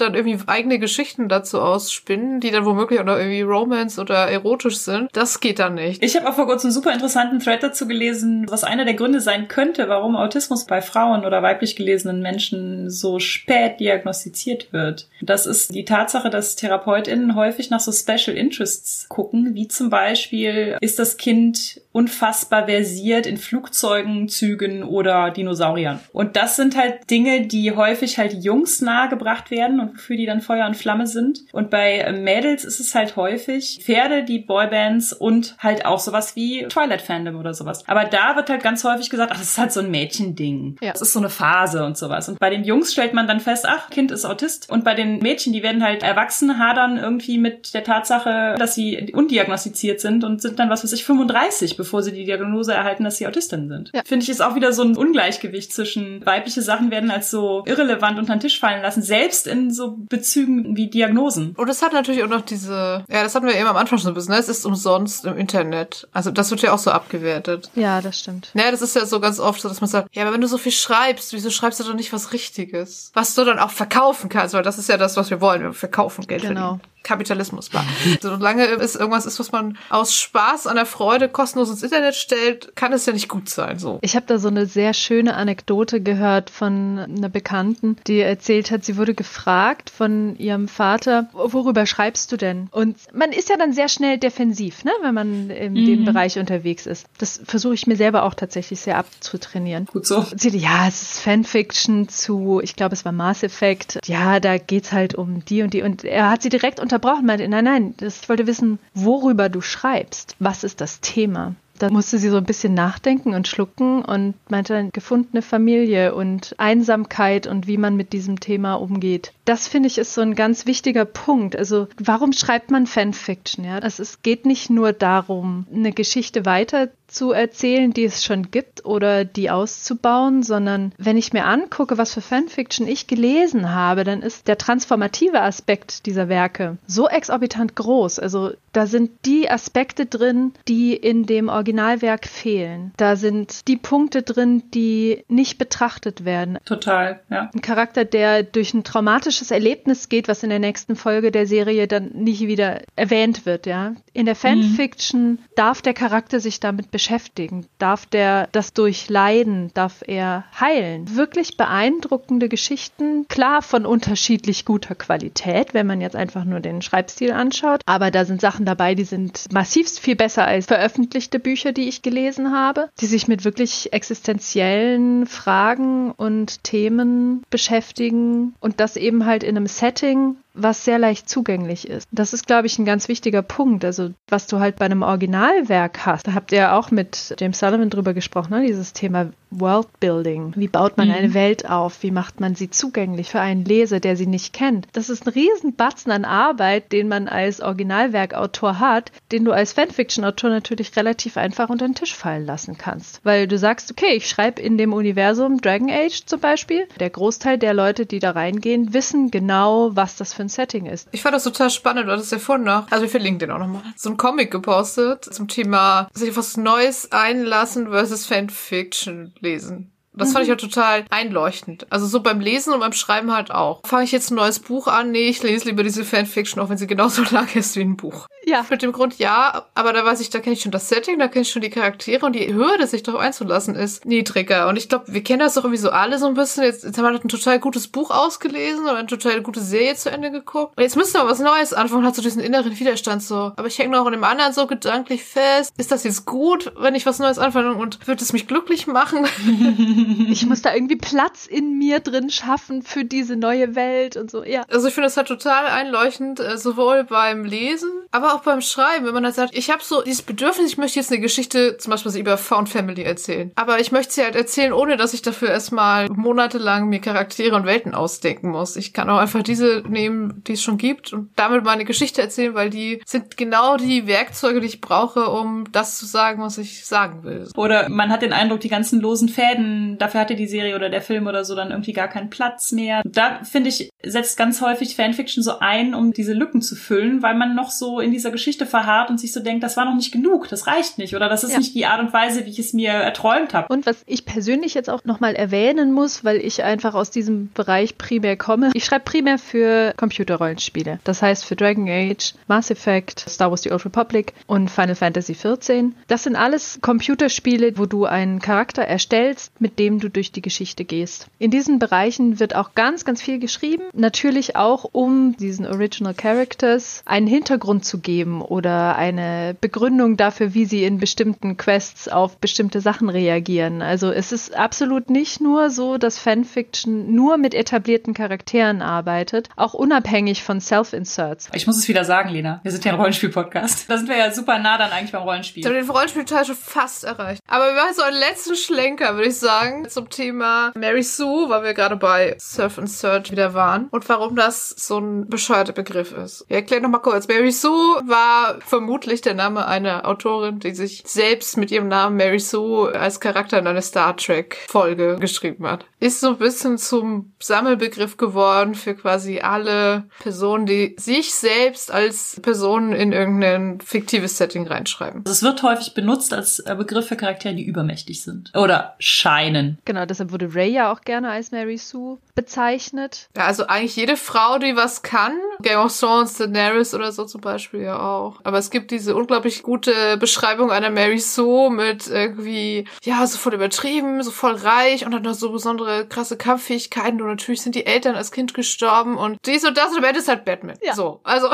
dann 0.00 0.14
irgendwie 0.14 0.38
eigene 0.46 0.78
Geschichten 0.78 1.28
dazu 1.28 1.60
ausspinnen, 1.60 2.40
die 2.40 2.50
dann 2.50 2.64
womöglich 2.64 3.00
auch 3.00 3.04
noch 3.04 3.16
irgendwie 3.16 3.42
Romance 3.42 4.00
oder 4.00 4.28
erotisch 4.28 4.78
sind, 4.78 5.10
das 5.12 5.40
geht 5.40 5.58
dann 5.58 5.74
nicht. 5.74 6.02
Ich 6.02 6.16
habe 6.16 6.28
auch 6.28 6.34
vor 6.34 6.46
kurzem 6.46 6.68
einen 6.68 6.74
super 6.74 6.92
interessanten 6.92 7.40
Thread 7.40 7.62
dazu 7.62 7.86
gelesen, 7.86 8.46
was 8.48 8.64
einer 8.64 8.84
der 8.84 8.94
Gründe 8.94 9.20
sein 9.20 9.48
könnte, 9.48 9.89
warum 9.90 10.16
Autismus 10.16 10.64
bei 10.64 10.80
Frauen 10.80 11.26
oder 11.26 11.42
weiblich 11.42 11.76
gelesenen 11.76 12.22
Menschen 12.22 12.88
so 12.88 13.18
spät 13.18 13.78
diagnostiziert 13.80 14.72
wird. 14.72 15.08
Das 15.20 15.44
ist 15.44 15.74
die 15.74 15.84
Tatsache, 15.84 16.30
dass 16.30 16.56
TherapeutInnen 16.56 17.34
häufig 17.34 17.68
nach 17.68 17.80
so 17.80 17.92
Special 17.92 18.34
Interests 18.36 19.06
gucken, 19.08 19.54
wie 19.54 19.68
zum 19.68 19.90
Beispiel, 19.90 20.78
ist 20.80 20.98
das 20.98 21.18
Kind 21.18 21.82
unfassbar 21.92 22.66
versiert 22.66 23.26
in 23.26 23.36
Flugzeugen, 23.36 24.28
Zügen 24.28 24.84
oder 24.84 25.30
Dinosauriern. 25.30 26.00
Und 26.12 26.36
das 26.36 26.56
sind 26.56 26.76
halt 26.76 27.10
Dinge, 27.10 27.46
die 27.46 27.72
häufig 27.72 28.18
halt 28.18 28.32
Jungs 28.32 28.80
nahegebracht 28.80 29.50
werden 29.50 29.80
und 29.80 29.94
wofür 29.94 30.16
die 30.16 30.26
dann 30.26 30.40
Feuer 30.40 30.66
und 30.66 30.76
Flamme 30.76 31.06
sind. 31.06 31.40
Und 31.52 31.70
bei 31.70 32.10
Mädels 32.12 32.64
ist 32.64 32.80
es 32.80 32.94
halt 32.94 33.16
häufig 33.16 33.80
Pferde, 33.82 34.22
die 34.22 34.38
Boybands 34.38 35.12
und 35.12 35.56
halt 35.58 35.84
auch 35.84 35.98
sowas 35.98 36.36
wie 36.36 36.66
Twilight 36.68 37.02
Fandom 37.02 37.36
oder 37.36 37.54
sowas. 37.54 37.86
Aber 37.88 38.04
da 38.04 38.36
wird 38.36 38.50
halt 38.50 38.62
ganz 38.62 38.84
häufig 38.84 39.10
gesagt, 39.10 39.32
ach, 39.32 39.38
das 39.38 39.50
ist 39.50 39.58
halt 39.58 39.72
so 39.72 39.79
ein 39.80 39.90
Mädchending. 39.90 40.76
Ja. 40.80 40.92
Das 40.92 41.02
ist 41.02 41.12
so 41.12 41.18
eine 41.18 41.30
Phase 41.30 41.84
und 41.84 41.98
sowas. 41.98 42.28
Und 42.28 42.38
bei 42.38 42.50
den 42.50 42.64
Jungs 42.64 42.92
stellt 42.92 43.14
man 43.14 43.26
dann 43.26 43.40
fest, 43.40 43.66
ach, 43.68 43.90
Kind 43.90 44.10
ist 44.10 44.24
Autist. 44.24 44.70
Und 44.70 44.84
bei 44.84 44.94
den 44.94 45.18
Mädchen, 45.18 45.52
die 45.52 45.62
werden 45.62 45.82
halt 45.82 46.02
erwachsen, 46.02 46.58
hadern 46.58 46.96
irgendwie 46.96 47.38
mit 47.38 47.74
der 47.74 47.84
Tatsache, 47.84 48.54
dass 48.58 48.74
sie 48.74 49.12
undiagnostiziert 49.12 50.00
sind 50.00 50.24
und 50.24 50.40
sind 50.40 50.58
dann, 50.58 50.70
was 50.70 50.84
weiß 50.84 50.92
ich, 50.92 51.04
35 51.04 51.76
bevor 51.76 52.02
sie 52.02 52.12
die 52.12 52.24
Diagnose 52.24 52.74
erhalten, 52.74 53.04
dass 53.04 53.16
sie 53.16 53.26
Autistin 53.26 53.68
sind. 53.68 53.90
Ja. 53.94 54.02
Finde 54.04 54.22
ich, 54.22 54.28
ist 54.28 54.42
auch 54.42 54.54
wieder 54.54 54.72
so 54.72 54.82
ein 54.82 54.96
Ungleichgewicht 54.96 55.72
zwischen 55.72 56.24
weibliche 56.26 56.62
Sachen 56.62 56.90
werden 56.90 57.10
als 57.10 57.30
so 57.30 57.62
irrelevant 57.66 58.18
unter 58.18 58.34
den 58.34 58.40
Tisch 58.40 58.60
fallen 58.60 58.82
lassen, 58.82 59.02
selbst 59.02 59.46
in 59.46 59.70
so 59.70 59.96
Bezügen 59.96 60.76
wie 60.76 60.88
Diagnosen. 60.88 61.54
Und 61.56 61.68
es 61.68 61.82
hat 61.82 61.92
natürlich 61.92 62.22
auch 62.22 62.28
noch 62.28 62.42
diese, 62.42 63.04
ja, 63.08 63.22
das 63.22 63.34
hatten 63.34 63.46
wir 63.46 63.54
eben 63.54 63.66
am 63.66 63.76
Anfang 63.76 63.98
schon 63.98 64.08
ein 64.08 64.14
bisschen, 64.14 64.34
ne? 64.34 64.40
es 64.40 64.48
ist 64.48 64.66
umsonst 64.66 65.24
im 65.24 65.38
Internet. 65.38 66.06
Also 66.12 66.30
das 66.30 66.50
wird 66.50 66.62
ja 66.62 66.72
auch 66.72 66.78
so 66.78 66.90
abgewertet. 66.90 67.70
Ja, 67.74 68.00
das 68.00 68.18
stimmt. 68.18 68.50
Ja, 68.54 68.70
das 68.70 68.82
ist 68.82 68.94
ja 68.94 69.06
so 69.06 69.20
ganz 69.20 69.40
oft 69.40 69.60
so, 69.60 69.69
dass 69.70 69.80
man 69.80 69.88
sagt, 69.88 70.14
ja, 70.14 70.22
aber 70.22 70.32
wenn 70.32 70.40
du 70.40 70.48
so 70.48 70.58
viel 70.58 70.72
schreibst, 70.72 71.32
wieso 71.32 71.50
schreibst 71.50 71.80
du 71.80 71.84
doch 71.84 71.94
nicht 71.94 72.12
was 72.12 72.32
Richtiges? 72.32 73.10
Was 73.14 73.34
du 73.34 73.44
dann 73.44 73.58
auch 73.58 73.70
verkaufen 73.70 74.28
kannst, 74.28 74.54
weil 74.54 74.62
das 74.62 74.78
ist 74.78 74.88
ja 74.88 74.96
das, 74.96 75.16
was 75.16 75.30
wir 75.30 75.40
wollen. 75.40 75.62
Wir 75.62 75.72
verkaufen 75.72 76.26
Geld 76.26 76.42
genau. 76.42 76.60
verdienen. 76.60 76.80
Kapitalismus, 77.02 77.68
bla. 77.68 77.84
Solange 78.20 78.64
es 78.66 78.96
irgendwas 78.96 79.26
ist, 79.26 79.38
was 79.40 79.52
man 79.52 79.76
aus 79.88 80.14
Spaß 80.14 80.66
an 80.66 80.76
der 80.76 80.86
Freude 80.86 81.28
kostenlos 81.28 81.70
ins 81.70 81.82
Internet 81.82 82.14
stellt, 82.14 82.76
kann 82.76 82.92
es 82.92 83.06
ja 83.06 83.12
nicht 83.12 83.28
gut 83.28 83.48
sein, 83.48 83.78
so. 83.78 83.98
Ich 84.02 84.16
habe 84.16 84.26
da 84.26 84.38
so 84.38 84.48
eine 84.48 84.66
sehr 84.66 84.94
schöne 84.94 85.34
Anekdote 85.34 86.00
gehört 86.00 86.50
von 86.50 86.98
einer 86.98 87.28
Bekannten, 87.28 87.96
die 88.06 88.20
erzählt 88.20 88.70
hat, 88.70 88.84
sie 88.84 88.96
wurde 88.96 89.14
gefragt 89.14 89.90
von 89.90 90.36
ihrem 90.36 90.68
Vater, 90.68 91.28
worüber 91.32 91.86
schreibst 91.86 92.32
du 92.32 92.36
denn? 92.36 92.68
Und 92.70 92.96
man 93.12 93.32
ist 93.32 93.48
ja 93.48 93.56
dann 93.56 93.72
sehr 93.72 93.88
schnell 93.88 94.18
defensiv, 94.18 94.84
ne, 94.84 94.92
wenn 95.02 95.14
man 95.14 95.50
in 95.50 95.72
mhm. 95.72 95.86
dem 95.86 96.04
Bereich 96.04 96.38
unterwegs 96.38 96.86
ist. 96.86 97.06
Das 97.18 97.40
versuche 97.44 97.74
ich 97.74 97.86
mir 97.86 97.96
selber 97.96 98.24
auch 98.24 98.34
tatsächlich 98.34 98.80
sehr 98.80 98.98
abzutrainieren. 98.98 99.86
Gut 99.86 100.06
so. 100.06 100.24
Sie, 100.36 100.50
ja, 100.56 100.86
es 100.88 101.02
ist 101.02 101.20
Fanfiction 101.20 102.08
zu, 102.08 102.60
ich 102.62 102.76
glaube, 102.76 102.94
es 102.94 103.04
war 103.04 103.12
Mass 103.12 103.42
Effect. 103.42 104.00
Ja, 104.06 104.40
da 104.40 104.58
geht's 104.58 104.92
halt 104.92 105.14
um 105.14 105.44
die 105.44 105.62
und 105.62 105.74
die. 105.74 105.82
Und 105.82 106.04
er 106.04 106.30
hat 106.30 106.42
sie 106.42 106.48
direkt 106.48 106.80
unterbrochen, 106.90 107.26
meinte, 107.26 107.48
nein, 107.48 107.64
nein, 107.64 107.94
das, 107.98 108.22
ich 108.22 108.28
wollte 108.28 108.46
wissen, 108.46 108.78
worüber 108.94 109.48
du 109.48 109.60
schreibst. 109.60 110.34
Was 110.40 110.64
ist 110.64 110.80
das 110.80 111.00
Thema? 111.00 111.54
Da 111.78 111.88
musste 111.88 112.18
sie 112.18 112.28
so 112.28 112.36
ein 112.36 112.44
bisschen 112.44 112.74
nachdenken 112.74 113.32
und 113.32 113.48
schlucken 113.48 114.04
und 114.04 114.34
meinte 114.50 114.74
dann 114.74 114.90
gefundene 114.90 115.40
Familie 115.40 116.14
und 116.14 116.54
Einsamkeit 116.58 117.46
und 117.46 117.66
wie 117.66 117.78
man 117.78 117.96
mit 117.96 118.12
diesem 118.12 118.38
Thema 118.38 118.74
umgeht. 118.74 119.32
Das 119.46 119.66
finde 119.66 119.86
ich 119.86 119.96
ist 119.96 120.12
so 120.12 120.20
ein 120.20 120.34
ganz 120.34 120.66
wichtiger 120.66 121.06
Punkt. 121.06 121.56
Also 121.56 121.88
warum 121.98 122.34
schreibt 122.34 122.70
man 122.70 122.86
Fanfiction? 122.86 123.64
Ja, 123.64 123.78
also, 123.78 124.02
es 124.02 124.20
geht 124.20 124.44
nicht 124.44 124.68
nur 124.68 124.92
darum, 124.92 125.66
eine 125.74 125.92
Geschichte 125.92 126.44
weiter 126.44 126.90
zu 127.10 127.32
erzählen, 127.32 127.92
die 127.92 128.04
es 128.04 128.24
schon 128.24 128.50
gibt 128.50 128.84
oder 128.84 129.24
die 129.24 129.50
auszubauen, 129.50 130.42
sondern 130.42 130.92
wenn 130.96 131.16
ich 131.16 131.32
mir 131.32 131.44
angucke, 131.44 131.98
was 131.98 132.14
für 132.14 132.20
Fanfiction 132.20 132.86
ich 132.86 133.06
gelesen 133.06 133.72
habe, 133.72 134.04
dann 134.04 134.22
ist 134.22 134.48
der 134.48 134.58
transformative 134.58 135.40
Aspekt 135.40 136.06
dieser 136.06 136.28
Werke 136.28 136.78
so 136.86 137.08
exorbitant 137.08 137.74
groß. 137.76 138.18
Also 138.18 138.52
da 138.72 138.86
sind 138.86 139.10
die 139.24 139.50
Aspekte 139.50 140.06
drin, 140.06 140.52
die 140.68 140.94
in 140.94 141.26
dem 141.26 141.48
Originalwerk 141.48 142.26
fehlen. 142.26 142.92
Da 142.96 143.16
sind 143.16 143.66
die 143.66 143.76
Punkte 143.76 144.22
drin, 144.22 144.62
die 144.72 145.24
nicht 145.28 145.58
betrachtet 145.58 146.24
werden. 146.24 146.58
Total, 146.64 147.20
ja. 147.30 147.50
Ein 147.52 147.62
Charakter, 147.62 148.04
der 148.04 148.44
durch 148.44 148.72
ein 148.74 148.84
traumatisches 148.84 149.50
Erlebnis 149.50 150.08
geht, 150.08 150.28
was 150.28 150.42
in 150.42 150.50
der 150.50 150.60
nächsten 150.60 150.94
Folge 150.94 151.32
der 151.32 151.46
Serie 151.46 151.88
dann 151.88 152.10
nicht 152.12 152.42
wieder 152.42 152.82
erwähnt 152.94 153.44
wird, 153.46 153.66
ja. 153.66 153.94
In 154.12 154.26
der 154.26 154.34
mhm. 154.34 154.38
Fanfiction 154.38 155.30
mhm. 155.30 155.38
darf 155.56 155.82
der 155.82 155.94
Charakter 155.94 156.38
sich 156.38 156.60
damit 156.60 156.90
beschäftigen 156.90 156.99
beschäftigen? 157.00 157.64
Darf 157.78 158.04
der 158.04 158.48
das 158.52 158.74
durchleiden? 158.74 159.70
Darf 159.72 160.02
er 160.06 160.44
heilen? 160.60 161.16
Wirklich 161.16 161.56
beeindruckende 161.56 162.50
Geschichten, 162.50 163.26
klar 163.26 163.62
von 163.62 163.86
unterschiedlich 163.86 164.66
guter 164.66 164.94
Qualität, 164.94 165.72
wenn 165.72 165.86
man 165.86 166.02
jetzt 166.02 166.14
einfach 166.14 166.44
nur 166.44 166.60
den 166.60 166.82
Schreibstil 166.82 167.32
anschaut. 167.32 167.80
Aber 167.86 168.10
da 168.10 168.26
sind 168.26 168.42
Sachen 168.42 168.66
dabei, 168.66 168.94
die 168.94 169.04
sind 169.04 169.50
massivst 169.50 169.98
viel 169.98 170.14
besser 170.14 170.44
als 170.44 170.66
veröffentlichte 170.66 171.38
Bücher, 171.38 171.72
die 171.72 171.88
ich 171.88 172.02
gelesen 172.02 172.52
habe, 172.52 172.90
die 173.00 173.06
sich 173.06 173.28
mit 173.28 173.46
wirklich 173.46 173.94
existenziellen 173.94 175.26
Fragen 175.26 176.10
und 176.10 176.62
Themen 176.64 177.44
beschäftigen 177.48 178.54
und 178.60 178.78
das 178.78 178.96
eben 178.96 179.24
halt 179.24 179.42
in 179.42 179.56
einem 179.56 179.66
Setting, 179.66 180.36
was 180.54 180.84
sehr 180.84 180.98
leicht 180.98 181.28
zugänglich 181.28 181.88
ist. 181.88 182.08
Das 182.12 182.32
ist, 182.32 182.46
glaube 182.46 182.66
ich, 182.66 182.78
ein 182.78 182.84
ganz 182.84 183.08
wichtiger 183.08 183.42
Punkt. 183.42 183.84
Also, 183.84 184.10
was 184.28 184.46
du 184.46 184.58
halt 184.58 184.76
bei 184.76 184.84
einem 184.84 185.02
Originalwerk 185.02 186.06
hast, 186.06 186.26
da 186.26 186.34
habt 186.34 186.52
ihr 186.52 186.74
auch 186.74 186.90
mit 186.90 187.34
James 187.38 187.58
Sullivan 187.58 187.90
drüber 187.90 188.14
gesprochen, 188.14 188.50
ne? 188.50 188.66
dieses 188.66 188.92
Thema 188.92 189.30
Worldbuilding. 189.50 190.52
Wie 190.56 190.68
baut 190.68 190.96
man 190.96 191.08
mhm. 191.08 191.14
eine 191.14 191.34
Welt 191.34 191.68
auf? 191.68 192.02
Wie 192.02 192.10
macht 192.10 192.40
man 192.40 192.54
sie 192.54 192.70
zugänglich 192.70 193.30
für 193.30 193.40
einen 193.40 193.64
Leser, 193.64 194.00
der 194.00 194.16
sie 194.16 194.26
nicht 194.26 194.52
kennt? 194.52 194.86
Das 194.92 195.08
ist 195.08 195.26
ein 195.26 195.32
Riesenbatzen 195.32 196.12
an 196.12 196.24
Arbeit, 196.24 196.92
den 196.92 197.08
man 197.08 197.28
als 197.28 197.60
Originalwerkautor 197.60 198.78
hat, 198.78 199.12
den 199.32 199.44
du 199.44 199.52
als 199.52 199.72
Fanfiction-Autor 199.72 200.50
natürlich 200.50 200.96
relativ 200.96 201.36
einfach 201.36 201.68
unter 201.68 201.86
den 201.86 201.94
Tisch 201.94 202.14
fallen 202.14 202.46
lassen 202.46 202.78
kannst. 202.78 203.20
Weil 203.24 203.48
du 203.48 203.58
sagst, 203.58 203.90
okay, 203.90 204.14
ich 204.14 204.28
schreibe 204.28 204.62
in 204.62 204.78
dem 204.78 204.92
Universum 204.92 205.60
Dragon 205.60 205.90
Age 205.90 206.24
zum 206.26 206.40
Beispiel. 206.40 206.86
Der 206.98 207.10
Großteil 207.10 207.58
der 207.58 207.74
Leute, 207.74 208.06
die 208.06 208.20
da 208.20 208.30
reingehen, 208.30 208.94
wissen 208.94 209.30
genau, 209.30 209.90
was 209.94 210.16
das 210.16 210.32
für 210.32 210.39
ein 210.42 210.48
Setting 210.48 210.86
ist. 210.86 211.08
Ich 211.12 211.22
fand 211.22 211.34
das 211.34 211.44
total 211.44 211.70
spannend, 211.70 212.08
du 212.08 212.12
hattest 212.12 212.32
ja 212.32 212.38
vorhin 212.38 212.64
noch, 212.64 212.90
also 212.90 213.02
wir 213.02 213.10
verlinken 213.10 213.40
den 213.40 213.50
auch 213.50 213.58
nochmal, 213.58 213.82
so 213.96 214.10
ein 214.10 214.16
Comic 214.16 214.50
gepostet 214.50 215.24
zum 215.24 215.48
Thema 215.48 216.08
sich 216.12 216.36
was 216.36 216.56
Neues 216.56 217.12
einlassen 217.12 217.88
versus 217.88 218.26
Fanfiction 218.26 219.34
lesen. 219.40 219.92
Das 220.12 220.32
fand 220.32 220.42
ich 220.42 220.48
ja 220.48 220.56
total 220.56 221.04
einleuchtend. 221.10 221.86
Also 221.90 222.06
so 222.06 222.20
beim 222.20 222.40
Lesen 222.40 222.72
und 222.72 222.80
beim 222.80 222.92
Schreiben 222.92 223.32
halt 223.32 223.50
auch. 223.50 223.80
Fange 223.86 224.04
ich 224.04 224.12
jetzt 224.12 224.30
ein 224.30 224.34
neues 224.34 224.58
Buch 224.58 224.88
an? 224.88 225.12
Nee, 225.12 225.28
ich 225.28 225.42
lese 225.42 225.66
lieber 225.66 225.82
diese 225.84 226.04
Fanfiction, 226.04 226.60
auch 226.60 226.68
wenn 226.68 226.78
sie 226.78 226.86
genauso 226.86 227.22
lang 227.30 227.48
ist 227.54 227.76
wie 227.76 227.82
ein 227.82 227.96
Buch. 227.96 228.26
Ja. 228.44 228.64
Mit 228.68 228.82
dem 228.82 228.92
Grund 228.92 229.18
ja, 229.18 229.66
aber 229.74 229.92
da 229.92 230.04
weiß 230.04 230.20
ich, 230.20 230.30
da 230.30 230.40
kenne 230.40 230.54
ich 230.54 230.62
schon 230.62 230.72
das 230.72 230.88
Setting, 230.88 231.18
da 231.18 231.28
kenne 231.28 231.42
ich 231.42 231.50
schon 231.50 231.62
die 231.62 231.70
Charaktere 231.70 232.26
und 232.26 232.34
die 232.34 232.52
Hürde, 232.52 232.86
sich 232.86 233.02
darauf 233.02 233.20
einzulassen, 233.20 233.74
ist 233.74 234.04
niedriger. 234.04 234.68
Und 234.68 234.76
ich 234.76 234.88
glaube, 234.88 235.06
wir 235.08 235.22
kennen 235.22 235.40
das 235.40 235.54
doch 235.54 235.64
irgendwie 235.64 235.80
so 235.80 235.90
alle 235.90 236.18
so 236.18 236.26
ein 236.26 236.34
bisschen. 236.34 236.64
Jetzt, 236.64 236.84
jetzt 236.84 236.98
haben 236.98 237.04
wir 237.04 237.12
halt 237.12 237.24
ein 237.24 237.28
total 237.28 237.60
gutes 237.60 237.88
Buch 237.88 238.10
ausgelesen 238.10 238.84
oder 238.84 238.96
eine 238.96 239.06
total 239.06 239.40
gute 239.42 239.60
Serie 239.60 239.94
zu 239.94 240.10
Ende 240.10 240.30
geguckt. 240.30 240.76
Und 240.76 240.82
jetzt 240.82 240.96
müssen 240.96 241.14
wir 241.14 241.26
was 241.26 241.38
Neues 241.38 241.72
anfangen, 241.72 242.04
hat 242.04 242.16
so 242.16 242.22
diesen 242.22 242.42
inneren 242.42 242.78
Widerstand 242.78 243.22
so. 243.22 243.52
Aber 243.56 243.66
ich 243.66 243.78
hänge 243.78 243.96
noch 243.96 244.06
in 244.06 244.12
dem 244.12 244.24
anderen 244.24 244.52
so 244.52 244.66
gedanklich 244.66 245.24
fest. 245.24 245.72
Ist 245.76 245.92
das 245.92 246.04
jetzt 246.04 246.26
gut, 246.26 246.72
wenn 246.78 246.94
ich 246.94 247.06
was 247.06 247.18
Neues 247.18 247.38
anfange 247.38 247.74
und 247.74 248.06
wird 248.06 248.22
es 248.22 248.32
mich 248.32 248.48
glücklich 248.48 248.86
machen? 248.86 249.26
Ich 250.30 250.46
muss 250.46 250.62
da 250.62 250.74
irgendwie 250.74 250.96
Platz 250.96 251.46
in 251.46 251.78
mir 251.78 252.00
drin 252.00 252.30
schaffen 252.30 252.82
für 252.82 253.04
diese 253.04 253.36
neue 253.36 253.74
Welt 253.74 254.16
und 254.16 254.30
so, 254.30 254.44
ja. 254.44 254.62
Also 254.68 254.88
ich 254.88 254.94
finde 254.94 255.06
das 255.06 255.16
halt 255.16 255.28
total 255.28 255.66
einleuchtend, 255.66 256.40
äh, 256.40 256.56
sowohl 256.56 257.04
beim 257.04 257.44
Lesen, 257.44 257.90
aber 258.10 258.34
auch 258.34 258.42
beim 258.42 258.60
Schreiben, 258.60 259.06
wenn 259.06 259.14
man 259.14 259.24
halt 259.24 259.34
sagt, 259.34 259.56
ich 259.56 259.70
habe 259.70 259.82
so 259.82 260.02
dieses 260.02 260.22
Bedürfnis, 260.22 260.72
ich 260.72 260.78
möchte 260.78 260.98
jetzt 260.98 261.10
eine 261.10 261.20
Geschichte 261.20 261.76
zum 261.78 261.90
Beispiel 261.90 262.16
über 262.16 262.36
Found 262.36 262.68
Family 262.68 263.02
erzählen. 263.02 263.52
Aber 263.56 263.80
ich 263.80 263.92
möchte 263.92 264.12
sie 264.12 264.22
halt 264.22 264.36
erzählen, 264.36 264.72
ohne 264.72 264.96
dass 264.96 265.14
ich 265.14 265.22
dafür 265.22 265.48
erstmal 265.48 266.08
monatelang 266.08 266.88
mir 266.88 267.00
Charaktere 267.00 267.54
und 267.56 267.66
Welten 267.66 267.94
ausdenken 267.94 268.50
muss. 268.50 268.76
Ich 268.76 268.92
kann 268.92 269.10
auch 269.10 269.18
einfach 269.18 269.42
diese 269.42 269.82
nehmen, 269.86 270.42
die 270.46 270.52
es 270.52 270.62
schon 270.62 270.78
gibt 270.78 271.12
und 271.12 271.30
damit 271.36 271.64
meine 271.64 271.84
Geschichte 271.84 272.22
erzählen, 272.22 272.54
weil 272.54 272.70
die 272.70 273.02
sind 273.06 273.36
genau 273.36 273.76
die 273.76 274.06
Werkzeuge, 274.06 274.60
die 274.60 274.66
ich 274.66 274.80
brauche, 274.80 275.28
um 275.28 275.70
das 275.72 275.98
zu 275.98 276.06
sagen, 276.06 276.42
was 276.42 276.58
ich 276.58 276.86
sagen 276.86 277.22
will. 277.24 277.48
Oder 277.56 277.88
man 277.88 278.10
hat 278.10 278.22
den 278.22 278.32
Eindruck, 278.32 278.60
die 278.60 278.68
ganzen 278.68 279.00
losen 279.00 279.28
Fäden, 279.28 279.89
dafür 279.98 280.20
hatte 280.20 280.36
die 280.36 280.46
Serie 280.46 280.74
oder 280.76 280.88
der 280.90 281.02
Film 281.02 281.26
oder 281.26 281.44
so 281.44 281.54
dann 281.54 281.70
irgendwie 281.70 281.92
gar 281.92 282.08
keinen 282.08 282.30
Platz 282.30 282.72
mehr. 282.72 283.02
Da 283.04 283.40
finde 283.44 283.68
ich, 283.68 283.90
setzt 284.02 284.36
ganz 284.36 284.60
häufig 284.60 284.96
Fanfiction 284.96 285.42
so 285.42 285.58
ein, 285.60 285.94
um 285.94 286.12
diese 286.12 286.32
Lücken 286.32 286.62
zu 286.62 286.76
füllen, 286.76 287.22
weil 287.22 287.34
man 287.34 287.54
noch 287.54 287.70
so 287.70 288.00
in 288.00 288.10
dieser 288.12 288.30
Geschichte 288.30 288.66
verharrt 288.66 289.10
und 289.10 289.18
sich 289.18 289.32
so 289.32 289.40
denkt, 289.40 289.62
das 289.62 289.76
war 289.76 289.84
noch 289.84 289.94
nicht 289.96 290.12
genug, 290.12 290.48
das 290.48 290.66
reicht 290.66 290.98
nicht 290.98 291.14
oder 291.16 291.28
das 291.28 291.44
ist 291.44 291.52
Ja. 291.52 291.58
nicht 291.58 291.74
die 291.74 291.86
Art 291.86 292.00
und 292.00 292.12
Weise, 292.12 292.44
wie 292.46 292.50
ich 292.50 292.58
es 292.58 292.72
mir 292.72 292.90
erträumt 292.90 293.54
habe. 293.54 293.66
Und 293.72 293.86
was 293.86 294.02
ich 294.06 294.24
persönlich 294.24 294.74
jetzt 294.74 294.88
auch 294.90 295.04
nochmal 295.04 295.34
erwähnen 295.34 295.92
muss, 295.92 296.24
weil 296.24 296.36
ich 296.38 296.62
einfach 296.62 296.94
aus 296.94 297.10
diesem 297.10 297.50
Bereich 297.52 297.98
primär 297.98 298.36
komme. 298.36 298.70
Ich 298.74 298.84
schreibe 298.84 299.04
primär 299.04 299.38
für 299.38 299.92
Computerrollenspiele. 299.96 301.00
Das 301.04 301.22
heißt 301.22 301.44
für 301.44 301.56
Dragon 301.56 301.88
Age, 301.88 302.34
Mass 302.46 302.70
Effect, 302.70 303.20
Star 303.28 303.50
Wars 303.50 303.62
The 303.62 303.72
Old 303.72 303.84
Republic 303.84 304.32
und 304.46 304.70
Final 304.70 304.94
Fantasy 304.94 305.34
XIV. 305.34 305.92
Das 306.08 306.22
sind 306.22 306.36
alles 306.36 306.78
Computerspiele, 306.80 307.76
wo 307.76 307.86
du 307.86 308.04
einen 308.04 308.38
Charakter 308.38 308.82
erstellst, 308.82 309.60
mit 309.60 309.78
dem 309.80 309.98
du 309.98 310.10
durch 310.10 310.30
die 310.30 310.42
Geschichte 310.42 310.84
gehst. 310.84 311.28
In 311.38 311.50
diesen 311.50 311.78
Bereichen 311.78 312.38
wird 312.38 312.54
auch 312.54 312.74
ganz, 312.74 313.06
ganz 313.06 313.22
viel 313.22 313.38
geschrieben. 313.38 313.84
Natürlich 313.94 314.54
auch, 314.54 314.84
um 314.92 315.34
diesen 315.38 315.66
Original 315.66 316.12
Characters 316.12 317.02
einen 317.06 317.26
Hintergrund 317.26 317.86
zu 317.86 317.98
geben 317.98 318.42
oder 318.42 318.96
eine 318.96 319.56
Begründung 319.58 320.18
dafür, 320.18 320.52
wie 320.52 320.66
sie 320.66 320.84
in 320.84 320.98
bestimmten 320.98 321.56
Quests 321.56 322.08
auf 322.08 322.36
bestimmte 322.36 322.82
Sachen 322.82 323.08
reagieren. 323.08 323.80
Also 323.80 324.10
es 324.10 324.32
ist 324.32 324.54
absolut 324.54 325.08
nicht 325.08 325.40
nur 325.40 325.70
so, 325.70 325.96
dass 325.96 326.18
Fanfiction 326.18 327.14
nur 327.14 327.38
mit 327.38 327.54
etablierten 327.54 328.12
Charakteren 328.12 328.82
arbeitet, 328.82 329.48
auch 329.56 329.72
unabhängig 329.72 330.42
von 330.42 330.60
Self-Inserts. 330.60 331.48
Ich 331.54 331.66
muss 331.66 331.78
es 331.78 331.88
wieder 331.88 332.04
sagen, 332.04 332.28
Lena. 332.28 332.60
Wir 332.64 332.70
sind 332.70 332.84
ja 332.84 332.92
ein 332.92 332.98
Rollenspiel-Podcast. 332.98 333.88
Da 333.88 333.96
sind 333.96 334.10
wir 334.10 334.18
ja 334.18 334.30
super 334.30 334.58
nah 334.58 334.76
dann 334.76 334.90
eigentlich 334.90 335.12
beim 335.12 335.22
Rollenspiel. 335.22 335.62
Ich 335.62 335.66
habe 335.66 335.80
den 335.80 335.88
Rollenspielteil 335.88 336.44
schon 336.44 336.54
fast 336.54 337.04
erreicht. 337.04 337.40
Aber 337.48 337.64
wir 337.64 337.74
machen 337.74 337.94
so 337.96 338.02
einen 338.02 338.18
letzten 338.18 338.56
Schlenker, 338.56 339.14
würde 339.14 339.28
ich 339.28 339.38
sagen, 339.38 339.69
zum 339.88 340.08
Thema 340.08 340.72
Mary 340.74 341.02
Sue, 341.02 341.48
weil 341.48 341.62
wir 341.62 341.74
gerade 341.74 341.96
bei 341.96 342.36
Surf 342.38 342.78
and 342.78 342.90
Search 342.90 343.30
wieder 343.30 343.54
waren 343.54 343.88
und 343.90 344.08
warum 344.08 344.36
das 344.36 344.70
so 344.70 344.98
ein 344.98 345.28
bescheuerter 345.28 345.72
Begriff 345.72 346.12
ist. 346.12 346.44
Ich 346.48 346.56
erkläre 346.56 346.82
nochmal 346.82 347.02
kurz. 347.02 347.28
Mary 347.28 347.52
Sue 347.52 348.00
war 348.04 348.58
vermutlich 348.60 349.20
der 349.20 349.34
Name 349.34 349.66
einer 349.66 350.06
Autorin, 350.06 350.60
die 350.60 350.74
sich 350.74 351.02
selbst 351.06 351.56
mit 351.56 351.70
ihrem 351.70 351.88
Namen 351.88 352.16
Mary 352.16 352.40
Sue 352.40 352.92
als 352.94 353.20
Charakter 353.20 353.58
in 353.58 353.66
eine 353.66 353.82
Star 353.82 354.16
Trek 354.16 354.58
Folge 354.68 355.16
geschrieben 355.20 355.66
hat. 355.66 355.84
Ist 355.98 356.20
so 356.20 356.30
ein 356.30 356.38
bisschen 356.38 356.78
zum 356.78 357.34
Sammelbegriff 357.40 358.16
geworden 358.16 358.74
für 358.74 358.94
quasi 358.94 359.40
alle 359.40 360.08
Personen, 360.20 360.66
die 360.66 360.96
sich 360.98 361.34
selbst 361.34 361.92
als 361.92 362.40
Personen 362.42 362.92
in 362.92 363.12
irgendein 363.12 363.80
fiktives 363.80 364.38
Setting 364.38 364.66
reinschreiben. 364.66 365.22
Also 365.26 365.32
es 365.32 365.42
wird 365.42 365.62
häufig 365.62 365.94
benutzt 365.94 366.32
als 366.32 366.58
äh, 366.60 366.74
Begriff 366.74 367.08
für 367.08 367.16
Charaktere, 367.16 367.54
die 367.54 367.64
übermächtig 367.64 368.22
sind. 368.22 368.52
Oder 368.56 368.94
scheinen. 368.98 369.59
Genau, 369.84 370.06
deshalb 370.06 370.32
wurde 370.32 370.54
Ray 370.54 370.70
ja 370.70 370.92
auch 370.92 371.02
gerne 371.02 371.30
als 371.30 371.50
Mary 371.50 371.78
Sue 371.78 372.18
bezeichnet. 372.34 373.28
Ja, 373.36 373.46
also 373.46 373.66
eigentlich 373.66 373.96
jede 373.96 374.16
Frau, 374.16 374.58
die 374.58 374.76
was 374.76 375.02
kann. 375.02 375.32
Game 375.62 375.78
of 375.78 375.98
Thrones, 375.98 376.38
Daenerys 376.38 376.94
oder 376.94 377.12
so 377.12 377.24
zum 377.24 377.40
Beispiel 377.40 377.82
ja 377.82 378.00
auch. 378.00 378.40
Aber 378.44 378.58
es 378.58 378.70
gibt 378.70 378.90
diese 378.90 379.14
unglaublich 379.14 379.62
gute 379.62 380.16
Beschreibung 380.16 380.70
einer 380.70 380.90
Mary 380.90 381.18
Sue 381.18 381.70
mit 381.70 382.08
irgendwie, 382.08 382.86
ja, 383.02 383.26
so 383.26 383.38
voll 383.38 383.54
übertrieben, 383.54 384.22
so 384.22 384.30
voll 384.30 384.54
reich 384.54 385.04
und 385.04 385.14
hat 385.14 385.22
noch 385.22 385.34
so 385.34 385.52
besondere 385.52 386.06
krasse 386.06 386.36
Kampffähigkeiten 386.36 387.20
und 387.20 387.28
natürlich 387.28 387.62
sind 387.62 387.74
die 387.74 387.86
Eltern 387.86 388.16
als 388.16 388.32
Kind 388.32 388.54
gestorben 388.54 389.16
und 389.16 389.38
dies 389.46 389.64
und 389.64 389.76
das 389.76 389.90
und 389.90 389.98
am 389.98 390.04
Ende 390.04 390.20
ist 390.20 390.28
halt 390.28 390.44
Batman. 390.44 390.76
Ja. 390.82 390.94
So, 390.94 391.20
also 391.24 391.48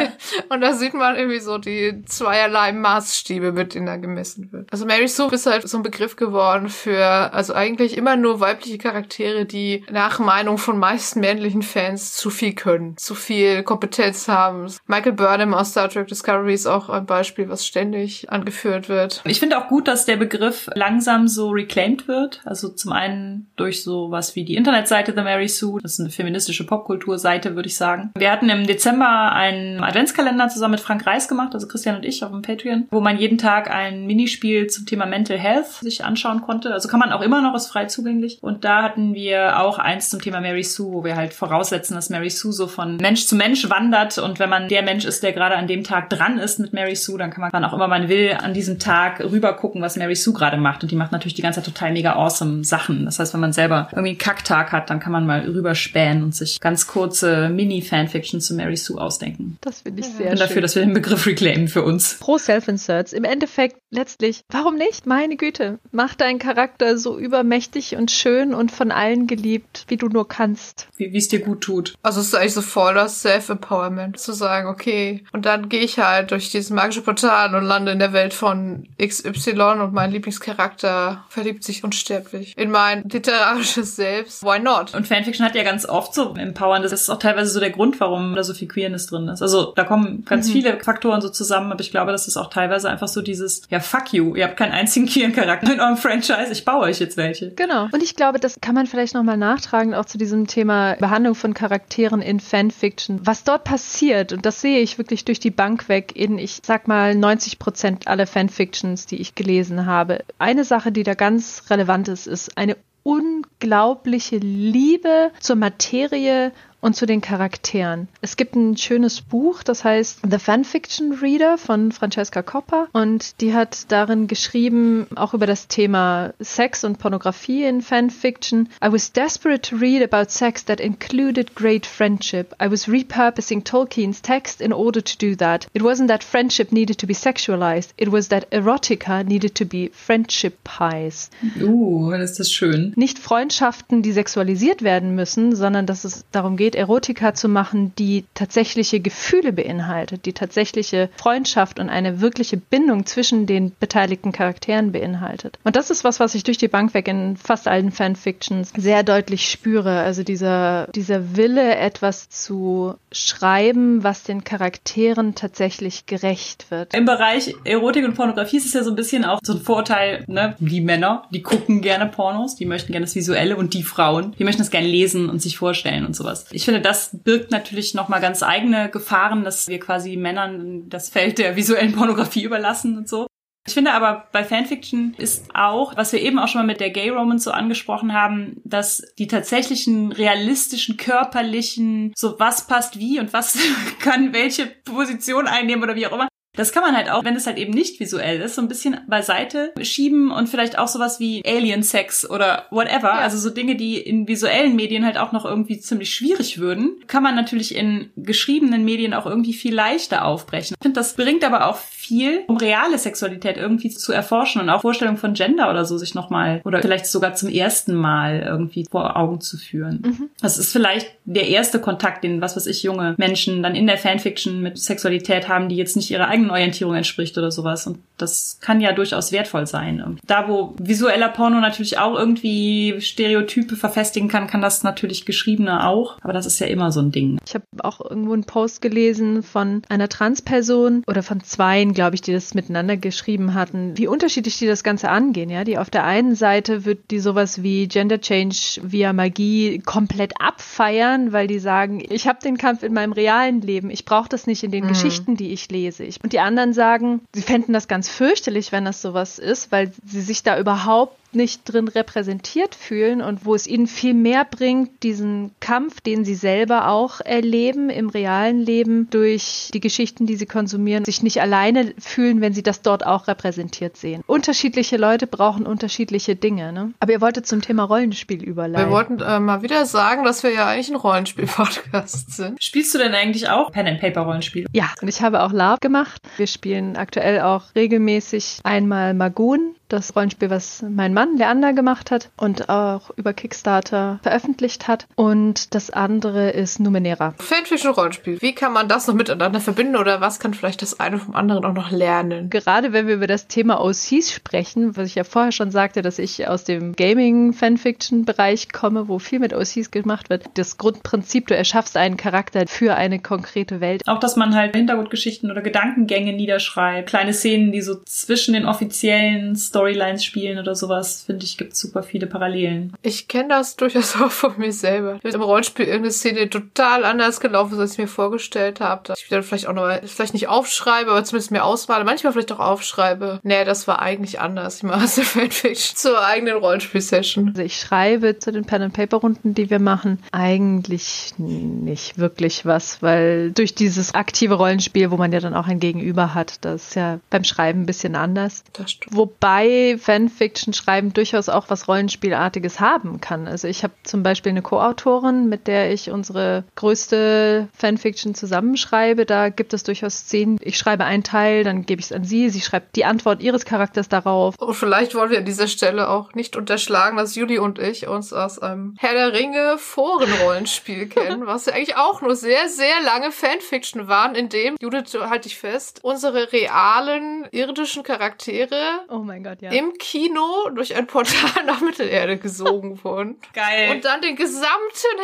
und 0.48 0.60
da 0.60 0.74
sieht 0.74 0.94
man 0.94 1.16
irgendwie 1.16 1.40
so 1.40 1.58
die 1.58 2.02
zweierlei 2.06 2.72
Maßstäbe, 2.72 3.52
mit 3.52 3.74
denen 3.74 3.86
da 3.86 3.96
gemessen 3.96 4.52
wird. 4.52 4.72
Also 4.72 4.86
Mary 4.86 5.08
Sue 5.08 5.32
ist 5.32 5.46
halt 5.46 5.68
so 5.68 5.76
ein 5.76 5.82
Begriff 5.82 6.16
geworden 6.16 6.68
für, 6.68 7.32
also 7.32 7.51
eigentlich 7.52 7.96
immer 7.96 8.16
nur 8.16 8.40
weibliche 8.40 8.78
Charaktere, 8.78 9.44
die 9.44 9.84
nach 9.90 10.18
Meinung 10.18 10.58
von 10.58 10.78
meisten 10.78 11.20
männlichen 11.20 11.62
Fans 11.62 12.14
zu 12.14 12.30
viel 12.30 12.54
können, 12.54 12.96
zu 12.96 13.14
viel 13.14 13.62
Kompetenz 13.62 14.28
haben. 14.28 14.66
Michael 14.86 15.12
Burnham 15.12 15.54
aus 15.54 15.70
Star 15.70 15.88
Trek 15.88 16.08
Discovery 16.08 16.54
ist 16.54 16.66
auch 16.66 16.88
ein 16.88 17.06
Beispiel, 17.06 17.48
was 17.48 17.66
ständig 17.66 18.30
angeführt 18.30 18.88
wird. 18.88 19.22
Ich 19.24 19.40
finde 19.40 19.58
auch 19.58 19.68
gut, 19.68 19.88
dass 19.88 20.06
der 20.06 20.16
Begriff 20.16 20.68
langsam 20.74 21.28
so 21.28 21.50
reclaimed 21.50 22.08
wird. 22.08 22.40
Also 22.44 22.68
zum 22.68 22.92
einen 22.92 23.50
durch 23.56 23.82
sowas 23.82 24.34
wie 24.36 24.44
die 24.44 24.56
Internetseite 24.56 25.12
The 25.14 25.22
Mary 25.22 25.48
Sue. 25.48 25.80
Das 25.82 25.94
ist 25.94 26.00
eine 26.00 26.10
feministische 26.10 26.66
Popkulturseite, 26.66 27.54
würde 27.54 27.68
ich 27.68 27.76
sagen. 27.76 28.10
Wir 28.16 28.30
hatten 28.30 28.48
im 28.48 28.66
Dezember 28.66 29.32
einen 29.32 29.82
Adventskalender 29.82 30.48
zusammen 30.48 30.72
mit 30.72 30.80
Frank 30.80 31.06
Reis 31.06 31.28
gemacht, 31.28 31.54
also 31.54 31.68
Christian 31.68 31.96
und 31.96 32.04
ich 32.04 32.24
auf 32.24 32.30
dem 32.30 32.42
Patreon, 32.42 32.88
wo 32.90 33.00
man 33.00 33.18
jeden 33.18 33.38
Tag 33.38 33.70
ein 33.70 34.06
Minispiel 34.06 34.66
zum 34.68 34.86
Thema 34.86 35.06
Mental 35.06 35.38
Health 35.38 35.66
sich 35.80 36.04
anschauen 36.04 36.42
konnte. 36.42 36.72
Also 36.72 36.88
kann 36.88 37.00
man 37.00 37.12
auch 37.12 37.20
immer 37.20 37.41
noch, 37.42 37.54
ist 37.54 37.68
frei 37.68 37.86
zugänglich. 37.86 38.38
Und 38.40 38.64
da 38.64 38.82
hatten 38.82 39.14
wir 39.14 39.60
auch 39.60 39.78
eins 39.78 40.10
zum 40.10 40.20
Thema 40.20 40.40
Mary 40.40 40.62
Sue, 40.62 40.92
wo 40.92 41.04
wir 41.04 41.16
halt 41.16 41.34
voraussetzen, 41.34 41.94
dass 41.94 42.10
Mary 42.10 42.30
Sue 42.30 42.52
so 42.52 42.66
von 42.66 42.96
Mensch 42.96 43.26
zu 43.26 43.36
Mensch 43.36 43.68
wandert. 43.68 44.18
Und 44.18 44.38
wenn 44.38 44.48
man 44.50 44.68
der 44.68 44.82
Mensch 44.82 45.04
ist, 45.04 45.22
der 45.22 45.32
gerade 45.32 45.56
an 45.56 45.66
dem 45.66 45.84
Tag 45.84 46.10
dran 46.10 46.38
ist 46.38 46.58
mit 46.58 46.72
Mary 46.72 46.96
Sue, 46.96 47.18
dann 47.18 47.30
kann 47.30 47.42
man, 47.42 47.52
wann 47.52 47.64
auch 47.64 47.72
immer 47.74 47.88
man 47.88 48.08
will, 48.08 48.36
an 48.40 48.54
diesem 48.54 48.78
Tag 48.78 49.20
rüber 49.20 49.52
gucken, 49.54 49.82
was 49.82 49.96
Mary 49.96 50.14
Sue 50.16 50.32
gerade 50.34 50.56
macht. 50.56 50.82
Und 50.82 50.90
die 50.90 50.96
macht 50.96 51.12
natürlich 51.12 51.34
die 51.34 51.42
ganze 51.42 51.60
Zeit 51.62 51.72
total 51.74 51.92
mega 51.92 52.14
awesome 52.14 52.64
Sachen. 52.64 53.04
Das 53.04 53.18
heißt, 53.18 53.34
wenn 53.34 53.40
man 53.40 53.52
selber 53.52 53.88
irgendwie 53.92 54.10
einen 54.10 54.18
Kacktag 54.18 54.72
hat, 54.72 54.90
dann 54.90 55.00
kann 55.00 55.12
man 55.12 55.26
mal 55.26 55.40
rüberspähen 55.40 56.22
und 56.22 56.34
sich 56.34 56.60
ganz 56.60 56.86
kurze 56.86 57.48
Mini-Fanfiction 57.48 58.40
zu 58.40 58.54
Mary 58.54 58.76
Sue 58.76 59.00
ausdenken. 59.00 59.58
Das 59.60 59.82
finde 59.82 60.00
ich 60.00 60.06
Ich 60.06 60.12
sehr 60.14 60.28
bin 60.28 60.36
schön. 60.38 60.46
dafür, 60.46 60.62
dass 60.62 60.74
wir 60.74 60.82
den 60.82 60.92
Begriff 60.94 61.26
reclaimen 61.26 61.68
für 61.68 61.82
uns. 61.82 62.18
Pro 62.20 62.38
Self-Inserts. 62.38 63.12
Im 63.12 63.24
Endeffekt 63.24 63.76
letztlich, 63.90 64.42
warum 64.50 64.76
nicht? 64.76 65.06
Meine 65.06 65.36
Güte, 65.36 65.78
mach 65.90 66.14
deinen 66.14 66.38
Charakter 66.38 66.96
so 66.98 67.18
übermächtig 67.22 67.96
und 67.96 68.10
schön 68.10 68.54
und 68.54 68.72
von 68.72 68.90
allen 68.90 69.26
geliebt, 69.26 69.84
wie 69.88 69.96
du 69.96 70.08
nur 70.08 70.28
kannst. 70.28 70.88
Wie 70.96 71.12
wie 71.12 71.18
es 71.18 71.28
dir 71.28 71.40
gut 71.40 71.62
tut. 71.62 71.94
Also 72.02 72.20
es 72.20 72.28
ist 72.28 72.34
eigentlich 72.34 72.54
so 72.54 72.62
voll 72.62 72.94
das 72.94 73.22
Self-Empowerment, 73.22 74.18
zu 74.18 74.32
sagen, 74.32 74.68
okay, 74.68 75.24
und 75.32 75.46
dann 75.46 75.68
gehe 75.68 75.80
ich 75.80 75.98
halt 75.98 76.30
durch 76.30 76.50
dieses 76.50 76.70
magische 76.70 77.02
Portal 77.02 77.54
und 77.54 77.64
lande 77.64 77.92
in 77.92 77.98
der 77.98 78.12
Welt 78.12 78.34
von 78.34 78.88
XY 79.00 79.80
und 79.82 79.92
mein 79.92 80.10
Lieblingscharakter 80.10 81.24
verliebt 81.28 81.64
sich 81.64 81.84
unsterblich 81.84 82.56
in 82.56 82.70
mein 82.70 83.04
literarisches 83.08 83.96
Selbst. 83.96 84.42
Why 84.42 84.58
not? 84.58 84.94
Und 84.94 85.06
Fanfiction 85.06 85.46
hat 85.46 85.54
ja 85.54 85.62
ganz 85.62 85.86
oft 85.86 86.14
so 86.14 86.34
empowern. 86.34 86.82
Das 86.82 86.92
ist 86.92 87.10
auch 87.10 87.18
teilweise 87.18 87.50
so 87.50 87.60
der 87.60 87.70
Grund, 87.70 88.00
warum 88.00 88.34
da 88.34 88.42
so 88.42 88.54
viel 88.54 88.68
Queerness 88.68 89.06
drin 89.06 89.28
ist. 89.28 89.42
Also 89.42 89.72
da 89.76 89.84
kommen 89.84 90.24
ganz 90.24 90.50
viele 90.50 90.78
Faktoren 90.82 91.20
so 91.20 91.28
zusammen, 91.28 91.72
aber 91.72 91.80
ich 91.80 91.90
glaube, 91.90 92.12
das 92.12 92.28
ist 92.28 92.36
auch 92.36 92.50
teilweise 92.50 92.90
einfach 92.90 93.08
so 93.08 93.22
dieses, 93.22 93.62
ja, 93.70 93.80
fuck 93.80 94.12
you, 94.12 94.34
ihr 94.34 94.44
habt 94.44 94.56
keinen 94.56 94.72
einzigen 94.72 95.06
queeren 95.06 95.32
Charakter 95.32 95.72
in 95.72 95.80
eurem 95.80 95.96
Franchise, 95.96 96.50
ich 96.50 96.64
baue 96.64 96.82
euch 96.82 96.98
jetzt 97.00 97.11
welche. 97.16 97.50
Genau. 97.54 97.88
Und 97.92 98.02
ich 98.02 98.16
glaube, 98.16 98.38
das 98.38 98.60
kann 98.60 98.74
man 98.74 98.86
vielleicht 98.86 99.14
nochmal 99.14 99.36
nachtragen, 99.36 99.94
auch 99.94 100.04
zu 100.04 100.18
diesem 100.18 100.46
Thema 100.46 100.94
Behandlung 100.96 101.34
von 101.34 101.54
Charakteren 101.54 102.22
in 102.22 102.40
Fanfiction. 102.40 103.20
Was 103.24 103.44
dort 103.44 103.64
passiert, 103.64 104.32
und 104.32 104.46
das 104.46 104.60
sehe 104.60 104.80
ich 104.80 104.98
wirklich 104.98 105.24
durch 105.24 105.40
die 105.40 105.50
Bank 105.50 105.88
weg 105.88 106.12
in, 106.14 106.38
ich 106.38 106.60
sag 106.64 106.88
mal, 106.88 107.14
90 107.14 107.58
Prozent 107.58 108.08
aller 108.08 108.26
Fanfictions, 108.26 109.06
die 109.06 109.20
ich 109.20 109.34
gelesen 109.34 109.86
habe. 109.86 110.24
Eine 110.38 110.64
Sache, 110.64 110.92
die 110.92 111.02
da 111.02 111.14
ganz 111.14 111.64
relevant 111.70 112.08
ist, 112.08 112.26
ist 112.26 112.56
eine 112.56 112.76
unglaubliche 113.02 114.36
Liebe 114.36 115.32
zur 115.40 115.56
Materie 115.56 116.52
und 116.82 116.94
zu 116.96 117.06
den 117.06 117.20
Charakteren. 117.20 118.08
Es 118.20 118.36
gibt 118.36 118.54
ein 118.56 118.76
schönes 118.76 119.22
Buch, 119.22 119.62
das 119.62 119.84
heißt 119.84 120.20
The 120.28 120.38
Fanfiction 120.38 121.12
Reader 121.12 121.56
von 121.56 121.92
Francesca 121.92 122.42
Coppa 122.42 122.88
und 122.92 123.40
die 123.40 123.54
hat 123.54 123.90
darin 123.90 124.26
geschrieben, 124.26 125.06
auch 125.14 125.32
über 125.32 125.46
das 125.46 125.68
Thema 125.68 126.34
Sex 126.40 126.84
und 126.84 126.98
Pornografie 126.98 127.64
in 127.64 127.80
Fanfiction. 127.80 128.68
I 128.84 128.92
was 128.92 129.12
desperate 129.12 129.70
to 129.70 129.76
read 129.76 130.02
about 130.02 130.30
sex 130.30 130.64
that 130.64 130.80
included 130.80 131.54
great 131.54 131.86
friendship. 131.86 132.54
I 132.60 132.68
was 132.70 132.88
repurposing 132.88 133.64
Tolkien's 133.64 134.20
text 134.20 134.60
in 134.60 134.72
order 134.72 135.02
to 135.02 135.16
do 135.16 135.36
that. 135.36 135.68
It 135.72 135.82
wasn't 135.82 136.08
that 136.08 136.24
friendship 136.24 136.72
needed 136.72 136.98
to 136.98 137.06
be 137.06 137.14
sexualized, 137.14 137.90
it 137.96 138.10
was 138.10 138.28
that 138.28 138.50
erotica 138.50 139.22
needed 139.24 139.54
to 139.54 139.64
be 139.64 139.90
friendship 139.94 140.58
pies. 140.64 141.30
Uh, 141.60 142.10
das 142.10 142.40
ist 142.40 142.52
schön. 142.52 142.92
Nicht 142.96 143.20
Freundschaften, 143.20 144.02
die 144.02 144.12
sexualisiert 144.12 144.82
werden 144.82 145.14
müssen, 145.14 145.54
sondern 145.54 145.86
dass 145.86 146.04
es 146.04 146.24
darum 146.32 146.56
geht, 146.56 146.71
Erotika 146.74 147.34
zu 147.34 147.48
machen, 147.48 147.92
die 147.98 148.24
tatsächliche 148.34 149.00
Gefühle 149.00 149.52
beinhaltet, 149.52 150.26
die 150.26 150.32
tatsächliche 150.32 151.10
Freundschaft 151.16 151.78
und 151.78 151.88
eine 151.88 152.20
wirkliche 152.20 152.56
Bindung 152.56 153.06
zwischen 153.06 153.46
den 153.46 153.72
beteiligten 153.78 154.32
Charakteren 154.32 154.92
beinhaltet. 154.92 155.58
Und 155.64 155.76
das 155.76 155.90
ist 155.90 156.04
was, 156.04 156.20
was 156.20 156.34
ich 156.34 156.44
durch 156.44 156.58
die 156.58 156.68
Bank 156.68 156.94
weg 156.94 157.08
in 157.08 157.36
fast 157.36 157.68
allen 157.68 157.90
Fanfictions 157.90 158.72
sehr 158.76 159.02
deutlich 159.02 159.50
spüre. 159.50 160.00
Also 160.00 160.22
dieser, 160.22 160.86
dieser 160.88 161.36
Wille, 161.36 161.76
etwas 161.76 162.28
zu 162.28 162.94
schreiben, 163.10 164.02
was 164.02 164.22
den 164.22 164.44
Charakteren 164.44 165.34
tatsächlich 165.34 166.06
gerecht 166.06 166.70
wird. 166.70 166.94
Im 166.94 167.04
Bereich 167.04 167.54
Erotik 167.64 168.04
und 168.04 168.14
Pornografie 168.14 168.56
ist 168.56 168.66
es 168.66 168.72
ja 168.72 168.82
so 168.82 168.90
ein 168.90 168.96
bisschen 168.96 169.24
auch 169.24 169.40
so 169.42 169.54
ein 169.54 169.60
Vorteil, 169.60 170.24
ne? 170.26 170.56
Die 170.58 170.80
Männer, 170.80 171.24
die 171.30 171.42
gucken 171.42 171.82
gerne 171.82 172.06
Pornos, 172.06 172.56
die 172.56 172.66
möchten 172.66 172.92
gerne 172.92 173.06
das 173.06 173.14
Visuelle 173.14 173.56
und 173.56 173.74
die 173.74 173.82
Frauen, 173.82 174.34
die 174.38 174.44
möchten 174.44 174.62
das 174.62 174.70
gerne 174.70 174.86
lesen 174.86 175.28
und 175.28 175.42
sich 175.42 175.56
vorstellen 175.56 176.06
und 176.06 176.16
sowas. 176.16 176.46
Ich 176.52 176.61
finde, 176.64 176.80
das 176.80 177.10
birgt 177.22 177.50
natürlich 177.50 177.94
nochmal 177.94 178.20
ganz 178.20 178.42
eigene 178.42 178.90
Gefahren, 178.90 179.44
dass 179.44 179.68
wir 179.68 179.80
quasi 179.80 180.16
Männern 180.16 180.88
das 180.88 181.08
Feld 181.08 181.38
der 181.38 181.56
visuellen 181.56 181.92
Pornografie 181.92 182.42
überlassen 182.44 182.96
und 182.96 183.08
so. 183.08 183.26
Ich 183.64 183.74
finde 183.74 183.92
aber 183.92 184.28
bei 184.32 184.42
Fanfiction 184.42 185.14
ist 185.18 185.54
auch, 185.54 185.96
was 185.96 186.12
wir 186.12 186.20
eben 186.20 186.40
auch 186.40 186.48
schon 186.48 186.62
mal 186.62 186.66
mit 186.66 186.80
der 186.80 186.90
Gay 186.90 187.10
Romance 187.10 187.44
so 187.44 187.52
angesprochen 187.52 188.12
haben, 188.12 188.60
dass 188.64 189.04
die 189.18 189.28
tatsächlichen 189.28 190.10
realistischen, 190.10 190.96
körperlichen, 190.96 192.12
so 192.16 192.40
was 192.40 192.66
passt 192.66 192.98
wie 192.98 193.20
und 193.20 193.32
was 193.32 193.56
kann 194.00 194.32
welche 194.32 194.66
Position 194.66 195.46
einnehmen 195.46 195.84
oder 195.84 195.94
wie 195.94 196.08
auch 196.08 196.12
immer, 196.12 196.26
das 196.54 196.72
kann 196.72 196.82
man 196.82 196.94
halt 196.94 197.10
auch, 197.10 197.24
wenn 197.24 197.34
es 197.34 197.46
halt 197.46 197.58
eben 197.58 197.72
nicht 197.72 197.98
visuell 197.98 198.40
ist, 198.40 198.56
so 198.56 198.62
ein 198.62 198.68
bisschen 198.68 199.00
beiseite 199.08 199.72
schieben 199.80 200.30
und 200.30 200.48
vielleicht 200.48 200.78
auch 200.78 200.88
sowas 200.88 201.18
wie 201.18 201.42
Alien 201.46 201.82
Sex 201.82 202.28
oder 202.28 202.66
whatever. 202.70 203.08
Ja. 203.08 203.18
Also 203.20 203.38
so 203.38 203.48
Dinge, 203.48 203.74
die 203.74 203.98
in 203.98 204.28
visuellen 204.28 204.76
Medien 204.76 205.06
halt 205.06 205.16
auch 205.16 205.32
noch 205.32 205.46
irgendwie 205.46 205.80
ziemlich 205.80 206.14
schwierig 206.14 206.58
würden, 206.58 206.96
kann 207.06 207.22
man 207.22 207.34
natürlich 207.34 207.74
in 207.74 208.10
geschriebenen 208.16 208.84
Medien 208.84 209.14
auch 209.14 209.24
irgendwie 209.24 209.54
viel 209.54 209.74
leichter 209.74 210.26
aufbrechen. 210.26 210.76
Ich 210.78 210.82
finde, 210.82 211.00
das 211.00 211.14
bringt 211.14 211.44
aber 211.44 211.68
auch 211.68 211.76
viel, 211.76 212.42
um 212.48 212.58
reale 212.58 212.98
Sexualität 212.98 213.56
irgendwie 213.56 213.88
zu 213.88 214.12
erforschen 214.12 214.60
und 214.60 214.68
auch 214.68 214.82
Vorstellungen 214.82 215.18
von 215.18 215.32
Gender 215.32 215.70
oder 215.70 215.86
so 215.86 215.96
sich 215.96 216.14
nochmal 216.14 216.60
oder 216.64 216.82
vielleicht 216.82 217.06
sogar 217.06 217.34
zum 217.34 217.48
ersten 217.48 217.94
Mal 217.94 218.42
irgendwie 218.46 218.84
vor 218.90 219.16
Augen 219.16 219.40
zu 219.40 219.56
führen. 219.56 220.02
Mhm. 220.04 220.30
Das 220.40 220.58
ist 220.58 220.72
vielleicht 220.72 221.14
der 221.24 221.48
erste 221.48 221.80
Kontakt, 221.80 222.24
den, 222.24 222.40
was 222.42 222.56
weiß 222.56 222.66
ich, 222.66 222.82
junge 222.82 223.14
Menschen 223.16 223.62
dann 223.62 223.74
in 223.74 223.86
der 223.86 223.96
Fanfiction 223.96 224.60
mit 224.60 224.78
Sexualität 224.78 225.48
haben, 225.48 225.68
die 225.68 225.76
jetzt 225.76 225.96
nicht 225.96 226.10
ihrer 226.10 226.28
eigenen 226.42 226.50
Orientierung 226.50 226.94
entspricht 226.94 227.38
oder 227.38 227.50
sowas. 227.50 227.86
Und 227.86 227.98
das 228.18 228.58
kann 228.60 228.80
ja 228.80 228.92
durchaus 228.92 229.32
wertvoll 229.32 229.66
sein. 229.66 230.18
Da, 230.26 230.48
wo 230.48 230.74
visueller 230.78 231.28
Porno 231.28 231.60
natürlich 231.60 231.98
auch 231.98 232.18
irgendwie 232.18 233.00
Stereotype 233.00 233.76
verfestigen 233.76 234.28
kann, 234.28 234.46
kann 234.46 234.62
das 234.62 234.82
natürlich 234.82 235.24
geschriebener 235.24 235.88
auch. 235.88 236.18
Aber 236.22 236.32
das 236.32 236.46
ist 236.46 236.58
ja 236.58 236.66
immer 236.66 236.92
so 236.92 237.00
ein 237.00 237.12
Ding. 237.12 237.38
Ich 237.46 237.54
habe 237.54 237.64
auch 237.82 238.00
irgendwo 238.00 238.32
einen 238.32 238.44
Post 238.44 238.82
gelesen 238.82 239.42
von 239.42 239.82
einer 239.88 240.08
Transperson 240.08 241.02
oder 241.06 241.22
von 241.22 241.42
zweien, 241.42 241.94
glaube 241.94 242.14
ich, 242.14 242.22
die 242.22 242.32
das 242.32 242.54
miteinander 242.54 242.96
geschrieben 242.96 243.54
hatten, 243.54 243.96
wie 243.96 244.06
unterschiedlich 244.06 244.58
die 244.58 244.66
das 244.66 244.84
Ganze 244.84 245.10
angehen. 245.10 245.50
Ja, 245.50 245.64
die 245.64 245.78
auf 245.78 245.90
der 245.90 246.04
einen 246.04 246.34
Seite 246.34 246.84
wird 246.84 247.10
die 247.10 247.20
sowas 247.20 247.62
wie 247.62 247.88
Gender 247.88 248.20
Change 248.20 248.80
via 248.82 249.12
Magie 249.12 249.80
komplett 249.84 250.34
abfeiern, 250.40 251.32
weil 251.32 251.46
die 251.46 251.58
sagen, 251.58 252.02
ich 252.08 252.28
habe 252.28 252.38
den 252.42 252.56
Kampf 252.56 252.82
in 252.82 252.92
meinem 252.92 253.12
realen 253.12 253.60
Leben, 253.60 253.90
ich 253.90 254.04
brauche 254.04 254.28
das 254.28 254.46
nicht 254.46 254.62
in 254.62 254.70
den 254.70 254.84
mhm. 254.84 254.88
Geschichten, 254.88 255.36
die 255.36 255.52
ich 255.52 255.70
lese. 255.70 256.04
Ich, 256.04 256.18
die 256.32 256.40
anderen 256.40 256.72
sagen, 256.72 257.20
sie 257.34 257.42
fänden 257.42 257.72
das 257.72 257.88
ganz 257.88 258.08
fürchterlich, 258.08 258.72
wenn 258.72 258.84
das 258.84 259.02
sowas 259.02 259.38
ist, 259.38 259.70
weil 259.70 259.92
sie 260.04 260.22
sich 260.22 260.42
da 260.42 260.58
überhaupt 260.58 261.16
nicht 261.34 261.62
drin 261.64 261.88
repräsentiert 261.88 262.74
fühlen 262.74 263.20
und 263.20 263.44
wo 263.44 263.54
es 263.54 263.66
ihnen 263.66 263.86
viel 263.86 264.14
mehr 264.14 264.44
bringt, 264.44 265.02
diesen 265.02 265.52
Kampf, 265.60 266.00
den 266.00 266.24
sie 266.24 266.34
selber 266.34 266.88
auch 266.88 267.20
erleben 267.20 267.90
im 267.90 268.08
realen 268.08 268.60
Leben 268.60 269.08
durch 269.10 269.70
die 269.72 269.80
Geschichten, 269.80 270.26
die 270.26 270.36
sie 270.36 270.46
konsumieren, 270.46 271.04
sich 271.04 271.22
nicht 271.22 271.40
alleine 271.40 271.94
fühlen, 271.98 272.40
wenn 272.40 272.52
sie 272.52 272.62
das 272.62 272.82
dort 272.82 273.06
auch 273.06 273.28
repräsentiert 273.28 273.96
sehen. 273.96 274.22
Unterschiedliche 274.26 274.96
Leute 274.96 275.26
brauchen 275.26 275.66
unterschiedliche 275.66 276.36
Dinge. 276.36 276.72
Ne? 276.72 276.92
Aber 277.00 277.12
ihr 277.12 277.20
wolltet 277.20 277.46
zum 277.46 277.60
Thema 277.60 277.84
Rollenspiel 277.84 278.42
überleiten. 278.42 278.88
Wir 278.88 278.92
wollten 278.92 279.20
äh, 279.20 279.40
mal 279.40 279.62
wieder 279.62 279.86
sagen, 279.86 280.24
dass 280.24 280.42
wir 280.42 280.52
ja 280.52 280.66
eigentlich 280.66 280.90
ein 280.90 280.96
Rollenspiel-Podcast 280.96 282.32
sind. 282.36 282.62
Spielst 282.62 282.94
du 282.94 282.98
denn 282.98 283.14
eigentlich 283.14 283.48
auch 283.48 283.72
Pen-and-Paper-Rollenspiele? 283.72 284.66
Ja, 284.72 284.90
und 285.00 285.08
ich 285.08 285.22
habe 285.22 285.42
auch 285.42 285.52
Lab 285.52 285.80
gemacht. 285.80 286.20
Wir 286.36 286.46
spielen 286.46 286.96
aktuell 286.96 287.40
auch 287.40 287.74
regelmäßig 287.74 288.60
einmal 288.64 289.14
Magoon 289.14 289.74
das 289.92 290.16
Rollenspiel, 290.16 290.50
was 290.50 290.82
mein 290.88 291.12
Mann 291.12 291.21
Leander 291.36 291.72
gemacht 291.72 292.10
hat 292.10 292.30
und 292.36 292.68
auch 292.68 293.10
über 293.16 293.32
Kickstarter 293.32 294.20
veröffentlicht 294.22 294.88
hat. 294.88 295.06
Und 295.14 295.74
das 295.74 295.90
andere 295.90 296.50
ist 296.50 296.80
Numenera. 296.80 297.34
Fanfiction 297.38 297.92
Rollenspiel. 297.92 298.40
Wie 298.40 298.54
kann 298.54 298.72
man 298.72 298.88
das 298.88 299.06
noch 299.06 299.14
miteinander 299.14 299.60
verbinden 299.60 299.96
oder 299.96 300.20
was 300.20 300.40
kann 300.40 300.54
vielleicht 300.54 300.82
das 300.82 301.00
eine 301.00 301.18
vom 301.18 301.34
anderen 301.34 301.64
auch 301.64 301.72
noch 301.72 301.90
lernen? 301.90 302.50
Gerade 302.50 302.92
wenn 302.92 303.06
wir 303.06 303.14
über 303.14 303.26
das 303.26 303.46
Thema 303.46 303.82
OCs 303.82 304.32
sprechen, 304.32 304.96
was 304.96 305.08
ich 305.08 305.14
ja 305.14 305.24
vorher 305.24 305.52
schon 305.52 305.70
sagte, 305.70 306.02
dass 306.02 306.18
ich 306.18 306.48
aus 306.48 306.64
dem 306.64 306.94
Gaming-Fanfiction-Bereich 306.94 308.72
komme, 308.72 309.08
wo 309.08 309.18
viel 309.18 309.38
mit 309.38 309.52
OCs 309.52 309.90
gemacht 309.90 310.30
wird. 310.30 310.44
Das 310.54 310.78
Grundprinzip, 310.78 311.46
du 311.46 311.56
erschaffst 311.56 311.96
einen 311.96 312.16
Charakter 312.16 312.66
für 312.66 312.94
eine 312.94 313.18
konkrete 313.20 313.80
Welt. 313.80 314.02
Auch, 314.06 314.20
dass 314.20 314.36
man 314.36 314.54
halt 314.54 314.74
Hintergrundgeschichten 314.74 315.50
oder 315.50 315.62
Gedankengänge 315.62 316.32
niederschreibt, 316.32 317.08
kleine 317.08 317.32
Szenen, 317.32 317.72
die 317.72 317.82
so 317.82 318.02
zwischen 318.04 318.54
den 318.54 318.66
offiziellen 318.66 319.56
Storylines 319.56 320.24
spielen 320.24 320.58
oder 320.58 320.74
sowas, 320.74 321.11
finde 321.20 321.44
ich, 321.44 321.58
gibt 321.58 321.76
super 321.76 322.02
viele 322.02 322.26
Parallelen. 322.26 322.94
Ich 323.02 323.28
kenne 323.28 323.50
das 323.50 323.76
durchaus 323.76 324.16
auch 324.20 324.30
von 324.30 324.54
mir 324.56 324.72
selber. 324.72 325.20
Mit 325.22 325.34
im 325.34 325.42
Rollenspiel 325.42 325.84
irgendeine 325.84 326.12
Szene 326.12 326.48
total 326.48 327.04
anders 327.04 327.40
gelaufen 327.40 327.74
ist, 327.74 327.80
als 327.80 327.92
ich 327.92 327.98
mir 327.98 328.08
vorgestellt 328.08 328.80
habe. 328.80 329.02
Dass 329.04 329.20
ich 329.20 329.28
dann 329.28 329.42
vielleicht 329.42 329.66
auch 329.66 329.74
noch, 329.74 329.90
vielleicht 330.04 330.32
nicht 330.32 330.48
aufschreibe, 330.48 331.10
aber 331.10 331.24
zumindest 331.24 331.50
mir 331.50 331.64
ausmale, 331.64 332.04
manchmal 332.04 332.32
vielleicht 332.32 332.52
auch 332.52 332.60
aufschreibe. 332.60 333.40
Nee, 333.42 333.64
das 333.64 333.86
war 333.86 334.00
eigentlich 334.00 334.40
anders. 334.40 334.78
Ich 334.78 334.82
mache 334.84 335.04
es 335.04 335.18
eine 335.18 335.26
Fanfiction 335.26 335.96
zur 335.96 336.24
eigenen 336.24 336.56
Rollenspiel-Session. 336.56 337.48
Also 337.48 337.62
ich 337.62 337.78
schreibe 337.78 338.38
zu 338.38 338.52
den 338.52 338.64
Pen-and-Paper-Runden, 338.64 339.54
die 339.54 339.68
wir 339.68 339.78
machen, 339.78 340.18
eigentlich 340.32 341.34
nicht 341.38 342.18
wirklich 342.18 342.64
was, 342.64 343.02
weil 343.02 343.52
durch 343.52 343.74
dieses 343.74 344.14
aktive 344.14 344.54
Rollenspiel, 344.54 345.10
wo 345.10 345.16
man 345.16 345.32
ja 345.32 345.40
dann 345.40 345.54
auch 345.54 345.66
ein 345.66 345.80
Gegenüber 345.80 346.34
hat, 346.34 346.64
das 346.64 346.88
ist 346.88 346.94
ja 346.94 347.20
beim 347.30 347.44
Schreiben 347.44 347.82
ein 347.82 347.86
bisschen 347.86 348.16
anders. 348.16 348.64
Das 348.72 348.92
stimmt. 348.92 349.16
Wobei 349.16 349.96
Fanfiction 349.98 350.72
schreiben 350.72 351.01
durchaus 351.10 351.48
auch 351.48 351.68
was 351.68 351.88
Rollenspielartiges 351.88 352.80
haben 352.80 353.20
kann. 353.20 353.48
Also 353.48 353.68
ich 353.68 353.82
habe 353.82 353.94
zum 354.04 354.22
Beispiel 354.22 354.50
eine 354.50 354.62
Co-Autorin, 354.62 355.48
mit 355.48 355.66
der 355.66 355.92
ich 355.92 356.10
unsere 356.10 356.64
größte 356.76 357.68
Fanfiction 357.74 358.34
zusammenschreibe. 358.34 359.26
Da 359.26 359.48
gibt 359.48 359.74
es 359.74 359.82
durchaus 359.82 360.18
Szenen. 360.18 360.58
Ich 360.62 360.78
schreibe 360.78 361.04
einen 361.04 361.24
Teil, 361.24 361.64
dann 361.64 361.84
gebe 361.86 362.00
ich 362.00 362.06
es 362.06 362.12
an 362.12 362.24
sie. 362.24 362.48
Sie 362.50 362.60
schreibt 362.60 362.96
die 362.96 363.04
Antwort 363.04 363.42
ihres 363.42 363.64
Charakters 363.64 364.08
darauf. 364.08 364.54
Und 364.58 364.74
vielleicht 364.74 365.14
wollen 365.14 365.30
wir 365.30 365.38
an 365.38 365.44
dieser 365.44 365.68
Stelle 365.68 366.08
auch 366.08 366.34
nicht 366.34 366.56
unterschlagen, 366.56 367.16
dass 367.16 367.34
Julie 367.34 367.60
und 367.60 367.78
ich 367.78 368.06
uns 368.06 368.32
aus 368.32 368.58
einem 368.58 368.94
Herr 368.98 369.14
der 369.14 369.32
Ringe 369.32 369.76
Forenrollenspiel 369.78 371.08
kennen, 371.08 371.46
was 371.46 371.66
ja 371.66 371.74
eigentlich 371.74 371.96
auch 371.96 372.22
nur 372.22 372.36
sehr, 372.36 372.68
sehr 372.68 373.00
lange 373.04 373.32
Fanfiction 373.32 374.08
waren, 374.08 374.34
in 374.34 374.48
dem, 374.48 374.76
Judith, 374.80 375.14
halte 375.14 375.48
ich 375.48 375.56
fest, 375.56 376.00
unsere 376.02 376.52
realen 376.52 377.46
irdischen 377.50 378.02
Charaktere 378.02 378.76
oh 379.08 379.18
mein 379.18 379.42
Gott, 379.42 379.62
ja. 379.62 379.70
im 379.70 379.92
Kino 379.98 380.70
durch 380.74 380.91
ein 380.94 381.06
Portal 381.06 381.64
nach 381.66 381.80
Mittelerde 381.80 382.36
gesogen 382.36 383.02
wurden. 383.02 383.36
Geil. 383.52 383.90
Und 383.90 384.04
dann 384.04 384.20
den 384.20 384.36
gesamten 384.36 384.68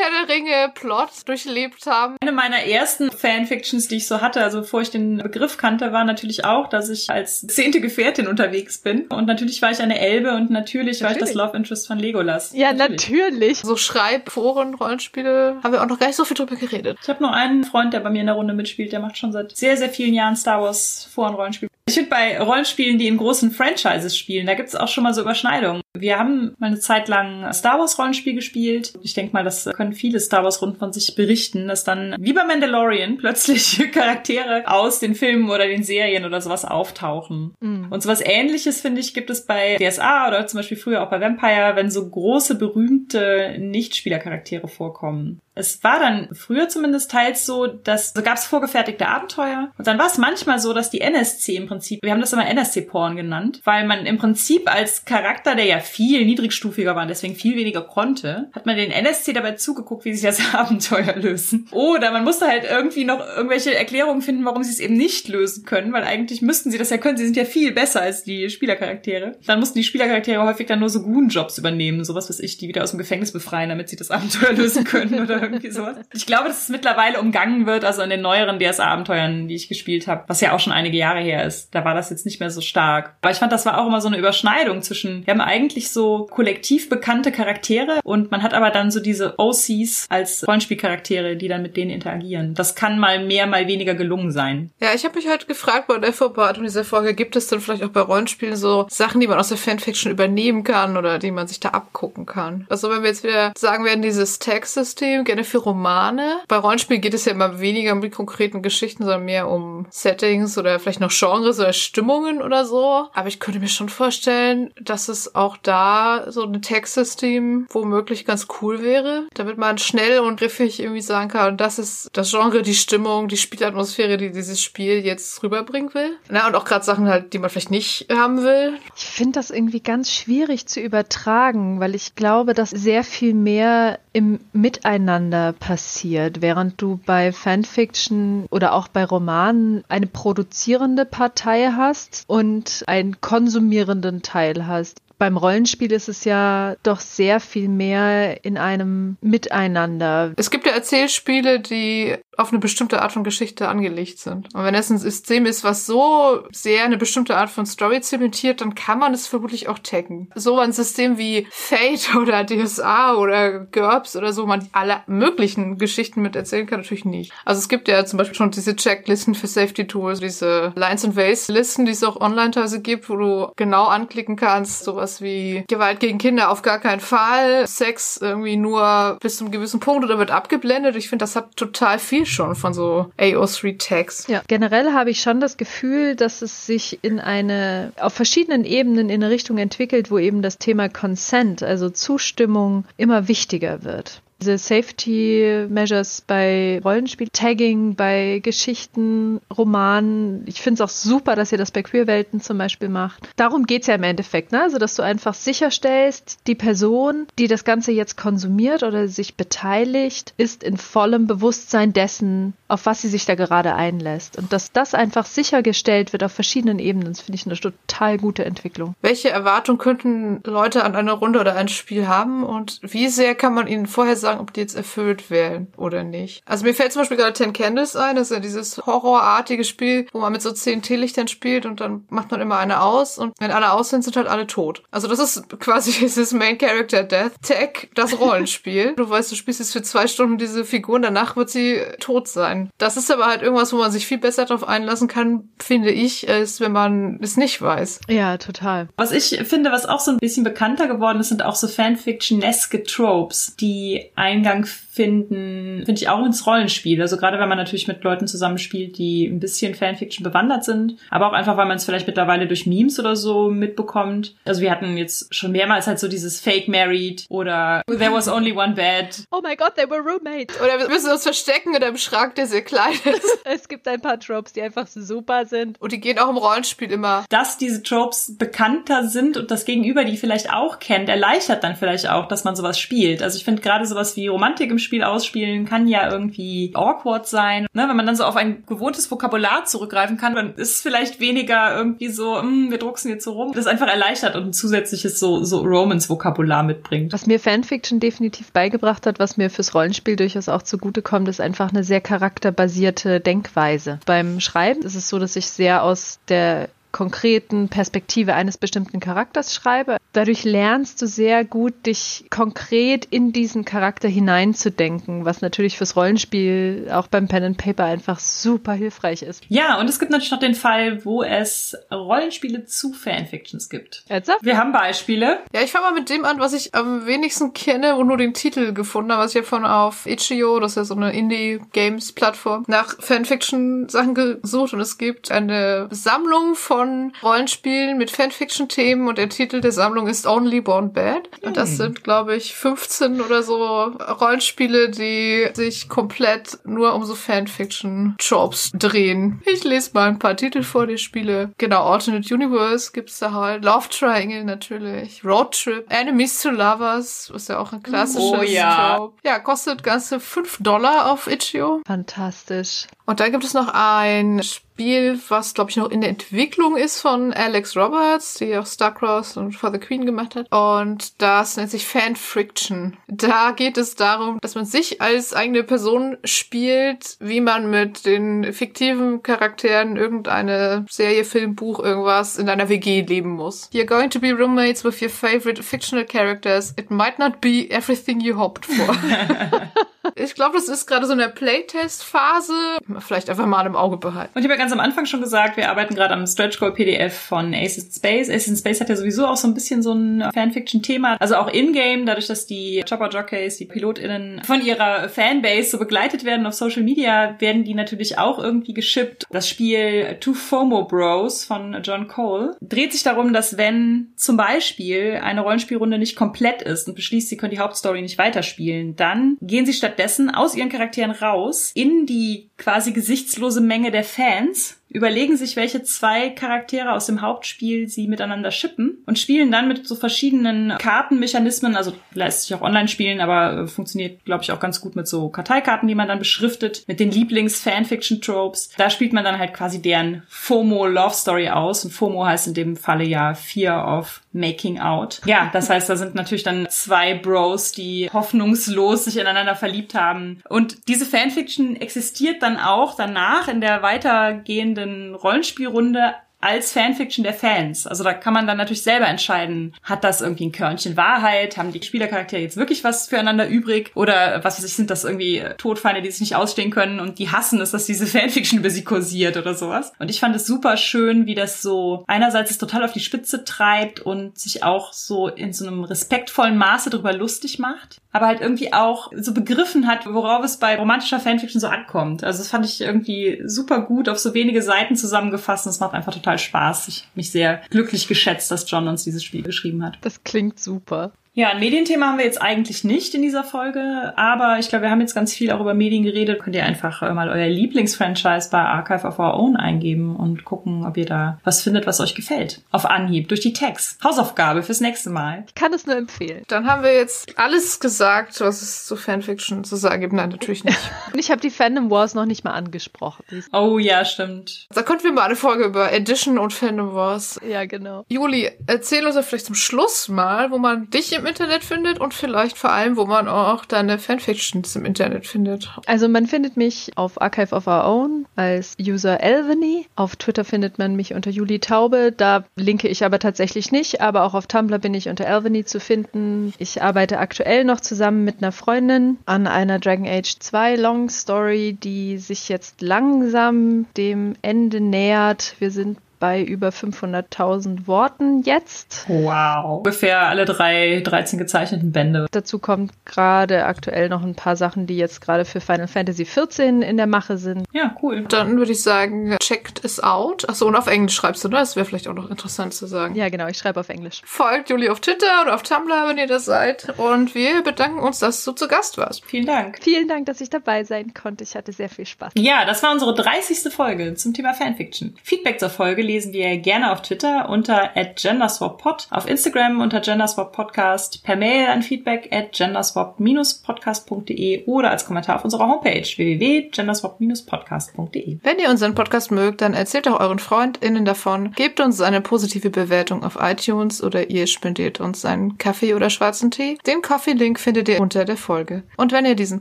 Herr 0.01 0.27
der 0.27 0.35
Ringe-Plot 0.35 1.11
durchlebt 1.27 1.87
haben. 1.87 2.17
Eine 2.21 2.33
meiner 2.33 2.65
ersten 2.65 3.11
Fanfictions, 3.11 3.89
die 3.89 3.97
ich 3.97 4.07
so 4.07 4.21
hatte, 4.21 4.43
also 4.43 4.61
bevor 4.61 4.81
ich 4.81 4.91
den 4.91 5.19
Begriff 5.19 5.57
kannte, 5.57 5.93
war 5.93 6.05
natürlich 6.05 6.45
auch, 6.45 6.69
dass 6.69 6.89
ich 6.89 7.11
als 7.11 7.47
zehnte 7.47 7.81
Gefährtin 7.81 8.29
unterwegs 8.29 8.79
bin. 8.79 9.07
Und 9.07 9.27
natürlich 9.27 9.63
war 9.63 9.71
ich 9.71 9.81
eine 9.81 9.99
Elbe 9.99 10.33
und 10.33 10.51
natürlich, 10.51 11.01
natürlich. 11.01 11.03
war 11.03 11.11
ich 11.13 11.19
das 11.19 11.35
Love 11.35 11.57
Interest 11.57 11.87
von 11.87 11.99
Legolas. 11.99 12.53
Ja, 12.55 12.73
natürlich. 12.73 13.09
natürlich. 13.09 13.59
So 13.59 13.77
Schreib, 13.77 14.31
Foren, 14.31 14.75
Rollenspiele, 14.75 15.59
haben 15.63 15.73
wir 15.73 15.83
auch 15.83 15.87
noch 15.87 15.99
gar 15.99 16.07
nicht 16.07 16.17
so 16.17 16.25
viel 16.25 16.37
drüber 16.37 16.57
geredet. 16.57 16.99
Ich 17.03 17.09
habe 17.09 17.23
nur 17.23 17.33
einen 17.33 17.65
Freund, 17.65 17.93
der 17.93 18.01
bei 18.01 18.11
mir 18.11 18.21
in 18.21 18.27
der 18.27 18.35
Runde 18.35 18.55
mitspielt, 18.55 18.93
der 18.93 19.01
macht 19.01 19.19
schon 19.19 19.33
seit 19.33 19.57
sehr, 19.57 19.77
sehr 19.77 19.89
vielen 19.89 20.15
Jahren 20.15 20.37
Star 20.37 20.63
Wars 20.63 21.09
Foren-Rollenspiel. 21.13 21.68
Ich 21.89 21.95
finde 21.95 22.11
bei 22.11 22.41
Rollenspielen, 22.41 22.99
die 22.99 23.09
in 23.09 23.17
großen 23.17 23.51
Franchises 23.51 24.17
spielen, 24.17 24.47
da 24.47 24.55
gibt 24.55 24.69
es 24.69 24.77
auch 24.77 24.89
schon 24.89 25.05
mal 25.05 25.15
so 25.15 25.23
Überschneidungen. 25.23 25.83
Wir 25.97 26.19
haben 26.19 26.55
mal 26.59 26.69
eine 26.69 26.79
Zeit 26.79 27.09
lang 27.09 27.53
Star 27.53 27.79
Wars 27.79 27.99
Rollenspiel 27.99 28.35
gespielt. 28.35 28.93
Ich 29.03 29.15
denke 29.15 29.33
mal, 29.33 29.43
das 29.43 29.65
können 29.65 29.95
viele 29.95 30.21
Star 30.21 30.45
Wars 30.45 30.61
Runden 30.63 30.77
von 30.77 30.93
sich 30.93 31.15
berichten, 31.15 31.67
dass 31.67 31.85
dann 31.85 32.15
wie 32.19 32.33
bei 32.33 32.45
Mandalorian 32.45 33.17
plötzlich 33.17 33.91
Charaktere 33.93 34.65
aus 34.67 35.01
den 35.01 35.15
Filmen 35.15 35.51
oder 35.51 35.67
den 35.67 35.83
Serien 35.83 36.25
oder 36.25 36.41
sowas 36.41 36.65
auftauchen. 36.65 37.55
Mhm. 37.61 37.89
Und 37.91 38.03
sowas 38.03 38.21
ähnliches, 38.25 38.81
finde 38.81 39.01
ich, 39.01 39.15
gibt 39.15 39.31
es 39.31 39.47
bei 39.47 39.77
DSA 39.77 40.29
oder 40.29 40.47
zum 40.47 40.59
Beispiel 40.59 40.77
früher 40.77 41.03
auch 41.03 41.11
bei 41.11 41.21
Vampire, 41.21 41.73
wenn 41.75 41.91
so 41.91 42.09
große, 42.09 42.57
berühmte 42.57 43.57
Nicht-Spielercharaktere 43.59 44.69
vorkommen. 44.69 45.41
Es 45.59 45.83
war 45.83 45.99
dann 45.99 46.29
früher 46.33 46.69
zumindest 46.69 47.11
teils 47.11 47.45
so, 47.45 47.67
dass 47.67 48.13
so 48.13 48.23
gab 48.23 48.37
es 48.37 48.45
vorgefertigte 48.45 49.09
Abenteuer 49.09 49.73
und 49.77 49.87
dann 49.87 49.99
war 49.99 50.07
es 50.07 50.19
manchmal 50.19 50.61
so, 50.61 50.73
dass 50.73 50.91
die 50.91 51.01
NSC 51.01 51.57
im 51.57 51.67
Prinzip, 51.67 52.01
wir 52.03 52.13
haben 52.13 52.21
das 52.21 52.33
immer 52.33 52.47
NSC-Porn 52.47 53.17
genannt, 53.17 53.61
weil 53.65 53.87
man 53.87 54.07
im 54.07 54.19
Prinzip 54.19 54.73
als 54.73 55.05
Charakter, 55.05 55.55
der 55.55 55.65
ja 55.65 55.81
viel 55.81 56.25
niedrigstufiger 56.25 56.95
war 56.95 57.09
deswegen 57.09 57.35
viel 57.35 57.57
weniger 57.57 57.83
konnte, 57.83 58.51
hat 58.53 58.67
man 58.67 58.77
den 58.77 58.91
NSC 58.91 59.33
dabei 59.33 59.53
zugeguckt, 59.53 60.05
wie 60.05 60.15
sie 60.15 60.27
das 60.27 60.41
Abenteuer 60.55 61.17
lösen. 61.17 61.67
Oder 61.73 62.13
man 62.13 62.25
musste 62.25 62.47
halt 62.47 62.65
irgendwie 62.65 63.05
noch 63.05 63.21
irgendwelche 63.21 63.75
Erklärungen 63.75 64.23
finden, 64.23 64.45
warum 64.45 64.63
sie 64.63 64.71
es 64.71 64.81
eben 64.81 64.95
nicht 64.95 65.29
lösen 65.29 65.65
können, 65.65 65.93
weil 65.93 66.05
eigentlich 66.05 66.43
müssten 66.43 66.71
sie 66.71 66.79
das 66.79 66.91
ja 66.91 66.99
können. 66.99 67.17
Sie 67.17 67.25
sind 67.25 67.37
ja 67.37 67.45
viel 67.45 67.73
besser 67.73 68.03
als 68.03 68.23
die 68.23 68.51
Spielercharaktere. 68.51 69.37
Dann 69.47 69.59
mussten 69.59 69.79
die 69.79 69.85
Spielercharaktere 69.85 70.43
häufig 70.45 70.67
dann 70.67 70.81
nur 70.81 70.91
so 70.91 71.03
Goon-Jobs 71.03 71.59
übernehmen, 71.59 72.05
sowas, 72.05 72.29
was 72.29 72.41
ich, 72.41 72.59
die 72.59 72.69
wieder 72.69 72.83
aus 72.83 72.91
dem 72.91 72.99
Gefängnis 72.99 73.33
befreien, 73.33 73.71
damit 73.71 73.89
sie 73.89 73.97
das 73.97 74.11
Abenteuer 74.11 74.53
lösen 74.57 74.85
können 74.85 75.21
oder 75.21 75.48
irgendwie 75.49 75.71
sowas. 75.71 75.97
Ich 76.13 76.27
glaube, 76.27 76.49
dass 76.49 76.63
es 76.63 76.69
mittlerweile 76.69 77.21
umgangen 77.21 77.67
wird, 77.67 77.85
also 77.85 78.03
in 78.03 78.11
den 78.11 78.21
neueren 78.21 78.59
DSA-Abenteuern, 78.59 79.49
die 79.49 79.55
ich 79.55 79.69
gespielt 79.69 80.07
habe, 80.07 80.25
was 80.27 80.41
ja 80.41 80.53
auch 80.53 80.61
schon 80.61 80.73
einige 80.73 80.97
Jahre 80.97 81.21
her 81.21 81.45
ist. 81.45 81.75
Da 81.75 81.85
war 81.85 81.95
das 81.95 82.11
jetzt 82.11 82.27
nicht 82.27 82.41
mehr 82.41 82.51
so 82.51 82.61
stark. 82.61 83.17
Aber 83.23 83.31
ich 83.31 83.39
fand, 83.39 83.53
das 83.53 83.67
war 83.67 83.81
auch 83.81 83.87
immer 83.87 84.01
so 84.01 84.09
eine 84.09 84.19
Überschneidung 84.19 84.83
zwischen, 84.83 85.27
wir 85.27 85.33
haben 85.33 85.41
eigentlich 85.41 85.91
so 85.91 86.27
kollektiv 86.31 86.89
bekannte 86.89 87.33
Charaktere 87.33 88.01
und 88.05 88.31
man 88.31 88.43
hat 88.43 88.55
aber 88.55 88.71
dann 88.71 88.91
so 88.91 89.01
diese 89.01 89.39
OCs 89.39 90.07
als 90.09 90.47
Rollenspielcharaktere, 90.47 91.37
die 91.37 91.49
dann 91.49 91.63
mit 91.63 91.77
denen 91.77 91.91
interagieren. 91.91 92.55
Das 92.55 92.75
kann 92.75 92.99
mal 92.99 93.25
mehr, 93.25 93.47
mal 93.47 93.67
weniger 93.67 93.95
gelungen 93.95 94.31
sein. 94.31 94.71
Ja, 94.81 94.89
ich 94.95 95.05
habe 95.05 95.17
mich 95.17 95.29
halt 95.29 95.49
gefragt 95.49 95.89
bei 95.89 95.99
der 95.99 96.13
Vorbereitung 96.13 96.65
dieser 96.65 96.85
Folge, 96.85 97.15
gibt 97.15 97.37
es 97.37 97.49
denn 97.49 97.61
vielleicht 97.61 97.83
auch 97.83 97.89
bei 97.89 98.01
Rollenspielen 98.01 98.57
so 98.57 98.87
Sachen, 98.91 99.21
die 99.21 99.27
man 99.27 99.39
aus 99.39 99.49
der 99.49 99.57
Fanfiction 99.57 100.13
übernehmen 100.13 100.65
kann 100.65 100.97
oder 100.97 101.19
die 101.19 101.31
man 101.31 101.49
sich 101.49 101.61
da 101.61 101.71
abgucken 101.71 102.27
kann? 102.27 102.67
Also 102.69 102.91
wenn 102.91 103.03
wir 103.03 103.09
jetzt 103.09 103.25
wieder 103.25 103.53
sagen 103.57 103.85
werden, 103.85 104.03
dieses 104.03 104.39
Tag-System, 104.39 105.25
gerne 105.39 105.45
für 105.45 105.59
Romane. 105.59 106.41
Bei 106.49 106.57
Rollenspielen 106.57 107.01
geht 107.01 107.15
es 107.15 107.25
ja 107.25 107.33
immer 107.33 107.61
weniger 107.61 107.93
um 107.93 108.01
die 108.01 108.11
konkreten 108.11 108.61
Geschichten, 108.61 109.05
sondern 109.05 109.25
mehr 109.25 109.49
um 109.49 109.87
Settings 109.91 110.59
oder 110.59 110.79
vielleicht 110.81 111.01
noch 111.01 111.13
Genres 111.13 111.61
oder 111.61 111.73
Stimmungen 111.73 112.43
oder 112.43 112.65
so. 112.65 113.09
Aber 113.13 113.29
ich 113.29 113.39
könnte 113.39 113.61
mir 113.61 113.69
schon 113.69 113.89
vorstellen, 113.89 114.73
dass 114.81 115.09
es 115.09 115.35
auch 115.37 115.57
da 115.57 116.27
so 116.29 116.43
ein 116.43 116.61
Textsystem 116.61 117.67
womöglich 117.71 118.25
ganz 118.25 118.49
cool 118.61 118.83
wäre, 118.83 119.27
damit 119.35 119.59
man 119.59 119.79
schnell 119.79 120.21
und 120.21 120.41
griffig 120.41 120.81
irgendwie 120.81 121.03
sagen 121.03 121.29
kann, 121.29 121.57
das 121.57 121.79
ist 121.79 122.09
das 122.13 122.31
Genre, 122.31 122.63
die 122.63 122.75
Stimmung, 122.75 123.29
die 123.29 123.37
Spielatmosphäre, 123.37 124.17
die 124.17 124.33
dieses 124.33 124.61
Spiel 124.61 125.05
jetzt 125.05 125.43
rüberbringen 125.43 125.95
will. 125.95 126.17
Na, 126.29 126.49
und 126.49 126.57
auch 126.57 126.65
gerade 126.65 126.85
Sachen 126.85 127.09
halt, 127.09 127.33
die 127.33 127.39
man 127.39 127.51
vielleicht 127.51 127.71
nicht 127.71 128.09
haben 128.11 128.43
will. 128.43 128.79
Ich 128.97 129.05
finde 129.05 129.33
das 129.33 129.51
irgendwie 129.51 129.81
ganz 129.81 130.13
schwierig 130.13 130.67
zu 130.67 130.81
übertragen, 130.81 131.79
weil 131.79 131.95
ich 131.95 132.17
glaube, 132.17 132.55
dass 132.55 132.71
sehr 132.71 133.05
viel 133.05 133.35
mehr 133.35 134.01
im 134.19 134.41
Miteinander 134.53 135.53
passiert, 135.53 136.43
während 136.43 136.83
du 136.83 136.99
bei 137.07 137.31
Fanfiction 137.31 138.47
oder 138.51 138.73
auch 138.73 138.89
bei 138.89 139.05
Romanen 139.05 139.85
eine 139.89 140.09
produzierende 140.09 141.05
Partei 141.05 141.71
hast 141.77 142.25
und 142.27 142.83
einen 142.89 143.21
konsumierenden 143.21 144.23
Teil 144.23 144.67
hast 144.67 144.99
beim 145.19 145.37
Rollenspiel 145.37 145.93
ist 145.93 146.09
es 146.09 146.25
ja 146.25 146.77
doch 146.83 147.01
sehr 147.01 147.41
viel 147.41 147.69
mehr 147.69 148.45
in 148.45 148.57
einem 148.57 149.17
Miteinander. 149.21 150.33
Es 150.37 150.51
gibt 150.51 150.67
ja 150.67 150.73
Erzählspiele, 150.73 151.61
die 151.61 152.17
auf 152.37 152.51
eine 152.51 152.61
bestimmte 152.61 153.03
Art 153.03 153.11
von 153.11 153.25
Geschichte 153.25 153.69
angelegt 153.69 154.21
sind. 154.21 154.55
Und 154.55 154.65
wenn 154.65 154.75
es 154.75 154.91
ein 154.91 154.99
System 154.99 155.45
ist, 155.45 155.65
was 155.65 155.87
so 155.87 156.45
sehr 156.53 156.85
eine 156.85 156.97
bestimmte 156.97 157.37
Art 157.37 157.51
von 157.51 157.67
Story 157.67 158.01
zementiert, 158.01 158.61
dann 158.61 158.77
kann 158.77 159.01
man 159.01 159.13
es 159.13 159.27
vermutlich 159.27 159.69
auch 159.69 159.81
taggen. 159.81 160.31
So 160.37 160.59
ein 160.61 160.73
System 160.73 161.19
wie 161.19 161.49
Fate 161.51 162.15
oder 162.17 162.45
DSA 162.45 163.15
oder 163.15 163.59
GURPS 163.67 164.15
oder 164.17 164.33
so, 164.33 164.47
man 164.47 164.69
alle 164.73 165.03
möglichen 165.09 165.79
Geschichten 165.79 166.23
mit 166.23 166.37
erzählen 166.37 166.67
kann, 166.67 166.81
natürlich 166.81 167.05
nicht. 167.05 167.33
Also 167.45 167.59
es 167.59 167.69
gibt 167.69 167.89
ja 167.89 168.05
zum 168.05 168.19
Beispiel 168.19 168.37
schon 168.37 168.53
diese 168.53 168.77
Checklisten 168.77 169.35
für 169.35 169.49
Safety 169.49 169.89
Tools, 169.89 170.21
diese 170.21 170.73
Lines 170.77 171.05
and 171.05 171.17
Ways 171.17 171.49
Listen, 171.49 171.87
die 171.87 171.93
es 171.93 172.05
auch 172.05 172.21
online 172.21 172.53
teilweise 172.53 172.81
gibt, 172.81 173.11
wo 173.11 173.17
du 173.17 173.49
genau 173.57 173.87
anklicken 173.87 174.37
kannst, 174.37 174.85
sowas 174.85 175.08
wie 175.21 175.65
Gewalt 175.69 176.01
gegen 176.01 176.19
Kinder 176.19 176.51
auf 176.51 176.63
gar 176.63 176.79
keinen 176.79 177.01
Fall, 177.01 177.67
Sex 177.67 178.19
irgendwie 178.21 178.57
nur 178.57 179.19
bis 179.21 179.37
zu 179.39 179.45
einem 179.45 179.53
gewissen 179.53 179.81
Punkt 179.81 180.05
oder 180.05 180.19
wird 180.19 180.31
abgeblendet. 180.31 180.97
Ich 180.97 181.09
finde, 181.09 181.23
das 181.23 181.37
hat 181.37 181.57
total 181.57 181.99
viel 181.99 182.27
schon 182.27 182.55
von 182.55 182.75
so 182.75 183.11
AO3-Tags. 183.19 184.27
Ja, 184.29 184.43
generell 184.47 184.93
habe 184.93 185.11
ich 185.11 185.21
schon 185.21 185.41
das 185.41 185.57
Gefühl, 185.57 186.17
dass 186.17 186.43
es 186.43 186.67
sich 186.67 186.99
in 187.03 187.21
eine, 187.21 187.93
auf 188.01 188.15
verschiedenen 188.15 188.65
Ebenen 188.65 189.11
in 189.11 189.23
eine 189.23 189.33
Richtung 189.33 189.59
entwickelt, 189.59 190.11
wo 190.11 190.19
eben 190.19 190.43
das 190.43 190.59
Thema 190.59 190.89
Consent, 190.89 191.63
also 191.63 191.91
Zustimmung, 191.91 192.85
immer 192.97 193.29
wichtiger 193.29 193.85
wird 193.85 194.23
diese 194.41 194.59
Safety 194.59 195.67
Measures 195.69 196.23
bei 196.27 196.81
Rollenspiel, 196.85 197.29
Tagging 197.33 197.97
bei 197.97 198.41
Geschichten, 198.43 199.41
Romanen. 199.57 200.45
Ich 200.47 200.61
finde 200.63 200.83
es 200.83 200.89
auch 200.89 200.95
super, 200.95 201.35
dass 201.35 201.53
ihr 201.53 201.59
das 201.59 201.71
bei 201.71 201.83
Queerwelten 201.83 202.41
zum 202.41 202.59
Beispiel 202.59 202.89
macht. 202.89 203.29
Darum 203.37 203.65
geht's 203.65 203.89
ja 203.89 203.95
im 203.95 204.03
Endeffekt, 204.03 204.53
ne? 204.53 204.63
Also, 204.63 204.79
dass 204.79 204.95
du 204.95 205.03
einfach 205.03 205.35
sicherstellst, 205.35 206.41
die 206.47 206.55
Person, 206.55 207.27
die 207.39 207.49
das 207.49 207.65
Ganze 207.65 207.93
jetzt 207.93 208.17
konsumiert 208.17 208.83
oder 208.83 209.09
sich 209.09 209.37
beteiligt, 209.37 210.35
ist 210.37 210.63
in 210.63 210.77
vollem 210.77 211.27
Bewusstsein 211.27 211.93
dessen, 211.93 212.55
auf 212.69 212.87
was 212.87 213.01
sie 213.01 213.09
sich 213.09 213.25
da 213.25 213.35
gerade 213.35 213.75
einlässt. 213.75 214.39
Und 214.39 214.53
dass 214.53 214.73
das 214.73 214.95
einfach 214.95 215.27
sichergestellt 215.27 216.13
wird 216.13 216.23
auf 216.23 216.33
verschiedenen 216.33 216.79
Ebenen, 216.79 217.09
das 217.09 217.23
finde 217.23 217.37
ich 217.37 217.47
eine 217.47 217.57
total 217.57 218.19
gute 218.19 218.45
Entwicklung. 218.45 218.95
Welche 219.01 219.31
Erwartungen 219.31 219.79
könnten 219.79 220.41
Leute 220.45 220.85
an 220.85 220.95
eine 220.95 221.13
Runde 221.13 221.41
oder 221.41 221.57
ein 221.57 221.69
Spiel 221.69 222.07
haben 222.07 222.45
und 222.45 222.81
wie 222.83 223.09
sehr 223.09 223.35
kann 223.35 223.55
man 223.55 223.67
ihnen 223.67 223.87
vorher 223.87 224.17
sagen, 224.17 224.41
ob 224.41 224.53
die 224.53 224.61
jetzt 224.61 224.77
erfüllt 224.77 225.31
werden 225.31 225.69
oder 225.77 226.05
nicht. 226.05 226.43
Also 226.45 226.65
mir 226.65 226.75
fällt 226.75 226.93
zum 226.93 227.03
Beispiel 227.03 227.17
gerade 227.17 227.33
Ten 227.33 227.53
Candles 227.53 227.97
ein, 227.97 228.17
das 228.17 228.31
ist 228.31 228.37
ja 228.37 228.41
dieses 228.41 228.79
horrorartige 228.79 229.65
Spiel, 229.65 230.07
wo 230.13 230.21
man 230.21 230.33
mit 230.33 230.43
so 230.43 230.53
zehn 230.53 230.83
Teelichtern 230.83 231.29
spielt 231.29 231.67
und 231.67 231.81
dann 231.81 232.05
macht 232.11 232.31
man 232.31 232.41
immer 232.41 232.59
eine 232.59 232.83
aus 232.83 233.19
und 233.19 233.33
wenn 233.39 233.51
alle 233.51 233.73
aus 233.73 233.91
sind, 233.91 234.05
sind 234.05 234.17
halt 234.17 234.29
alle 234.29 234.47
tot. 234.47 234.83
Also 234.91 235.09
das 235.09 235.19
ist 235.19 235.61
quasi 235.61 235.93
dieses 236.01 236.33
Main 236.33 236.59
Character 236.59 237.03
Death 237.03 237.33
Tag, 237.43 237.89
das 237.95 238.19
Rollenspiel. 238.19 238.95
du 238.95 239.09
weißt, 239.09 239.33
du 239.33 239.37
spielst 239.37 239.61
jetzt 239.61 239.73
für 239.73 239.83
zwei 239.83 240.07
Stunden 240.07 240.39
diese 240.39 240.65
Figur 240.65 240.97
und 240.97 241.03
danach 241.03 241.37
wird 241.37 241.51
sie 241.51 241.81
tot 242.01 242.29
sein. 242.29 242.58
Das 242.79 242.97
ist 242.97 243.11
aber 243.11 243.27
halt 243.27 243.43
irgendwas, 243.43 243.73
wo 243.73 243.79
man 243.79 243.91
sich 243.91 244.07
viel 244.07 244.19
besser 244.19 244.45
darauf 244.45 244.67
einlassen 244.67 245.09
kann, 245.09 245.49
finde 245.59 245.91
ich, 245.91 246.29
als 246.29 246.61
wenn 246.61 246.73
man 246.73 247.19
es 247.23 247.37
nicht 247.37 247.61
weiß. 247.61 248.01
Ja, 248.09 248.37
total. 248.39 248.89
Was 248.97 249.13
ich 249.13 249.41
finde, 249.45 249.73
was 249.73 249.87
auch 249.87 250.01
so 250.01 250.11
ein 250.11 250.19
bisschen 250.19 250.45
bekannter 250.45 250.89
geworden 250.89 251.21
ist, 251.21 251.29
sind 251.29 251.45
auch 251.45 251.55
so 251.55 251.69
Fanfiction-neske 251.69 252.83
Tropes, 252.83 253.55
die 253.57 254.11
Eingang 254.15 254.67
finden, 254.67 255.85
finde 255.87 256.01
ich 256.01 256.09
auch 256.09 256.27
ins 256.27 256.45
Rollenspiel. 256.47 257.01
Also 257.01 257.17
gerade 257.17 257.39
wenn 257.39 257.49
man 257.49 257.59
natürlich 257.59 257.87
mit 257.87 258.03
Leuten 258.03 258.27
zusammenspielt, 258.27 258.99
die 258.99 259.27
ein 259.27 259.39
bisschen 259.39 259.77
Fanfiction 259.77 260.25
bewandert 260.25 260.65
sind, 260.65 260.97
aber 261.11 261.29
auch 261.29 261.33
einfach, 261.33 261.57
weil 261.57 261.67
man 261.67 261.77
es 261.77 261.85
vielleicht 261.85 262.09
mittlerweile 262.09 262.49
durch 262.49 262.67
Memes 262.67 262.99
oder 262.99 263.15
so 263.15 263.49
mitbekommt. 263.49 264.35
Also 264.45 264.61
wir 264.61 264.73
hatten 264.73 264.97
jetzt 264.97 265.33
schon 265.33 265.53
mehrmals 265.53 265.87
halt 265.87 266.01
so 266.01 266.09
dieses 266.09 266.41
Fake 266.41 266.67
Married 266.67 267.27
oder 267.29 267.83
There 267.87 268.13
was 268.13 268.29
only 268.29 268.53
one 268.53 268.75
bed. 268.75 269.25
Oh 269.31 269.41
my 269.41 269.55
god, 269.55 269.77
they 269.77 269.89
were 269.89 270.01
roommates. 270.01 270.61
Oder 270.61 270.81
wir 270.81 270.89
müssen 270.89 271.11
uns 271.11 271.23
verstecken 271.23 271.75
in 271.75 271.83
einem 271.83 271.97
Schrank, 271.97 272.35
der 272.35 272.48
sehr 272.49 272.63
klein 272.63 272.93
ist. 273.05 273.39
es 273.45 273.69
gibt 273.69 273.87
ein 273.87 274.01
paar 274.01 274.19
Tropes, 274.19 274.53
die 274.53 274.63
einfach 274.63 274.87
super 274.87 275.47
sind. 275.47 275.81
Und 275.81 275.93
die 275.93 276.01
gehen 276.01 276.19
auch 276.19 276.29
im 276.29 276.37
Rollenspiel 276.37 276.91
immer. 276.91 277.25
Dass 277.29 277.59
diese 277.59 277.83
Tropes 277.83 278.37
bekannter 278.37 279.07
sind 279.07 279.37
und 279.37 279.51
das 279.51 279.65
Gegenüber 279.65 280.05
die 280.05 280.17
vielleicht 280.17 280.53
auch 280.53 280.79
kennt, 280.79 281.09
erleichtert 281.09 281.63
dann 281.65 281.77
vielleicht 281.77 282.09
auch, 282.09 282.29
dass 282.29 282.45
man 282.45 282.57
sowas 282.57 282.79
spielt. 282.79 283.23
Also 283.23 283.37
ich 283.37 283.45
finde 283.45 283.63
gerade 283.63 283.87
sowas 283.87 284.17
wie 284.17 284.27
Romantik 284.27 284.71
im 284.71 284.79
Spiel 284.79 285.03
ausspielen 285.03 285.67
kann 285.67 285.87
ja 285.89 286.11
irgendwie 286.11 286.73
awkward 286.75 287.27
sein. 287.27 287.67
Ne? 287.73 287.87
Wenn 287.89 287.97
man 287.97 288.07
dann 288.07 288.17
so 288.17 288.25
auf 288.25 288.37
ein 288.37 288.65
gewohntes 288.67 289.11
Vokabular 289.11 289.65
zurückgreifen 289.65 290.17
kann, 290.17 290.35
dann 290.35 290.55
ist 290.55 290.77
es 290.77 290.83
vielleicht 290.83 291.21
weniger 291.21 291.77
irgendwie 291.77 292.09
so, 292.09 292.41
hm, 292.41 292.71
wir 292.71 292.79
drucksen 292.79 293.11
jetzt 293.11 293.25
so 293.25 293.33
rum. 293.33 293.53
Das 293.55 293.67
einfach 293.67 293.89
erleichtert 293.89 294.37
und 294.37 294.47
ein 294.47 294.53
zusätzliches 294.53 295.19
so, 295.19 295.45
so 295.45 295.61
Romance-Vokabular 295.61 296.63
mitbringt. 296.63 297.13
Was 297.13 297.27
mir 297.27 297.39
Fanfiction 297.39 298.01
definitiv 298.01 298.53
beigebracht 298.53 299.07
hat, 299.07 299.19
was 299.19 299.37
mir 299.37 299.51
fürs 299.51 299.75
Rollenspiel 299.75 300.17
durchaus 300.17 300.49
auch 300.49 300.63
zugutekommt, 300.63 301.29
ist 301.29 301.41
einfach 301.41 301.71
eine 301.71 301.85
sehr 301.85 302.01
charakterbasierte 302.39 303.21
Denkweise. 303.21 303.99
Beim 304.07 304.41
Schreiben 304.41 304.83
ist 304.83 304.95
es 304.95 305.09
so, 305.09 305.19
dass 305.19 305.37
ich 305.37 305.49
sehr 305.49 305.83
aus 305.83 306.21
der 306.29 306.69
konkreten 306.99 307.69
Perspektive 307.69 308.35
eines 308.35 308.59
bestimmten 308.59 308.99
Charakters 308.99 309.55
schreibe. 309.55 309.99
Dadurch 310.15 310.43
lernst 310.43 311.01
du 311.01 311.07
sehr 311.07 311.45
gut, 311.45 311.87
dich 311.87 312.25
konkret 312.29 313.05
in 313.05 313.31
diesen 313.31 313.65
Charakter 313.65 314.09
hineinzudenken, 314.09 315.25
was 315.25 315.41
natürlich 315.41 315.79
fürs 315.79 315.95
Rollenspiel 315.95 316.89
auch 316.91 317.07
beim 317.07 317.29
Pen 317.29 317.45
and 317.45 317.57
Paper 317.57 317.85
einfach 317.85 318.19
super 318.19 318.73
hilfreich 318.73 319.23
ist. 319.23 319.45
Ja, 319.49 319.79
und 319.79 319.89
es 319.89 320.01
gibt 320.01 320.11
natürlich 320.11 320.33
noch 320.33 320.41
den 320.41 320.57
Fall, 320.57 321.05
wo 321.05 321.23
es 321.23 321.77
Rollenspiele 321.93 322.65
zu 322.65 322.93
Fanfictions 322.93 323.69
gibt. 323.69 324.03
Ernsthaft? 324.09 324.45
Wir 324.45 324.59
haben 324.59 324.73
Beispiele. 324.73 325.39
Ja, 325.55 325.61
ich 325.63 325.71
fange 325.71 325.85
mal 325.85 325.95
mit 325.95 326.11
dem 326.11 326.25
an, 326.25 326.41
was 326.41 326.53
ich 326.53 326.75
am 326.75 327.07
wenigsten 327.07 327.53
kenne 327.53 327.95
und 327.95 328.09
nur 328.09 328.17
den 328.17 328.35
Titel 328.35 328.73
gefunden 328.73 329.13
habe, 329.13 329.23
was 329.23 329.37
ich 329.37 329.47
von 329.47 329.65
auf 329.65 330.05
itch.io, 330.05 330.59
das 330.59 330.73
ist 330.73 330.77
ja 330.79 330.85
so 330.85 330.97
eine 330.97 331.13
Indie-Games-Plattform, 331.13 332.65
nach 332.67 333.01
Fanfiction-Sachen 333.01 334.15
gesucht 334.17 334.73
und 334.73 334.81
es 334.81 334.99
gibt 334.99 335.31
eine 335.31 335.87
Sammlung 335.93 336.57
von 336.57 336.88
Rollenspielen 337.23 337.99
mit 337.99 338.11
Fanfiction-Themen 338.11 339.09
und 339.09 339.19
der 339.19 339.29
Titel 339.29 339.61
der 339.61 339.73
Sammlung 339.73 340.07
ist 340.07 340.27
Only 340.27 340.61
Born 340.61 340.93
Bad. 340.93 341.29
Und 341.43 341.57
das 341.57 341.77
sind, 341.77 342.05
glaube 342.05 342.37
ich, 342.37 342.55
15 342.55 343.21
oder 343.21 343.43
so 343.43 343.57
Rollenspiele, 343.85 344.91
die 344.91 345.49
sich 345.55 345.89
komplett 345.89 346.59
nur 346.65 346.95
um 346.95 347.05
so 347.05 347.15
Fanfiction-Tropes 347.15 348.73
drehen. 348.75 349.43
Ich 349.47 349.65
lese 349.65 349.91
mal 349.95 350.09
ein 350.09 350.19
paar 350.19 350.37
Titel 350.37 350.63
vor, 350.63 350.87
die 350.87 350.99
Spiele. 350.99 351.51
Genau, 351.59 351.85
Alternate 351.85 352.33
Universe 352.33 352.91
gibt's 352.93 353.19
da 353.19 353.33
halt. 353.33 353.65
Love 353.65 353.89
Triangle 353.89 354.45
natürlich. 354.45 355.25
Road 355.25 355.53
Trip. 355.53 355.85
Enemies 355.91 356.43
to 356.43 356.51
Lovers, 356.51 357.31
ist 357.35 357.49
ja 357.49 357.59
auch 357.59 357.73
ein 357.73 357.83
klassisches 357.83 358.33
Oh 358.39 358.43
ja. 358.43 358.97
Trope. 358.97 359.19
Ja, 359.25 359.39
kostet 359.39 359.83
ganze 359.83 360.21
5 360.21 360.59
Dollar 360.61 361.11
auf 361.11 361.27
itch.io. 361.27 361.83
Fantastisch. 361.87 362.87
Und 363.09 363.21
dann 363.21 363.33
gibt 363.33 363.43
es 363.43 363.55
noch 363.55 363.71
ein 363.73 364.43
Spiel, 364.43 365.19
was 365.31 365.55
glaube 365.55 365.71
ich 365.71 365.79
noch 365.79 365.91
in 365.91 366.03
der 366.03 366.11
Entwicklung 366.11 366.77
ist 366.77 367.01
von 367.01 367.33
Alex 367.33 367.75
Roberts, 367.75 368.35
die 368.35 368.55
auch 368.55 368.67
Starcross 368.67 369.39
und 369.39 369.53
For 369.53 369.73
the 369.73 369.79
Queen 369.79 370.05
gemacht 370.05 370.35
hat. 370.35 370.53
Und 370.53 371.23
das 371.23 371.57
nennt 371.57 371.71
sich 371.71 371.87
Fan 371.87 372.17
Friction. 372.17 372.99
Da 373.07 373.53
geht 373.53 373.79
es 373.79 373.95
darum, 373.95 374.39
dass 374.43 374.57
man 374.57 374.67
sich 374.67 375.01
als 375.01 375.33
eigene 375.33 375.63
Person 375.63 376.19
spielt, 376.23 377.17
wie 377.19 377.41
man 377.41 377.71
mit 377.71 378.05
den 378.05 378.53
fiktiven 378.53 379.23
Charakteren 379.23 379.97
irgendeine 379.97 380.85
Serie, 380.91 381.25
Film, 381.25 381.55
Buch, 381.55 381.81
irgendwas 381.81 382.37
in 382.37 382.51
einer 382.51 382.69
WG 382.69 383.01
leben 383.01 383.31
muss. 383.31 383.71
You're 383.73 383.87
going 383.87 384.11
to 384.11 384.21
be 384.21 384.33
roommates 384.33 384.85
with 384.85 385.01
your 385.01 385.09
favorite 385.09 385.63
fictional 385.63 386.05
characters. 386.05 386.75
It 386.77 386.91
might 386.91 387.19
not 387.19 387.41
be 387.41 387.71
everything 387.71 388.21
you 388.21 388.37
hoped 388.37 388.67
for. 388.67 388.95
Ich 390.17 390.35
glaube, 390.35 390.57
das 390.57 390.69
ist 390.69 390.87
gerade 390.87 391.07
so 391.07 391.13
eine 391.13 391.29
Playtest-Phase. 391.29 392.79
Vielleicht 393.01 393.31
einfach 393.31 393.47
mal 393.47 393.67
im 393.67 393.77
Auge 393.77 393.97
behalten. 393.97 394.33
Und 394.35 394.41
ich 394.41 394.45
habe 394.45 394.55
ja 394.55 394.59
ganz 394.59 394.73
am 394.73 394.81
Anfang 394.81 395.07
schon 395.07 395.21
gesagt, 395.21 395.57
wir 395.57 395.71
arbeiten 395.71 395.95
gerade 395.95 396.15
am 396.15 396.27
Stretch 396.27 396.59
Goal 396.59 396.73
PDF 396.73 397.17
von 397.17 397.55
Ace 397.55 397.79
in 397.79 397.91
Space. 397.91 398.31
Ace 398.31 398.49
in 398.49 398.57
Space 398.57 398.81
hat 398.81 398.89
ja 398.89 398.97
sowieso 398.97 399.27
auch 399.27 399.37
so 399.37 399.49
ein 399.49 399.55
bisschen 399.55 399.83
so 399.83 399.93
ein 399.93 400.25
Fanfiction-Thema. 400.33 401.17
Also 401.21 401.37
auch 401.37 401.49
in-game, 401.49 402.07
dadurch, 402.07 402.27
dass 402.27 402.47
die 402.47 402.85
Chopper-Jockeys, 402.89 403.57
die 403.57 403.67
PilotInnen 403.67 404.43
von 404.45 404.65
ihrer 404.65 405.09
Fanbase 405.09 405.71
so 405.71 405.79
begleitet 405.79 406.25
werden 406.25 406.47
auf 406.47 406.55
Social 406.55 406.83
Media, 406.83 407.37
werden 407.39 407.65
die 407.65 407.75
natürlich 407.75 408.19
auch 408.19 408.39
irgendwie 408.39 408.75
geschippt. 408.75 409.27
Das 409.31 409.49
Spiel 409.49 410.17
Two 410.21 410.35
FOMO 410.35 410.85
Bros 410.85 411.45
von 411.45 411.77
John 411.83 412.09
Cole 412.09 412.57
dreht 412.61 412.93
sich 412.93 413.03
darum, 413.03 413.33
dass 413.33 413.57
wenn 413.57 414.13
zum 414.17 414.37
Beispiel 414.37 415.21
eine 415.23 415.41
Rollenspielrunde 415.41 415.99
nicht 415.99 416.17
komplett 416.17 416.63
ist 416.63 416.89
und 416.89 416.95
beschließt, 416.95 417.29
sie 417.29 417.37
können 417.37 417.53
die 417.53 417.59
Hauptstory 417.59 418.03
nicht 418.03 418.19
weiterspielen, 418.19 418.97
dann 418.97 419.37
gehen 419.41 419.67
sie 419.67 419.73
stattdessen 419.99 420.31
aus 420.31 420.55
ihren 420.55 420.69
Charakteren 420.69 421.11
raus 421.11 421.73
in 421.75 422.07
die 422.07 422.51
quasi 422.57 422.93
gesichtslose 422.93 423.61
Menge 423.61 423.91
der 423.91 424.05
Fans 424.05 424.78
überlegen 424.89 425.37
sich, 425.37 425.57
welche 425.57 425.83
zwei 425.83 426.31
Charaktere 426.31 426.93
aus 426.93 427.07
dem 427.07 427.21
Hauptspiel 427.21 427.89
sie 427.89 428.09
miteinander 428.09 428.51
shippen 428.51 429.03
und 429.07 429.19
spielen 429.19 429.53
dann 429.53 429.69
mit 429.69 429.87
so 429.87 429.95
verschiedenen 429.95 430.77
Kartenmechanismen, 430.79 431.77
also 431.77 431.93
lässt 432.15 432.43
sich 432.43 432.55
auch 432.55 432.63
online 432.63 432.89
spielen, 432.89 433.21
aber 433.21 433.65
äh, 433.65 433.67
funktioniert, 433.67 434.25
glaube 434.25 434.43
ich, 434.43 434.53
auch 434.53 434.61
ganz 434.61 434.81
gut 434.81 434.97
mit 434.97 435.07
so 435.07 435.29
Karteikarten, 435.29 435.89
die 435.89 435.95
man 435.95 436.09
dann 436.09 436.19
beschriftet, 436.19 436.85
mit 436.87 437.01
den 437.01 437.11
Lieblings-Fanfiction-Tropes. 437.11 438.71
Da 438.77 438.89
spielt 438.89 439.13
man 439.13 439.25
dann 439.25 439.39
halt 439.39 439.53
quasi 439.53 439.83
deren 439.83 440.23
FOMO-Love-Story 440.29 441.51
aus 441.51 441.85
und 441.85 441.91
FOMO 441.91 442.25
heißt 442.25 442.49
in 442.49 442.55
dem 442.55 442.77
Falle 442.77 443.05
ja 443.05 443.35
Fear 443.35 443.99
of 443.99 444.23
Making 444.33 444.79
Out. 444.79 445.21
Ja, 445.27 445.51
das 445.53 445.69
heißt, 445.69 445.91
da 445.91 445.97
sind 445.97 446.15
natürlich 446.15 446.45
dann 446.45 446.67
zwei 446.71 447.15
Bros, 447.15 447.73
die 447.73 448.09
hoffnungslos 448.13 449.05
sich 449.05 449.19
ineinander 449.19 449.55
verliebt 449.55 449.95
haben. 449.95 450.43
Und 450.49 450.89
diese 450.89 451.05
Fanfiction 451.05 451.77
existiert 451.77 452.43
dann 452.43 452.57
auch 452.59 452.95
danach 452.95 453.49
in 453.49 453.61
der 453.61 453.83
weitergehenden 453.83 454.78
Rollenspielrunde 455.15 456.15
als 456.41 456.73
Fanfiction 456.73 457.25
der 457.25 457.35
Fans. 457.35 457.87
Also 457.87 458.05
da 458.05 458.15
kann 458.15 458.33
man 458.33 458.47
dann 458.47 458.57
natürlich 458.57 458.83
selber 458.83 459.07
entscheiden, 459.07 459.75
hat 459.83 460.05
das 460.05 460.21
irgendwie 460.21 460.47
ein 460.47 460.53
Körnchen 460.53 460.97
Wahrheit, 460.97 461.57
haben 461.57 461.73
die 461.73 461.83
Spielercharaktere 461.83 462.41
jetzt 462.41 462.57
wirklich 462.57 462.85
was 462.85 463.09
füreinander 463.09 463.49
übrig 463.49 463.91
oder 463.95 464.45
was 464.45 464.59
weiß 464.59 464.65
ich, 464.65 464.75
sind 464.75 464.91
das 464.91 465.05
irgendwie 465.05 465.43
Todfeinde, 465.59 466.03
die 466.03 466.11
sich 466.11 466.21
nicht 466.21 466.37
ausstehen 466.37 466.71
können 466.71 467.01
und 467.01 467.19
die 467.19 467.31
hassen 467.31 467.61
es, 467.61 467.73
dass 467.73 467.87
diese 467.87 468.07
Fanfiction 468.19 468.61
über 468.61 468.71
sie 468.71 468.85
kursiert 468.85 469.37
oder 469.37 469.55
sowas. 469.55 469.93
Und 469.99 470.11
ich 470.11 470.21
fand 470.21 470.37
es 470.37 470.47
super 470.47 470.77
schön, 470.77 471.27
wie 471.27 471.35
das 471.35 471.61
so 471.61 472.05
einerseits 472.07 472.51
es 472.51 472.59
total 472.59 472.85
auf 472.85 472.93
die 472.93 473.01
Spitze 473.01 473.45
treibt 473.45 474.01
und 474.01 474.39
sich 474.39 474.63
auch 474.63 474.93
so 474.93 475.29
in 475.29 475.53
so 475.53 475.67
einem 475.67 475.85
respektvollen 475.85 476.57
Maße 476.57 476.91
drüber 476.91 477.13
lustig 477.13 477.59
macht, 477.59 478.01
aber 478.13 478.27
halt 478.27 478.41
irgendwie 478.41 478.73
auch 478.73 479.11
so 479.17 479.35
begriffen 479.35 479.87
hat, 479.89 480.07
worauf 480.07 480.45
es 480.45 480.59
bei 480.59 480.77
romantischer 480.77 481.21
Fanfiction 481.21 481.61
so 481.61 481.67
ankommt. 481.67 482.23
Also 482.23 482.39
das 482.39 482.49
fand 482.49 482.65
ich 482.65 482.81
irgendwie 482.81 483.43
super 483.45 483.81
gut 483.81 484.09
auf 484.09 484.19
so 484.19 484.35
wenige 484.35 484.63
Seiten 484.63 484.95
zusammengefasst 484.95 485.67
und 485.67 485.71
es 485.71 485.81
macht 485.81 485.95
einfach 485.95 486.15
total 486.15 486.28
Spaß. 486.37 486.89
Ich 486.89 487.05
hab 487.05 487.17
mich 487.17 487.31
sehr 487.31 487.63
glücklich 487.71 488.09
geschätzt, 488.09 488.51
dass 488.51 488.71
John 488.71 488.89
uns 488.89 489.05
dieses 489.05 489.25
Spiel 489.25 489.43
geschrieben 489.43 489.83
hat. 489.85 489.99
Das 490.03 490.25
klingt 490.25 490.61
super. 490.61 491.13
Ja, 491.39 491.51
ein 491.51 491.61
Medienthema 491.61 492.07
haben 492.07 492.19
wir 492.19 492.25
jetzt 492.25 492.43
eigentlich 492.43 492.83
nicht 492.83 493.15
in 493.15 493.23
dieser 493.23 493.45
Folge, 493.45 494.13
aber 494.17 494.59
ich 494.59 494.71
glaube, 494.71 494.83
wir 494.83 494.91
haben 494.91 495.01
jetzt 495.01 495.15
ganz 495.15 495.33
viel 495.33 495.53
auch 495.53 495.61
über 495.61 495.73
Medien 495.73 496.03
geredet. 496.03 496.41
Könnt 496.43 496.57
ihr 496.57 496.67
einfach 496.67 497.01
äh, 497.01 497.15
mal 497.15 497.29
euer 497.29 497.47
Lieblingsfranchise 497.47 498.51
bei 498.51 498.59
Archive 498.59 499.07
of 499.07 499.21
Our 499.21 499.39
Own 499.39 499.55
eingeben 499.55 500.17
und 500.17 500.45
gucken, 500.45 500.85
ob 500.85 500.97
ihr 500.97 501.07
da 501.07 501.39
was 501.45 501.63
findet, 501.63 501.87
was 501.87 502.01
euch 502.01 502.17
gefällt. 502.17 502.63
Auf 502.73 502.87
Anhieb, 502.87 503.29
durch 503.29 503.39
die 503.39 503.53
Tags. 503.53 503.99
Hausaufgabe 504.03 504.65
fürs 504.65 504.81
nächste 504.81 505.11
Mal. 505.11 505.45
Ich 505.47 505.55
kann 505.55 505.73
es 505.73 505.87
nur 505.87 505.95
empfehlen. 505.95 506.43
Dann 506.49 506.67
haben 506.67 506.83
wir 506.83 506.93
jetzt 506.93 507.39
alles 507.39 507.79
gesagt, 507.79 508.41
was 508.41 508.61
es 508.61 508.85
zu 508.87 508.97
Fanfiction 508.97 509.63
zu 509.63 509.77
sagen 509.77 510.01
gibt. 510.01 510.15
Nein, 510.15 510.31
natürlich 510.31 510.65
nicht. 510.65 510.81
Und 511.13 511.21
ich 511.21 511.31
habe 511.31 511.41
die 511.41 511.51
Fandom 511.51 511.89
Wars 511.89 512.15
noch 512.15 512.27
nicht 512.27 512.43
mal 512.43 512.55
angesprochen. 512.55 513.25
Oh 513.53 513.79
ja, 513.79 514.05
stimmt. 514.05 514.67
da 514.75 514.83
könnten 514.83 515.05
wir 515.05 515.13
mal 515.13 515.27
eine 515.27 515.37
Folge 515.37 515.67
über 515.67 515.93
Edition 515.93 516.37
und 516.37 516.53
Fandom 516.53 516.95
Wars. 516.95 517.39
Ja, 517.49 517.65
genau. 517.65 518.05
Juli, 518.09 518.51
erzähl 518.67 519.07
uns 519.07 519.15
ja 519.15 519.23
vielleicht 519.23 519.47
zum 519.47 519.55
Schluss 519.55 520.09
mal, 520.09 520.51
wo 520.51 520.59
man 520.59 520.91
dich 520.91 521.13
im 521.13 521.28
Internet 521.29 521.65
findet 521.65 522.01
und 522.01 522.15
vielleicht 522.15 522.59
vor 522.59 522.73
allem, 522.73 522.97
wo 522.97 523.07
man 523.07 523.29
auch 523.29 523.65
deine 523.65 523.99
Fanfictions 523.99 524.75
im 524.77 524.85
Internet 524.85 525.27
findet. 525.27 525.71
Also 525.87 526.09
man 526.09 526.27
findet 526.27 526.57
mich 526.57 526.93
auf 526.97 527.21
Archive 527.21 527.55
of 527.55 527.67
Our 527.67 527.85
Own 527.85 528.27
als 528.37 528.77
User 528.81 529.21
Elveny. 529.23 529.87
Auf 529.97 530.17
Twitter 530.17 530.45
findet 530.45 530.79
man 530.79 530.97
mich 530.97 531.15
unter 531.15 531.31
Juli 531.31 531.59
Taube. 531.59 532.13
Da 532.17 532.45
linke 532.57 532.89
ich 532.89 533.05
aber 533.05 533.19
tatsächlich 533.19 533.73
nicht, 533.73 534.01
aber 534.01 534.25
auch 534.25 534.35
auf 534.35 534.47
Tumblr 534.47 534.79
bin 534.79 534.95
ich 534.95 535.09
unter 535.09 535.27
Elveny 535.27 535.65
zu 535.65 535.81
finden. 535.81 536.53
Ich 536.59 536.83
arbeite 536.83 537.19
aktuell 537.19 537.65
noch 537.65 537.81
zusammen 537.81 538.25
mit 538.25 538.43
einer 538.43 538.53
Freundin 538.53 539.19
an 539.27 539.47
einer 539.47 539.79
Dragon 539.79 540.07
Age 540.07 540.39
2 540.39 540.77
Long 540.77 541.11
Story, 541.11 541.77
die 541.81 542.19
sich 542.19 542.49
jetzt 542.49 542.81
langsam 542.81 543.87
dem 543.97 544.35
Ende 544.43 544.81
nähert. 544.81 545.55
Wir 545.59 545.71
sind 545.71 545.99
bei 546.19 546.43
über 546.43 546.69
500.000 546.69 547.87
Worten 547.87 548.43
jetzt. 548.43 549.07
Wow. 549.09 549.79
Ungefähr 549.79 550.23
alle 550.23 550.45
drei 550.45 551.01
13 551.01 551.39
gezeichneten 551.39 551.93
Bände. 551.93 552.27
Dazu 552.31 552.59
kommt 552.59 552.93
gerade 553.05 553.65
aktuell 553.65 554.09
noch 554.09 554.23
ein 554.23 554.35
paar 554.35 554.57
Sachen, 554.57 554.87
die 554.87 554.97
jetzt 554.97 555.21
gerade 555.21 555.45
für 555.45 555.61
Final 555.61 555.89
Fantasy 555.89 556.25
14 556.25 556.83
in 556.83 556.97
der 556.97 557.07
Mache 557.07 557.39
sind. 557.39 557.67
Ja, 557.73 557.95
cool. 558.03 558.25
Dann 558.29 558.57
würde 558.57 558.73
ich 558.73 558.83
sagen, 558.83 559.37
checked 559.41 559.85
it 559.85 560.03
out. 560.03 560.49
Achso, 560.49 560.67
und 560.67 560.77
auf 560.77 560.87
Englisch 560.87 561.15
schreibst 561.15 561.45
du, 561.45 561.49
ne? 561.49 561.57
Das 561.57 561.77
wäre 561.77 561.87
vielleicht 561.87 562.09
auch 562.09 562.15
noch 562.15 562.31
interessant 562.31 562.75
zu 562.75 562.87
sagen. 562.87 563.15
Ja, 563.15 563.29
genau, 563.29 563.47
ich 563.47 563.59
schreibe 563.59 563.81
auf 563.81 563.89
Englisch. 563.89 564.23
Folgt 564.25 564.71
Juli 564.71 564.89
auf 564.89 565.01
Twitter 565.01 565.43
oder 565.43 565.55
auf 565.55 565.63
Tumblr, 565.63 566.09
wenn 566.09 566.19
ihr 566.19 566.27
das 566.27 566.45
seid. 566.45 566.99
Und 566.99 567.35
wir 567.35 567.63
bedanken 567.63 568.01
uns, 568.01 568.19
dass 568.19 568.45
du 568.45 568.53
zu 568.53 568.69
Gast 568.69 568.99
warst. 568.99 569.25
Vielen 569.25 569.47
Dank. 569.47 569.79
Vielen 569.83 570.09
Dank, 570.09 570.27
dass 570.27 570.41
ich 570.41 570.51
dabei 570.51 570.85
sein 570.85 571.15
konnte. 571.15 571.45
Ich 571.45 571.55
hatte 571.55 571.73
sehr 571.73 571.89
viel 571.89 572.07
Spaß. 572.07 572.33
Ja, 572.37 572.65
das 572.65 572.83
war 572.83 572.93
unsere 572.93 573.15
30. 573.15 573.73
Folge 573.73 574.15
zum 574.15 574.35
Thema 574.35 574.55
Fanfiction. 574.55 575.17
Feedback 575.23 575.61
zur 575.61 575.71
Folge 575.71 576.03
lesen 576.09 576.33
wir 576.33 576.59
gerne 576.59 576.91
auf 576.91 577.03
Twitter 577.03 577.49
unter 577.49 577.91
@genderswappod, 578.17 579.07
auf 579.11 579.29
Instagram 579.29 579.81
unter 579.81 580.01
genderswappodcast, 580.01 581.23
per 581.23 581.37
Mail 581.37 581.69
an 581.69 581.83
feedback 581.83 582.31
at 582.33 582.51
genderswap-podcast.de 582.53 584.65
oder 584.65 584.91
als 584.91 585.05
Kommentar 585.05 585.37
auf 585.37 585.45
unserer 585.45 585.69
Homepage 585.69 586.03
www.genderswap-podcast.de. 586.03 588.39
Wenn 588.43 588.59
ihr 588.59 588.71
unseren 588.71 588.95
Podcast 588.95 589.31
mögt, 589.31 589.61
dann 589.61 589.75
erzählt 589.75 590.09
auch 590.09 590.19
euren 590.19 590.39
FreundInnen 590.39 591.05
davon, 591.05 591.53
gebt 591.53 591.81
uns 591.81 592.01
eine 592.01 592.23
positive 592.23 592.71
Bewertung 592.71 593.23
auf 593.23 593.37
iTunes 593.41 594.03
oder 594.03 594.31
ihr 594.31 594.47
spendiert 594.47 595.01
uns 595.01 595.27
einen 595.27 595.59
Kaffee 595.59 595.93
oder 595.93 596.09
schwarzen 596.09 596.51
Tee. 596.51 596.79
Den 596.87 597.03
Coffee-Link 597.03 597.61
findet 597.61 597.91
ihr 597.91 598.01
unter 598.01 598.25
der 598.25 598.39
Folge. 598.39 598.85
Und 598.97 599.13
wenn 599.13 599.27
ihr 599.27 599.35
diesen 599.35 599.61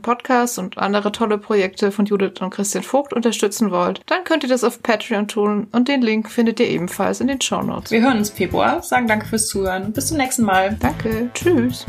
Podcast 0.00 0.58
und 0.58 0.78
andere 0.78 1.12
tolle 1.12 1.36
Projekte 1.36 1.92
von 1.92 2.06
Judith 2.06 2.40
und 2.40 2.48
Christian 2.50 2.84
Vogt 2.84 3.12
unterstützen 3.12 3.70
wollt, 3.70 4.00
dann 4.06 4.24
könnt 4.24 4.44
ihr 4.44 4.48
das 4.48 4.64
auf 4.64 4.82
Patreon 4.82 5.28
tun 5.28 5.68
und 5.72 5.88
den 5.88 6.00
Link 6.00 6.30
findet 6.38 6.60
ihr 6.60 6.68
ebenfalls 6.68 7.20
in 7.20 7.26
den 7.26 7.40
Shownotes. 7.40 7.90
Wir 7.90 8.00
hören 8.00 8.18
uns 8.18 8.30
Februar, 8.30 8.80
sagen 8.80 9.08
danke 9.08 9.26
fürs 9.26 9.48
Zuhören. 9.48 9.92
Bis 9.92 10.06
zum 10.06 10.18
nächsten 10.18 10.44
Mal. 10.44 10.76
Danke. 10.78 11.30
Tschüss. 11.34 11.84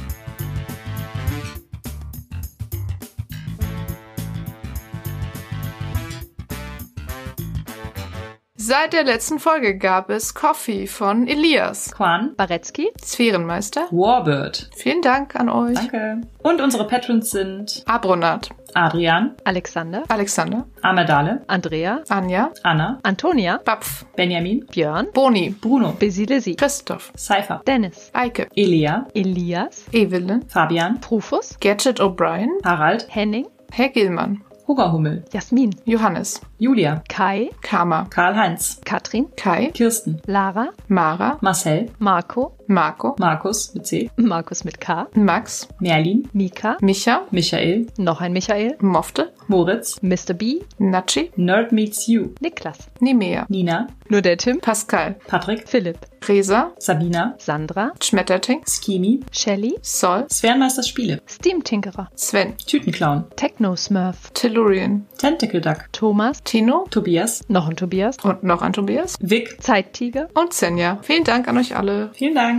Seit 8.69 8.93
der 8.93 9.03
letzten 9.03 9.39
Folge 9.39 9.79
gab 9.79 10.11
es 10.11 10.35
Coffee 10.35 10.85
von 10.85 11.27
Elias, 11.27 11.91
Quan, 11.91 12.35
Baretzky, 12.35 12.91
Sphärenmeister. 13.03 13.87
Warbird. 13.89 14.69
Vielen 14.75 15.01
Dank 15.01 15.35
an 15.35 15.49
euch. 15.49 15.73
Danke. 15.73 16.21
Und 16.43 16.61
unsere 16.61 16.85
Patrons 16.85 17.31
sind 17.31 17.83
Abronat, 17.87 18.51
Adrian, 18.75 19.33
Alexander, 19.43 20.03
Alexander, 20.07 20.67
Amerdale, 20.83 21.41
Andrea, 21.47 22.03
Anja, 22.09 22.51
Anna, 22.61 22.99
Antonia, 23.01 23.59
Bapf, 23.65 24.05
Benjamin, 24.15 24.67
Björn, 24.67 25.07
Boni, 25.15 25.49
Bruno, 25.49 25.95
Basilesi, 25.99 26.55
Christoph, 26.55 27.11
Cypher, 27.17 27.63
Dennis, 27.65 28.11
Eike, 28.13 28.49
Elia, 28.55 29.07
Elias, 29.15 29.87
Evelyn, 29.91 30.47
Fabian, 30.47 30.99
Rufus, 31.09 31.57
Gadget 31.59 31.99
O'Brien, 31.99 32.59
Harald, 32.63 33.07
Henning, 33.09 33.47
Herr 33.71 33.89
Gilmann, 33.89 34.43
Hungerhummel, 34.69 35.23
Jasmin, 35.31 35.73
Johannes, 35.87 36.39
Julia, 36.59 37.01
Kai, 37.09 37.49
Karma, 37.63 38.07
Karl-Heinz, 38.11 38.79
Katrin, 38.85 39.25
Kai, 39.35 39.71
Kirsten, 39.73 40.21
Lara, 40.27 40.69
Mara, 40.87 41.39
Marcel, 41.41 41.87
Marco, 41.97 42.53
Marco, 42.69 43.15
Markus 43.17 43.73
mit 43.73 43.87
C, 43.87 44.11
Markus 44.15 44.63
mit 44.63 44.79
K, 44.79 45.07
Max, 45.15 45.67
Merlin, 45.79 46.29
Mika, 46.33 46.77
Micha, 46.81 47.25
Michael, 47.31 47.87
noch 47.97 48.21
ein 48.21 48.31
Michael, 48.31 48.77
Mofte, 48.79 49.33
Moritz, 49.47 49.99
Mr. 50.03 50.35
B, 50.35 50.59
Nachi, 50.77 51.31
Nerd 51.35 51.71
Meets 51.71 52.05
You, 52.05 52.35
Niklas, 52.39 52.77
Nimea, 52.99 53.47
Nina, 53.49 53.87
nur 54.07 54.21
der 54.21 54.37
Tim, 54.37 54.59
Pascal, 54.59 55.15
Patrick, 55.25 55.67
Philipp, 55.67 55.97
Resa, 56.27 56.71
Sabina, 56.77 57.35
Sandra, 57.39 57.91
Schmetterting, 58.03 58.61
Skimi, 58.67 59.21
Shelly, 59.31 59.79
Sol, 59.81 60.27
Sphärenmeisters 60.29 60.87
Spiele, 60.87 61.21
Steam 61.27 61.63
Tinkerer, 61.63 62.09
Sven, 62.15 62.55
Tütenclown, 62.57 63.25
Techno 63.35 63.75
Smurf, 63.75 64.29
Tellurian, 64.33 65.07
Tentacle 65.17 65.61
Duck, 65.61 65.91
Thomas, 65.91 66.43
Tino. 66.43 66.85
Tobias, 66.91 67.43
noch 67.47 67.67
ein 67.67 67.75
Tobias, 67.75 68.17
und 68.23 68.43
noch 68.43 68.61
ein 68.61 68.73
Tobias. 68.73 69.15
Vic. 69.21 69.61
Zeittiger, 69.61 70.27
und 70.33 70.53
Senja. 70.53 70.99
Vielen 71.01 71.23
Dank 71.23 71.47
an 71.47 71.57
euch 71.57 71.75
alle. 71.75 72.11
Vielen 72.13 72.35
Dank. 72.35 72.58